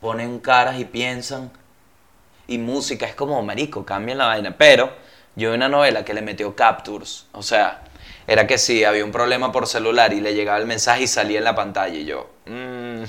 ponen 0.00 0.38
caras 0.38 0.78
y 0.78 0.84
piensan. 0.84 1.50
Y 2.48 2.58
música 2.58 3.06
es 3.06 3.14
como, 3.14 3.42
marico, 3.42 3.84
cambian 3.86 4.18
la 4.18 4.26
vaina. 4.26 4.56
Pero 4.58 4.92
yo 5.36 5.50
vi 5.50 5.56
una 5.56 5.68
novela 5.68 6.04
que 6.04 6.14
le 6.14 6.22
metió 6.22 6.54
captures. 6.56 7.26
O 7.32 7.42
sea, 7.42 7.82
era 8.26 8.46
que 8.46 8.58
sí, 8.58 8.84
había 8.84 9.04
un 9.04 9.12
problema 9.12 9.52
por 9.52 9.66
celular 9.66 10.12
y 10.12 10.20
le 10.20 10.34
llegaba 10.34 10.58
el 10.58 10.66
mensaje 10.66 11.02
y 11.04 11.06
salía 11.06 11.38
en 11.38 11.44
la 11.44 11.54
pantalla. 11.54 11.94
Y 11.96 12.04
yo, 12.06 12.28
mm, 12.46 13.02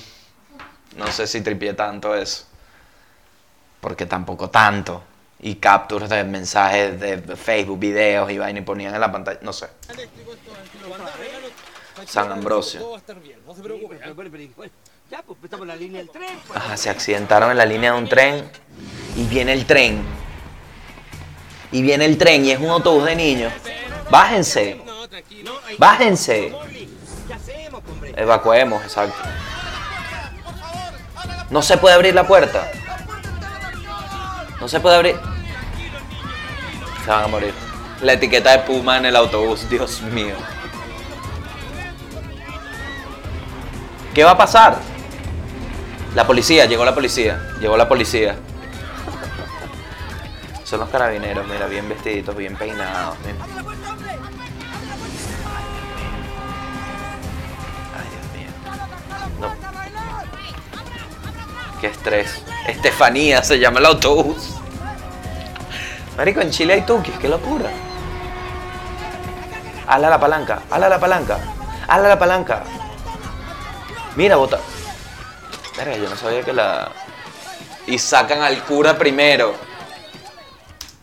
no 0.97 1.07
sé 1.11 1.27
si 1.27 1.41
tripié 1.41 1.73
tanto 1.73 2.15
eso. 2.15 2.45
Porque 3.81 4.05
tampoco 4.05 4.49
tanto. 4.49 5.03
Y 5.39 5.55
captures 5.55 6.09
de 6.09 6.23
mensajes 6.23 6.99
de 6.99 7.17
Facebook, 7.35 7.79
videos 7.79 8.31
y 8.31 8.37
vaina 8.37 8.59
y 8.59 8.61
ponían 8.61 8.93
en 8.93 9.01
la 9.01 9.11
pantalla. 9.11 9.39
No 9.41 9.51
sé. 9.51 9.67
San 12.05 12.31
Ambrosio. 12.31 12.95
Ajá, 16.53 16.77
se 16.77 16.89
accidentaron 16.89 17.51
en 17.51 17.57
la 17.57 17.65
línea 17.65 17.91
de 17.91 17.97
un 17.97 18.07
tren 18.07 18.49
y 19.15 19.23
viene 19.25 19.53
el 19.53 19.65
tren. 19.65 20.01
Y 21.71 21.81
viene 21.81 22.05
el 22.05 22.17
tren 22.17 22.45
y 22.45 22.51
es 22.51 22.59
un 22.59 22.69
autobús 22.69 23.05
de 23.05 23.15
niños. 23.15 23.53
Bájense, 24.09 24.81
bájense. 25.77 26.53
Evacuemos, 28.15 28.83
exacto. 28.83 29.17
No 31.49 31.61
se 31.61 31.77
puede 31.77 31.95
abrir 31.95 32.13
la 32.13 32.27
puerta. 32.27 32.69
No 34.61 34.67
se 34.67 34.79
puede 34.79 34.95
abrir. 34.95 35.15
Se 37.03 37.09
van 37.09 37.23
a 37.23 37.27
morir. 37.27 37.53
La 38.01 38.13
etiqueta 38.13 38.51
de 38.51 38.59
Puma 38.59 38.97
en 38.97 39.07
el 39.07 39.15
autobús, 39.15 39.67
Dios 39.67 40.03
mío. 40.03 40.35
¿Qué 44.13 44.23
va 44.23 44.31
a 44.31 44.37
pasar? 44.37 44.77
La 46.13 46.27
policía, 46.27 46.65
llegó 46.65 46.85
la 46.85 46.93
policía, 46.93 47.41
llegó 47.59 47.75
la 47.75 47.89
policía. 47.89 48.35
Son 50.63 50.79
los 50.79 50.89
carabineros, 50.89 51.47
mira, 51.47 51.65
bien 51.65 51.89
vestiditos, 51.89 52.35
bien 52.35 52.55
peinados. 52.55 53.17
Qué 61.81 61.87
estrés. 61.87 62.43
Estefanía 62.67 63.41
se 63.41 63.57
llama 63.57 63.79
el 63.79 63.87
autobús. 63.87 64.51
Marico, 66.15 66.39
en 66.39 66.51
Chile 66.51 66.73
hay 66.73 66.81
tukis, 66.83 67.17
qué 67.17 67.27
locura. 67.27 67.71
Ala 69.87 70.07
la 70.11 70.19
palanca, 70.19 70.61
ala 70.69 70.87
la 70.87 70.99
palanca, 70.99 71.39
ala 71.87 72.07
la 72.07 72.19
palanca. 72.19 72.63
Mira, 74.15 74.35
bota. 74.35 74.59
Verga, 75.75 75.97
yo 75.97 76.07
no 76.07 76.15
sabía 76.15 76.43
que 76.43 76.53
la. 76.53 76.91
Y 77.87 77.97
sacan 77.97 78.43
al 78.43 78.63
cura 78.63 78.95
primero. 78.95 79.55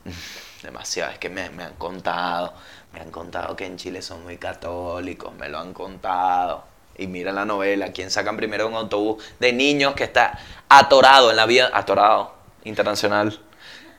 Demasiado, 0.63 1.11
es 1.11 1.19
que 1.19 1.29
me, 1.29 1.51
me 1.51 1.65
han 1.65 1.75
contado. 1.75 2.55
Me 2.93 3.01
han 3.01 3.11
contado 3.11 3.57
que 3.57 3.67
en 3.67 3.77
Chile 3.79 4.01
son 4.01 4.23
muy 4.23 4.37
católicos, 4.37 5.35
me 5.35 5.49
lo 5.49 5.59
han 5.59 5.75
contado. 5.75 6.78
Y 6.99 7.07
mira 7.07 7.33
la 7.33 7.45
novela, 7.45 7.93
¿quién 7.93 8.11
sacan 8.11 8.37
primero 8.37 8.67
un 8.67 8.75
autobús 8.75 9.25
de 9.39 9.53
niños 9.53 9.95
que 9.95 10.03
está 10.03 10.37
atorado 10.69 11.31
en 11.31 11.37
la 11.37 11.47
vía, 11.47 11.71
atorado, 11.73 12.35
internacional, 12.65 13.39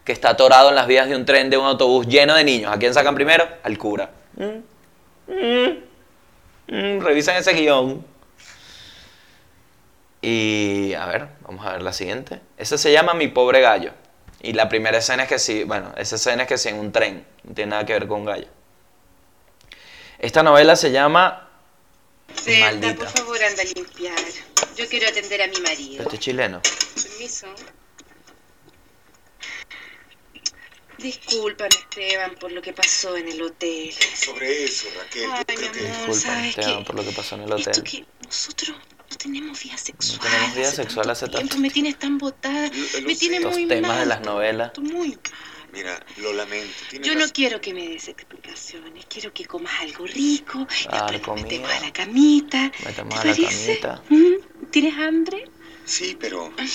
que 0.04 0.12
está 0.12 0.32
atorado 0.32 0.70
en 0.70 0.76
las 0.76 0.86
vías 0.86 1.08
de 1.08 1.16
un 1.16 1.26
tren 1.26 1.50
de 1.50 1.58
un 1.58 1.66
autobús 1.66 2.08
lleno 2.08 2.36
de 2.36 2.44
niños? 2.44 2.74
¿A 2.74 2.78
quién 2.78 2.94
sacan 2.94 3.16
primero? 3.16 3.48
Al 3.64 3.78
cura. 3.78 4.12
Mm, 4.36 5.32
mm, 5.32 5.78
mm, 6.68 7.02
revisan 7.02 7.38
ese 7.38 7.54
guion. 7.54 8.06
Y 10.22 10.94
a 10.96 11.06
ver, 11.06 11.30
vamos 11.44 11.66
a 11.66 11.72
ver 11.72 11.82
la 11.82 11.94
siguiente. 11.94 12.42
Esa 12.58 12.78
se 12.78 12.92
llama 12.92 13.14
Mi 13.14 13.30
pobre 13.30 13.62
gallo. 13.62 13.94
Y 14.42 14.54
la 14.54 14.68
primera 14.68 14.98
escena 14.98 15.24
es 15.24 15.30
que 15.30 15.40
sí, 15.40 15.64
bueno, 15.64 15.94
esa 15.96 16.18
escena 16.18 16.44
es 16.44 16.50
que 16.50 16.58
sí 16.58 16.68
en 16.68 16.80
un 16.80 16.92
tren, 16.92 17.26
no 17.44 17.54
tiene 17.54 17.72
nada 17.72 17.86
que 17.86 17.94
ver 17.94 18.08
con 18.08 18.20
un 18.20 18.26
gallo. 18.26 18.48
Esta 20.18 20.44
novela 20.44 20.76
se 20.76 20.92
llama 20.92 21.49
Zelda, 22.36 22.72
Maldita. 22.72 22.96
por 22.96 23.08
favor, 23.10 23.44
anda 23.44 23.62
a 23.62 23.66
limpiar. 23.66 24.18
Yo 24.78 24.88
quiero 24.88 25.08
atender 25.08 25.42
a 25.42 25.48
mi 25.48 25.60
marido. 25.62 26.04
Este 26.04 26.16
es 26.16 26.22
chileno. 26.22 26.62
Permiso. 26.96 27.48
Discúlpame, 30.98 31.70
Esteban, 31.70 32.36
por 32.36 32.52
lo 32.52 32.62
que 32.62 32.74
pasó 32.74 33.16
en 33.16 33.30
el 33.30 33.42
hotel. 33.42 33.94
Sobre 34.16 34.66
eso, 34.66 34.88
Raquel, 34.98 35.24
yo 35.24 35.34
Ay, 35.34 35.44
creo 35.46 35.72
mi 35.72 35.80
que... 35.80 35.88
amor, 35.88 36.08
Disculpa, 36.08 36.20
¿sabes 36.20 36.50
Esteban, 36.58 36.78
qué? 36.80 36.86
por 36.86 36.96
lo 36.96 37.04
que 37.06 37.12
pasó 37.12 37.36
en 37.36 37.42
el 37.42 37.54
Esto 37.54 37.70
hotel. 37.72 37.84
que 37.84 38.06
nosotros 38.26 38.70
no 39.10 39.18
tenemos 39.18 39.64
vida 39.64 39.78
sexual. 39.78 40.20
tenemos 40.20 40.56
vida 40.56 40.68
hace 40.68 40.76
sexual 40.76 41.06
tanto 41.08 41.12
hace 41.14 41.26
tanto 41.26 41.38
tiempo. 41.40 41.58
Me 41.58 41.70
tienes 41.70 41.98
tan 42.00 42.18
botada. 42.18 42.68
Lo- 42.68 43.00
lo 43.00 43.08
Me 43.08 43.14
sé. 43.14 43.20
tiene 43.22 43.38
Estos 43.38 43.54
muy 43.54 43.68
temas 43.68 43.92
mal. 43.92 44.00
de 44.02 44.06
las 44.08 44.22
novelas. 44.22 44.72
Muy 44.78 45.08
mal. 45.10 45.20
Mira, 45.72 46.00
lo 46.18 46.34
lamento. 46.34 46.74
Yo 46.94 47.14
no 47.14 47.20
razón. 47.20 47.32
quiero 47.34 47.62
que 47.62 47.74
me 47.74 47.88
des 47.88 48.08
explicaciones. 48.08 49.06
Quiero 49.08 49.32
que 49.34 49.46
comas 49.46 49.74
algo 49.82 50.06
rico. 50.08 50.68
Dale, 50.90 51.20
Después 51.20 51.72
a 51.78 51.80
la 51.82 51.94
camita. 51.94 52.72
¿Te 52.72 52.88
a 52.88 52.90
la 52.92 52.96
camita. 52.96 54.02
¿Tienes 54.72 54.98
hambre? 54.98 55.46
Sí, 55.86 56.18
pero... 56.20 56.50
Me 56.58 56.66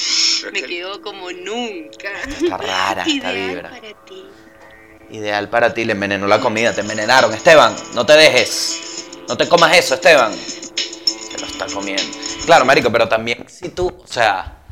Raquel, 0.50 0.66
quedo 0.66 1.00
como 1.02 1.30
nunca. 1.32 2.10
Está 2.28 2.56
rara 2.56 3.02
esta 3.06 3.32
Ideal 3.32 3.48
vibra. 3.48 3.70
para 3.70 4.04
ti. 4.04 4.24
Ideal 5.10 5.50
para 5.50 5.74
ti, 5.74 5.84
le 5.84 5.92
envenenó 5.92 6.26
la 6.26 6.40
comida, 6.40 6.74
te 6.74 6.80
envenenaron. 6.80 7.32
Esteban, 7.34 7.74
no 7.94 8.04
te 8.06 8.14
dejes. 8.14 9.06
No 9.28 9.36
te 9.36 9.48
comas 9.48 9.76
eso, 9.76 9.94
Esteban. 9.94 10.32
Se 10.34 11.38
lo 11.38 11.46
está 11.46 11.66
comiendo. 11.66 12.02
Claro, 12.46 12.64
marico, 12.64 12.90
pero 12.90 13.08
también 13.08 13.44
si 13.48 13.68
tú, 13.70 13.86
o 13.88 14.06
sea, 14.06 14.63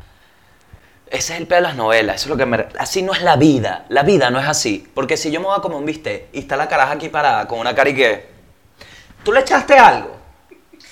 ese 1.13 1.35
es 1.35 1.39
el 1.41 1.45
peor 1.45 1.61
de 1.61 1.67
las 1.67 1.75
novelas, 1.75 2.15
eso 2.15 2.25
es 2.25 2.29
lo 2.31 2.37
que 2.37 2.45
me... 2.47 2.67
Así 2.79 3.03
no 3.03 3.13
es 3.13 3.21
la 3.21 3.35
vida, 3.35 3.85
la 3.89 4.01
vida 4.01 4.31
no 4.31 4.39
es 4.39 4.47
así. 4.47 4.89
Porque 4.95 5.15
si 5.15 5.29
yo 5.29 5.39
me 5.39 5.45
voy 5.45 5.55
a 5.55 5.61
comer 5.61 5.77
un 5.77 5.85
bistec 5.85 6.29
y 6.33 6.39
está 6.39 6.57
la 6.57 6.67
caraja 6.67 6.93
aquí 6.93 7.07
parada 7.07 7.47
con 7.47 7.59
una 7.59 7.75
cara 7.75 7.91
y 7.91 7.95
que... 7.95 8.29
¿Tú 9.23 9.31
le 9.31 9.41
echaste 9.41 9.77
algo? 9.77 10.17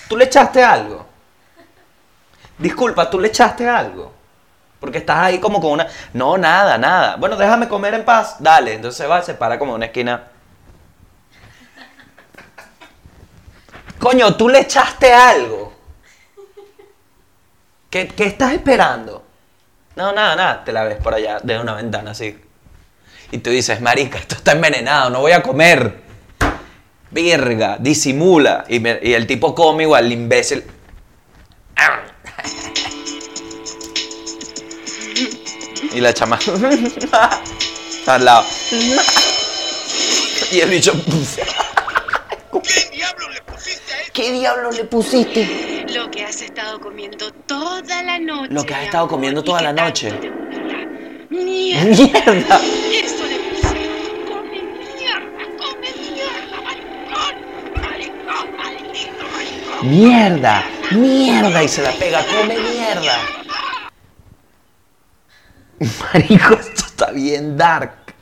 ¿Tú 0.07 0.15
le 0.15 0.25
echaste 0.25 0.63
algo? 0.63 1.07
Disculpa, 2.55 3.09
¿tú 3.09 3.19
le 3.19 3.29
echaste 3.29 3.67
algo? 3.67 4.13
Porque 4.79 4.99
estás 4.99 5.17
ahí 5.17 5.39
como 5.39 5.59
con 5.59 5.71
una... 5.71 5.87
No, 6.13 6.37
nada, 6.37 6.77
nada. 6.77 7.15
Bueno, 7.15 7.35
déjame 7.35 7.67
comer 7.67 7.95
en 7.95 8.05
paz. 8.05 8.35
Dale. 8.37 8.75
Entonces 8.75 9.09
va, 9.09 9.23
se 9.23 9.33
para 9.33 9.57
como 9.57 9.71
en 9.71 9.77
una 9.77 9.85
esquina. 9.87 10.27
Coño, 13.97 14.35
tú 14.37 14.47
le 14.47 14.59
echaste 14.59 15.11
algo. 15.11 15.73
¿Qué, 17.89 18.07
qué 18.07 18.25
estás 18.25 18.53
esperando? 18.53 19.30
No, 19.95 20.11
nada, 20.13 20.35
nada. 20.35 20.63
Te 20.63 20.71
la 20.71 20.83
ves 20.83 20.97
por 20.97 21.13
allá 21.13 21.39
de 21.41 21.59
una 21.59 21.73
ventana 21.73 22.11
así. 22.11 22.37
Y 23.31 23.37
tú 23.37 23.49
dices, 23.49 23.79
marica, 23.81 24.17
esto 24.17 24.35
está 24.35 24.51
envenenado, 24.53 25.09
no 25.09 25.21
voy 25.21 25.31
a 25.31 25.41
comer. 25.41 26.01
Virga, 27.11 27.77
disimula. 27.79 28.65
Y, 28.67 28.85
el 29.13 29.27
tipo 29.27 29.55
come 29.55 29.83
igual, 29.83 30.11
imbécil. 30.11 30.63
Y 35.93 35.99
la 35.99 36.13
chama. 36.13 36.39
Al 38.07 38.25
lado. 38.25 38.45
Y 40.51 40.59
el 40.59 40.69
bicho. 40.69 40.93
¿Qué 44.13 44.33
diablo 44.33 44.71
le 44.71 44.83
pusiste? 44.83 45.85
Lo 45.93 46.11
que 46.11 46.25
has 46.25 46.41
estado 46.41 46.81
comiendo 46.81 47.31
toda 47.31 48.03
la 48.03 48.19
noche. 48.19 48.53
Lo 48.53 48.65
que 48.65 48.75
has 48.75 48.83
estado 48.83 49.05
amor, 49.05 49.11
comiendo 49.11 49.41
toda 49.41 49.61
la 49.61 49.71
noche. 49.71 50.11
Mierda. 51.29 51.95
¡Mierda! 51.95 52.59
Eso 52.91 53.25
le 53.25 53.39
puse. 53.39 53.67
Come 54.27 54.61
mierda, 54.97 55.45
come 55.57 55.93
mierda, 56.11 56.61
maricón. 56.61 57.35
Maricón, 57.81 58.57
maldito 58.57 59.23
maricón. 59.31 59.89
¡Mierda! 59.89 60.65
¡Mierda! 60.91 61.63
Y 61.63 61.67
se 61.69 61.81
la 61.81 61.91
pega, 61.93 62.25
come 62.25 62.57
mierda. 62.59 63.17
Marico, 66.13 66.53
esto 66.55 66.85
está 66.85 67.11
bien 67.11 67.55
dark. 67.55 68.13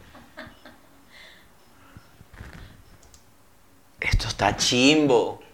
Esto 3.99 4.27
está 4.27 4.55
chimbo. 4.55 5.48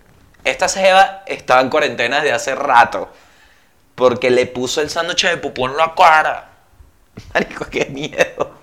Esta 0.45 0.67
ceba 0.69 1.23
estaba 1.25 1.59
en 1.61 1.69
cuarentena 1.69 2.17
desde 2.17 2.31
hace 2.31 2.55
rato. 2.55 3.11
Porque 3.95 4.29
le 4.29 4.45
puso 4.45 4.79
el 4.79 4.91
sándwich 4.91 5.27
de 5.27 5.37
pupú 5.37 5.65
en 5.65 5.75
la 5.75 5.95
cara. 5.95 6.51
Marico, 7.33 7.65
qué 7.65 7.85
miedo. 7.85 8.53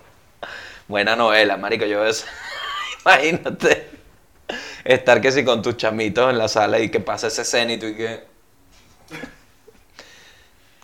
Buena 0.87 1.16
novela, 1.16 1.57
marico. 1.57 1.85
Yo 1.85 2.05
es... 2.05 2.24
Imagínate. 3.05 3.91
Estar 4.85 5.20
que 5.20 5.33
si 5.33 5.45
con 5.45 5.62
tus 5.62 5.76
chamitos 5.76 6.30
en 6.30 6.39
la 6.39 6.49
sala 6.49 6.78
y 6.78 6.91
que 6.91 7.01
pasa 7.01 7.26
ese 7.26 7.43
escena 7.43 7.72
y 7.72 7.78
que... 7.78 8.24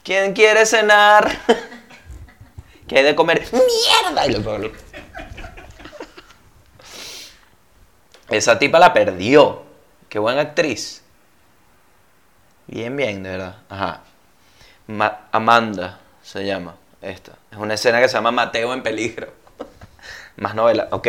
¿Quién 0.02 0.32
quiere 0.32 0.66
cenar? 0.66 1.30
¿Qué 2.88 2.98
hay 2.98 3.04
de 3.04 3.14
comer? 3.14 3.46
¡Mierda! 3.52 4.72
Esa 8.30 8.58
tipa 8.58 8.78
la 8.78 8.92
perdió. 8.92 9.67
Qué 10.08 10.18
buena 10.18 10.40
actriz. 10.42 11.02
Bien, 12.66 12.94
bien, 12.96 13.22
de 13.22 13.30
verdad. 13.30 13.56
Ajá. 13.68 14.00
Ma- 14.86 15.20
Amanda 15.32 15.98
se 16.22 16.44
llama 16.44 16.74
esta. 17.02 17.32
Es 17.50 17.58
una 17.58 17.74
escena 17.74 18.00
que 18.00 18.08
se 18.08 18.14
llama 18.14 18.30
Mateo 18.30 18.72
en 18.74 18.82
peligro. 18.82 19.32
Más 20.36 20.54
novela. 20.54 20.88
Ok. 20.90 21.08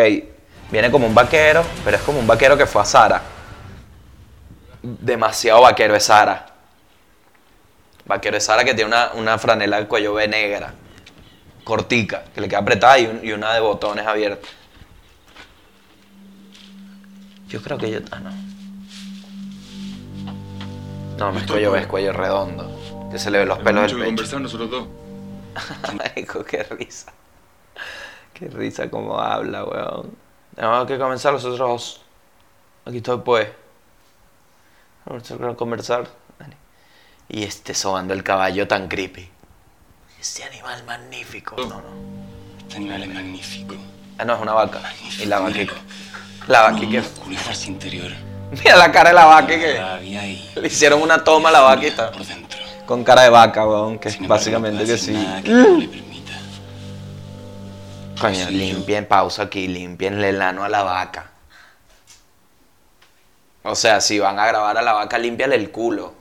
Viene 0.72 0.92
como 0.92 1.08
un 1.08 1.16
vaquero, 1.16 1.64
pero 1.84 1.98
es 1.98 2.04
como 2.04 2.20
un 2.20 2.28
vaquero 2.28 2.58
que 2.58 2.66
fue 2.66 2.82
a 2.82 2.86
Sara. 2.86 3.22
Demasiado 4.82 5.62
vaquero 5.62 5.96
es 5.96 6.04
Sara. 6.04 6.46
Vaquero 8.06 8.38
es 8.38 8.44
Sara 8.46 8.64
que 8.64 8.74
tiene 8.74 8.88
una, 8.90 9.12
una 9.14 9.38
franela 9.38 9.78
al 9.78 9.88
cuello 9.88 10.14
B 10.14 10.28
negra. 10.28 10.74
Cortica, 11.64 12.24
que 12.34 12.42
le 12.42 12.48
queda 12.48 12.60
apretada 12.60 12.98
y, 13.00 13.20
y 13.24 13.32
una 13.32 13.54
de 13.54 13.60
botones 13.60 14.06
abierta. 14.08 14.48
Yo 17.48 17.62
creo 17.62 17.78
que 17.78 17.92
yo. 17.92 18.00
Ah, 18.12 18.20
no. 18.20 18.32
No, 21.20 21.34
no 21.34 21.40
es 21.40 21.46
cuello 21.46 21.76
es 21.76 21.86
cuello 21.86 22.14
redondo. 22.14 23.10
Que 23.12 23.20
se 23.20 23.30
le 23.30 23.40
ven 23.40 23.50
los 23.50 23.60
pelos 23.60 23.82
del 23.82 23.84
mucho 23.84 23.96
que 23.96 24.02
pecho. 24.02 24.10
conversar 24.10 24.42
nosotros 24.42 24.72
dos. 24.72 24.88
Marico, 25.96 26.46
qué 26.46 26.64
risa. 26.64 27.12
Qué 28.34 28.48
risa 28.48 28.90
como 28.90 29.20
habla, 29.20 29.66
weón. 29.66 30.16
Tenemos 30.56 30.88
que 30.88 30.98
comenzar 30.98 31.34
nosotros 31.34 31.60
dos. 31.60 32.02
Aquí 32.86 32.98
estoy, 32.98 33.20
pues. 33.20 33.50
Vamos 35.06 35.30
a 35.32 35.56
conversar. 35.56 36.08
Y 37.28 37.44
este 37.44 37.74
sobando 37.74 38.14
el 38.14 38.24
caballo 38.24 38.68
tan 38.68 38.88
creepy. 38.88 39.30
Este 40.20 40.44
animal 40.46 40.84
magnífico. 40.86 41.56
No, 41.58 41.68
no. 41.68 42.60
Este 42.60 42.78
animal 42.78 43.04
es 43.04 43.14
magnífico. 43.14 43.76
Ah, 44.18 44.26
no, 44.26 44.36
es 44.36 44.42
una 44.42 44.54
vaca. 44.54 44.80
Magnífico. 44.80 45.24
Y 45.24 45.26
la 45.26 45.40
vaca. 45.40 45.60
La 46.48 46.62
vaca 46.62 46.80
que. 46.80 47.04
interior. 47.68 48.29
Mira 48.52 48.76
la 48.78 48.92
cara 48.92 49.10
de 49.10 49.16
la 49.16 49.26
vaca 49.26 49.48
que. 49.48 50.60
Le 50.60 50.68
hicieron 50.68 51.02
una 51.02 51.24
toma 51.24 51.50
a 51.50 51.52
la 51.52 51.62
vaca 51.62 51.84
y 51.84 51.88
está. 51.88 52.12
Por 52.12 52.26
dentro. 52.26 52.60
Con 52.86 53.04
cara 53.04 53.22
de 53.24 53.30
vaca, 53.30 53.68
weón. 53.68 54.00
Que 54.00 54.10
embargo, 54.10 54.28
básicamente 54.28 54.82
no 54.84 54.88
que 54.90 54.98
sí. 54.98 55.14
que 55.44 55.50
no 55.52 55.78
le 55.78 55.88
permita. 55.88 56.34
Coño, 58.20 58.36
Sí, 58.36 58.44
yo- 58.44 58.50
limpien, 58.50 59.06
pausa 59.08 59.44
aquí, 59.44 59.68
limpien 59.68 60.22
el 60.24 60.42
ano 60.42 60.64
a 60.64 60.70
la 60.70 60.82
vaca. 60.84 61.30
O 63.64 63.76
sea, 63.76 64.02
si 64.02 64.18
van 64.20 64.40
a 64.40 64.48
grabar 64.48 64.78
a 64.78 64.82
la 64.82 64.94
vaca, 64.94 65.18
límpiale 65.20 65.56
el 65.56 65.70
culo. 65.70 66.16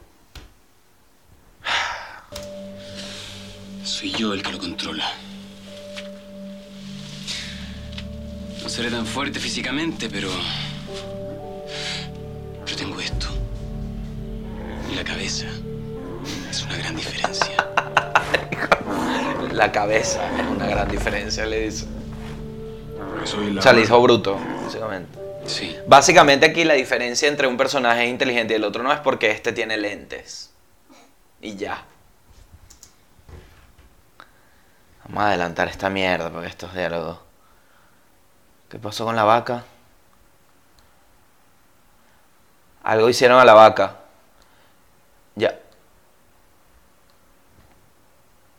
Soy 3.83 4.11
yo 4.11 4.33
el 4.33 4.43
que 4.43 4.51
lo 4.51 4.59
controla. 4.59 5.11
No 8.61 8.69
seré 8.69 8.91
tan 8.91 9.05
fuerte 9.05 9.39
físicamente, 9.39 10.09
pero... 10.09 10.29
Pero 12.69 12.77
tengo 12.77 12.99
esto. 12.99 13.27
Y 14.91 14.95
la 14.95 15.03
cabeza. 15.03 15.47
Es 16.51 16.63
una 16.63 16.77
gran 16.77 16.95
diferencia. 16.95 17.67
La 19.53 19.71
cabeza 19.71 20.21
es 20.39 20.45
una 20.47 20.67
gran 20.67 20.87
diferencia, 20.87 21.47
le 21.47 21.61
dice. 21.61 21.87
Soy 23.23 23.57
O 23.57 23.61
sea, 23.61 23.73
le 23.73 23.81
hizo 23.81 23.99
bruto, 23.99 24.39
básicamente. 24.63 25.17
Sí. 25.47 25.75
Básicamente 25.87 26.45
aquí 26.45 26.63
la 26.63 26.75
diferencia 26.75 27.27
entre 27.27 27.47
un 27.47 27.57
personaje 27.57 28.05
inteligente 28.05 28.53
y 28.53 28.57
el 28.57 28.63
otro 28.63 28.83
no 28.83 28.93
es 28.93 28.99
porque 28.99 29.31
este 29.31 29.51
tiene 29.51 29.75
lentes. 29.77 30.51
Y 31.41 31.55
ya. 31.55 31.83
Vamos 35.05 35.23
a 35.23 35.27
adelantar 35.29 35.69
esta 35.69 35.89
mierda 35.89 36.29
porque 36.29 36.47
estos 36.47 36.71
diálogos. 36.75 37.17
¿Qué 38.69 38.77
pasó 38.77 39.05
con 39.05 39.15
la 39.15 39.23
vaca? 39.23 39.63
Algo 42.83 43.09
hicieron 43.09 43.39
a 43.39 43.45
la 43.45 43.53
vaca. 43.53 43.95
Ya. 45.35 45.59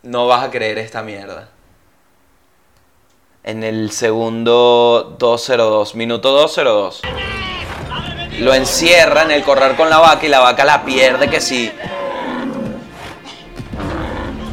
No 0.03 0.27
vas 0.27 0.45
a 0.45 0.51
creer 0.51 0.79
esta 0.79 1.03
mierda. 1.03 1.49
En 3.43 3.65
el 3.65 3.91
segundo 3.91 5.17
202, 5.19 5.95
minuto 5.95 6.31
202. 6.33 7.03
Lo 8.41 8.55
encierra 8.55 9.23
en 9.23 9.31
el 9.31 9.43
corral 9.43 9.77
con 9.77 9.91
la 9.91 9.99
vaca 9.99 10.25
y 10.25 10.29
la 10.29 10.41
vaca 10.41 10.65
la 10.65 10.85
pierde 10.85 11.29
que 11.29 11.41
sí. 11.41 11.73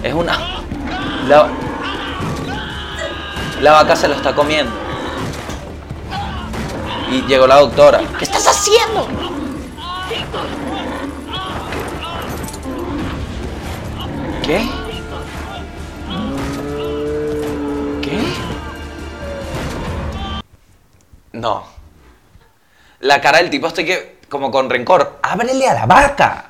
Es 0.03 0.13
una... 0.13 0.63
La, 1.27 1.49
la 3.61 3.71
vaca 3.71 3.95
se 3.95 4.07
lo 4.07 4.15
está 4.15 4.33
comiendo. 4.33 4.71
Y 7.11 7.21
llegó 7.23 7.47
la 7.47 7.59
doctora. 7.59 8.01
¿Qué 8.17 8.25
estás 8.25 8.47
haciendo? 8.47 9.36
¿Qué? 14.43 14.65
¿Qué? 18.01 18.19
No. 21.33 21.63
La 23.01 23.19
cara 23.19 23.39
del 23.39 23.49
tipo 23.49 23.67
estoy 23.67 23.85
que, 23.85 24.19
como 24.29 24.49
con 24.49 24.69
rencor. 24.69 25.19
¡Ábrele 25.21 25.67
a 25.67 25.73
la 25.73 25.85
vaca! 25.85 26.45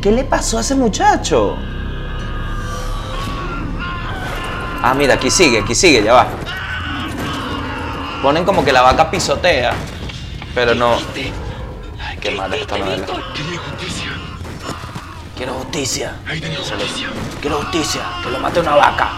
¿Qué 0.00 0.12
le 0.12 0.24
pasó 0.24 0.58
a 0.58 0.60
ese 0.60 0.76
muchacho? 0.76 1.58
Ah, 4.82 4.94
mira, 4.96 5.14
aquí 5.14 5.30
sigue, 5.30 5.58
aquí 5.58 5.74
sigue, 5.74 6.02
ya 6.02 6.14
va. 6.14 6.26
Ponen 8.22 8.44
como 8.44 8.64
que 8.64 8.72
la 8.72 8.82
vaca 8.82 9.10
pisotea, 9.10 9.74
pero 10.54 10.74
no. 10.74 10.98
Ay, 12.02 12.16
qué 12.18 12.30
mal 12.32 12.52
esta 12.54 12.78
novela. 12.78 13.06
Quería 13.34 13.58
justicia. 13.58 14.10
Quiero 15.36 15.54
justicia. 15.54 16.16
Quiero 17.40 17.56
justicia. 17.62 18.02
Que 18.22 18.30
lo 18.30 18.38
mate 18.40 18.60
una 18.60 18.74
vaca. 18.74 19.12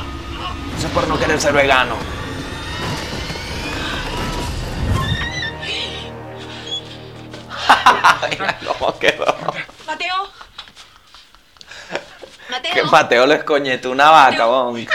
Eso 0.79 0.87
es 0.87 0.93
por 0.93 1.07
no 1.09 1.19
querer 1.19 1.41
ser 1.41 1.53
vegano. 1.53 1.97
Mira 8.31 8.59
cómo 8.67 8.99
quedó. 8.99 9.27
Mateo. 9.87 10.15
Mateo. 12.51 12.75
Que 12.75 12.83
Mateo 12.85 13.27
le 13.27 13.35
escoñetó 13.35 13.91
una 13.91 14.11
vaca, 14.11 14.47
bon. 14.47 14.87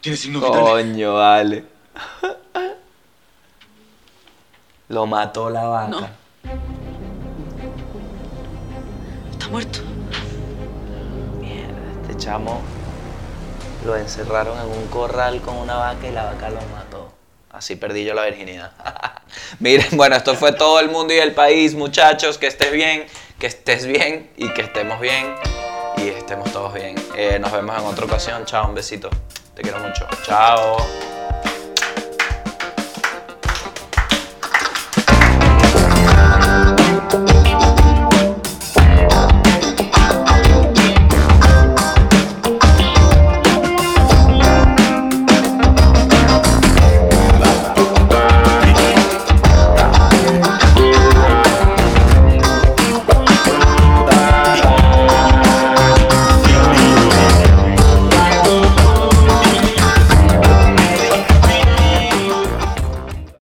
Tiene 0.00 0.18
vitales. 0.18 0.40
Coño, 0.40 1.14
vale. 1.14 1.64
Lo 4.88 5.06
mató 5.06 5.50
la 5.50 5.64
vaca. 5.64 5.88
No. 5.88 6.08
Está 9.32 9.48
muerto. 9.48 9.80
Mierda, 11.40 12.02
este 12.02 12.16
chamo 12.16 12.60
lo 13.84 13.96
encerraron 13.96 14.58
en 14.58 14.78
un 14.78 14.86
corral 14.88 15.40
con 15.40 15.56
una 15.56 15.76
vaca 15.76 16.06
y 16.06 16.12
la 16.12 16.24
vaca 16.24 16.50
lo 16.50 16.60
mató. 16.74 17.12
Así 17.50 17.76
perdí 17.76 18.04
yo 18.04 18.14
la 18.14 18.24
virginidad. 18.24 18.72
Miren, 19.60 19.88
bueno, 19.92 20.16
esto 20.16 20.34
fue 20.34 20.52
todo 20.52 20.80
el 20.80 20.90
mundo 20.90 21.14
y 21.14 21.18
el 21.18 21.32
país, 21.32 21.74
muchachos. 21.74 22.36
Que 22.36 22.46
estés 22.46 22.70
bien, 22.70 23.06
que 23.38 23.46
estés 23.46 23.86
bien 23.86 24.30
y 24.36 24.52
que 24.52 24.62
estemos 24.62 25.00
bien 25.00 25.34
y 25.96 26.08
estemos 26.08 26.52
todos 26.52 26.74
bien. 26.74 26.96
Eh, 27.16 27.38
nos 27.38 27.52
vemos 27.52 27.78
en 27.78 27.86
otra 27.86 28.04
ocasión. 28.04 28.44
Chao, 28.44 28.68
un 28.68 28.74
besito. 28.74 29.08
Te 29.54 29.62
quiero 29.62 29.78
mucho. 29.78 30.06
Chao. 30.24 30.76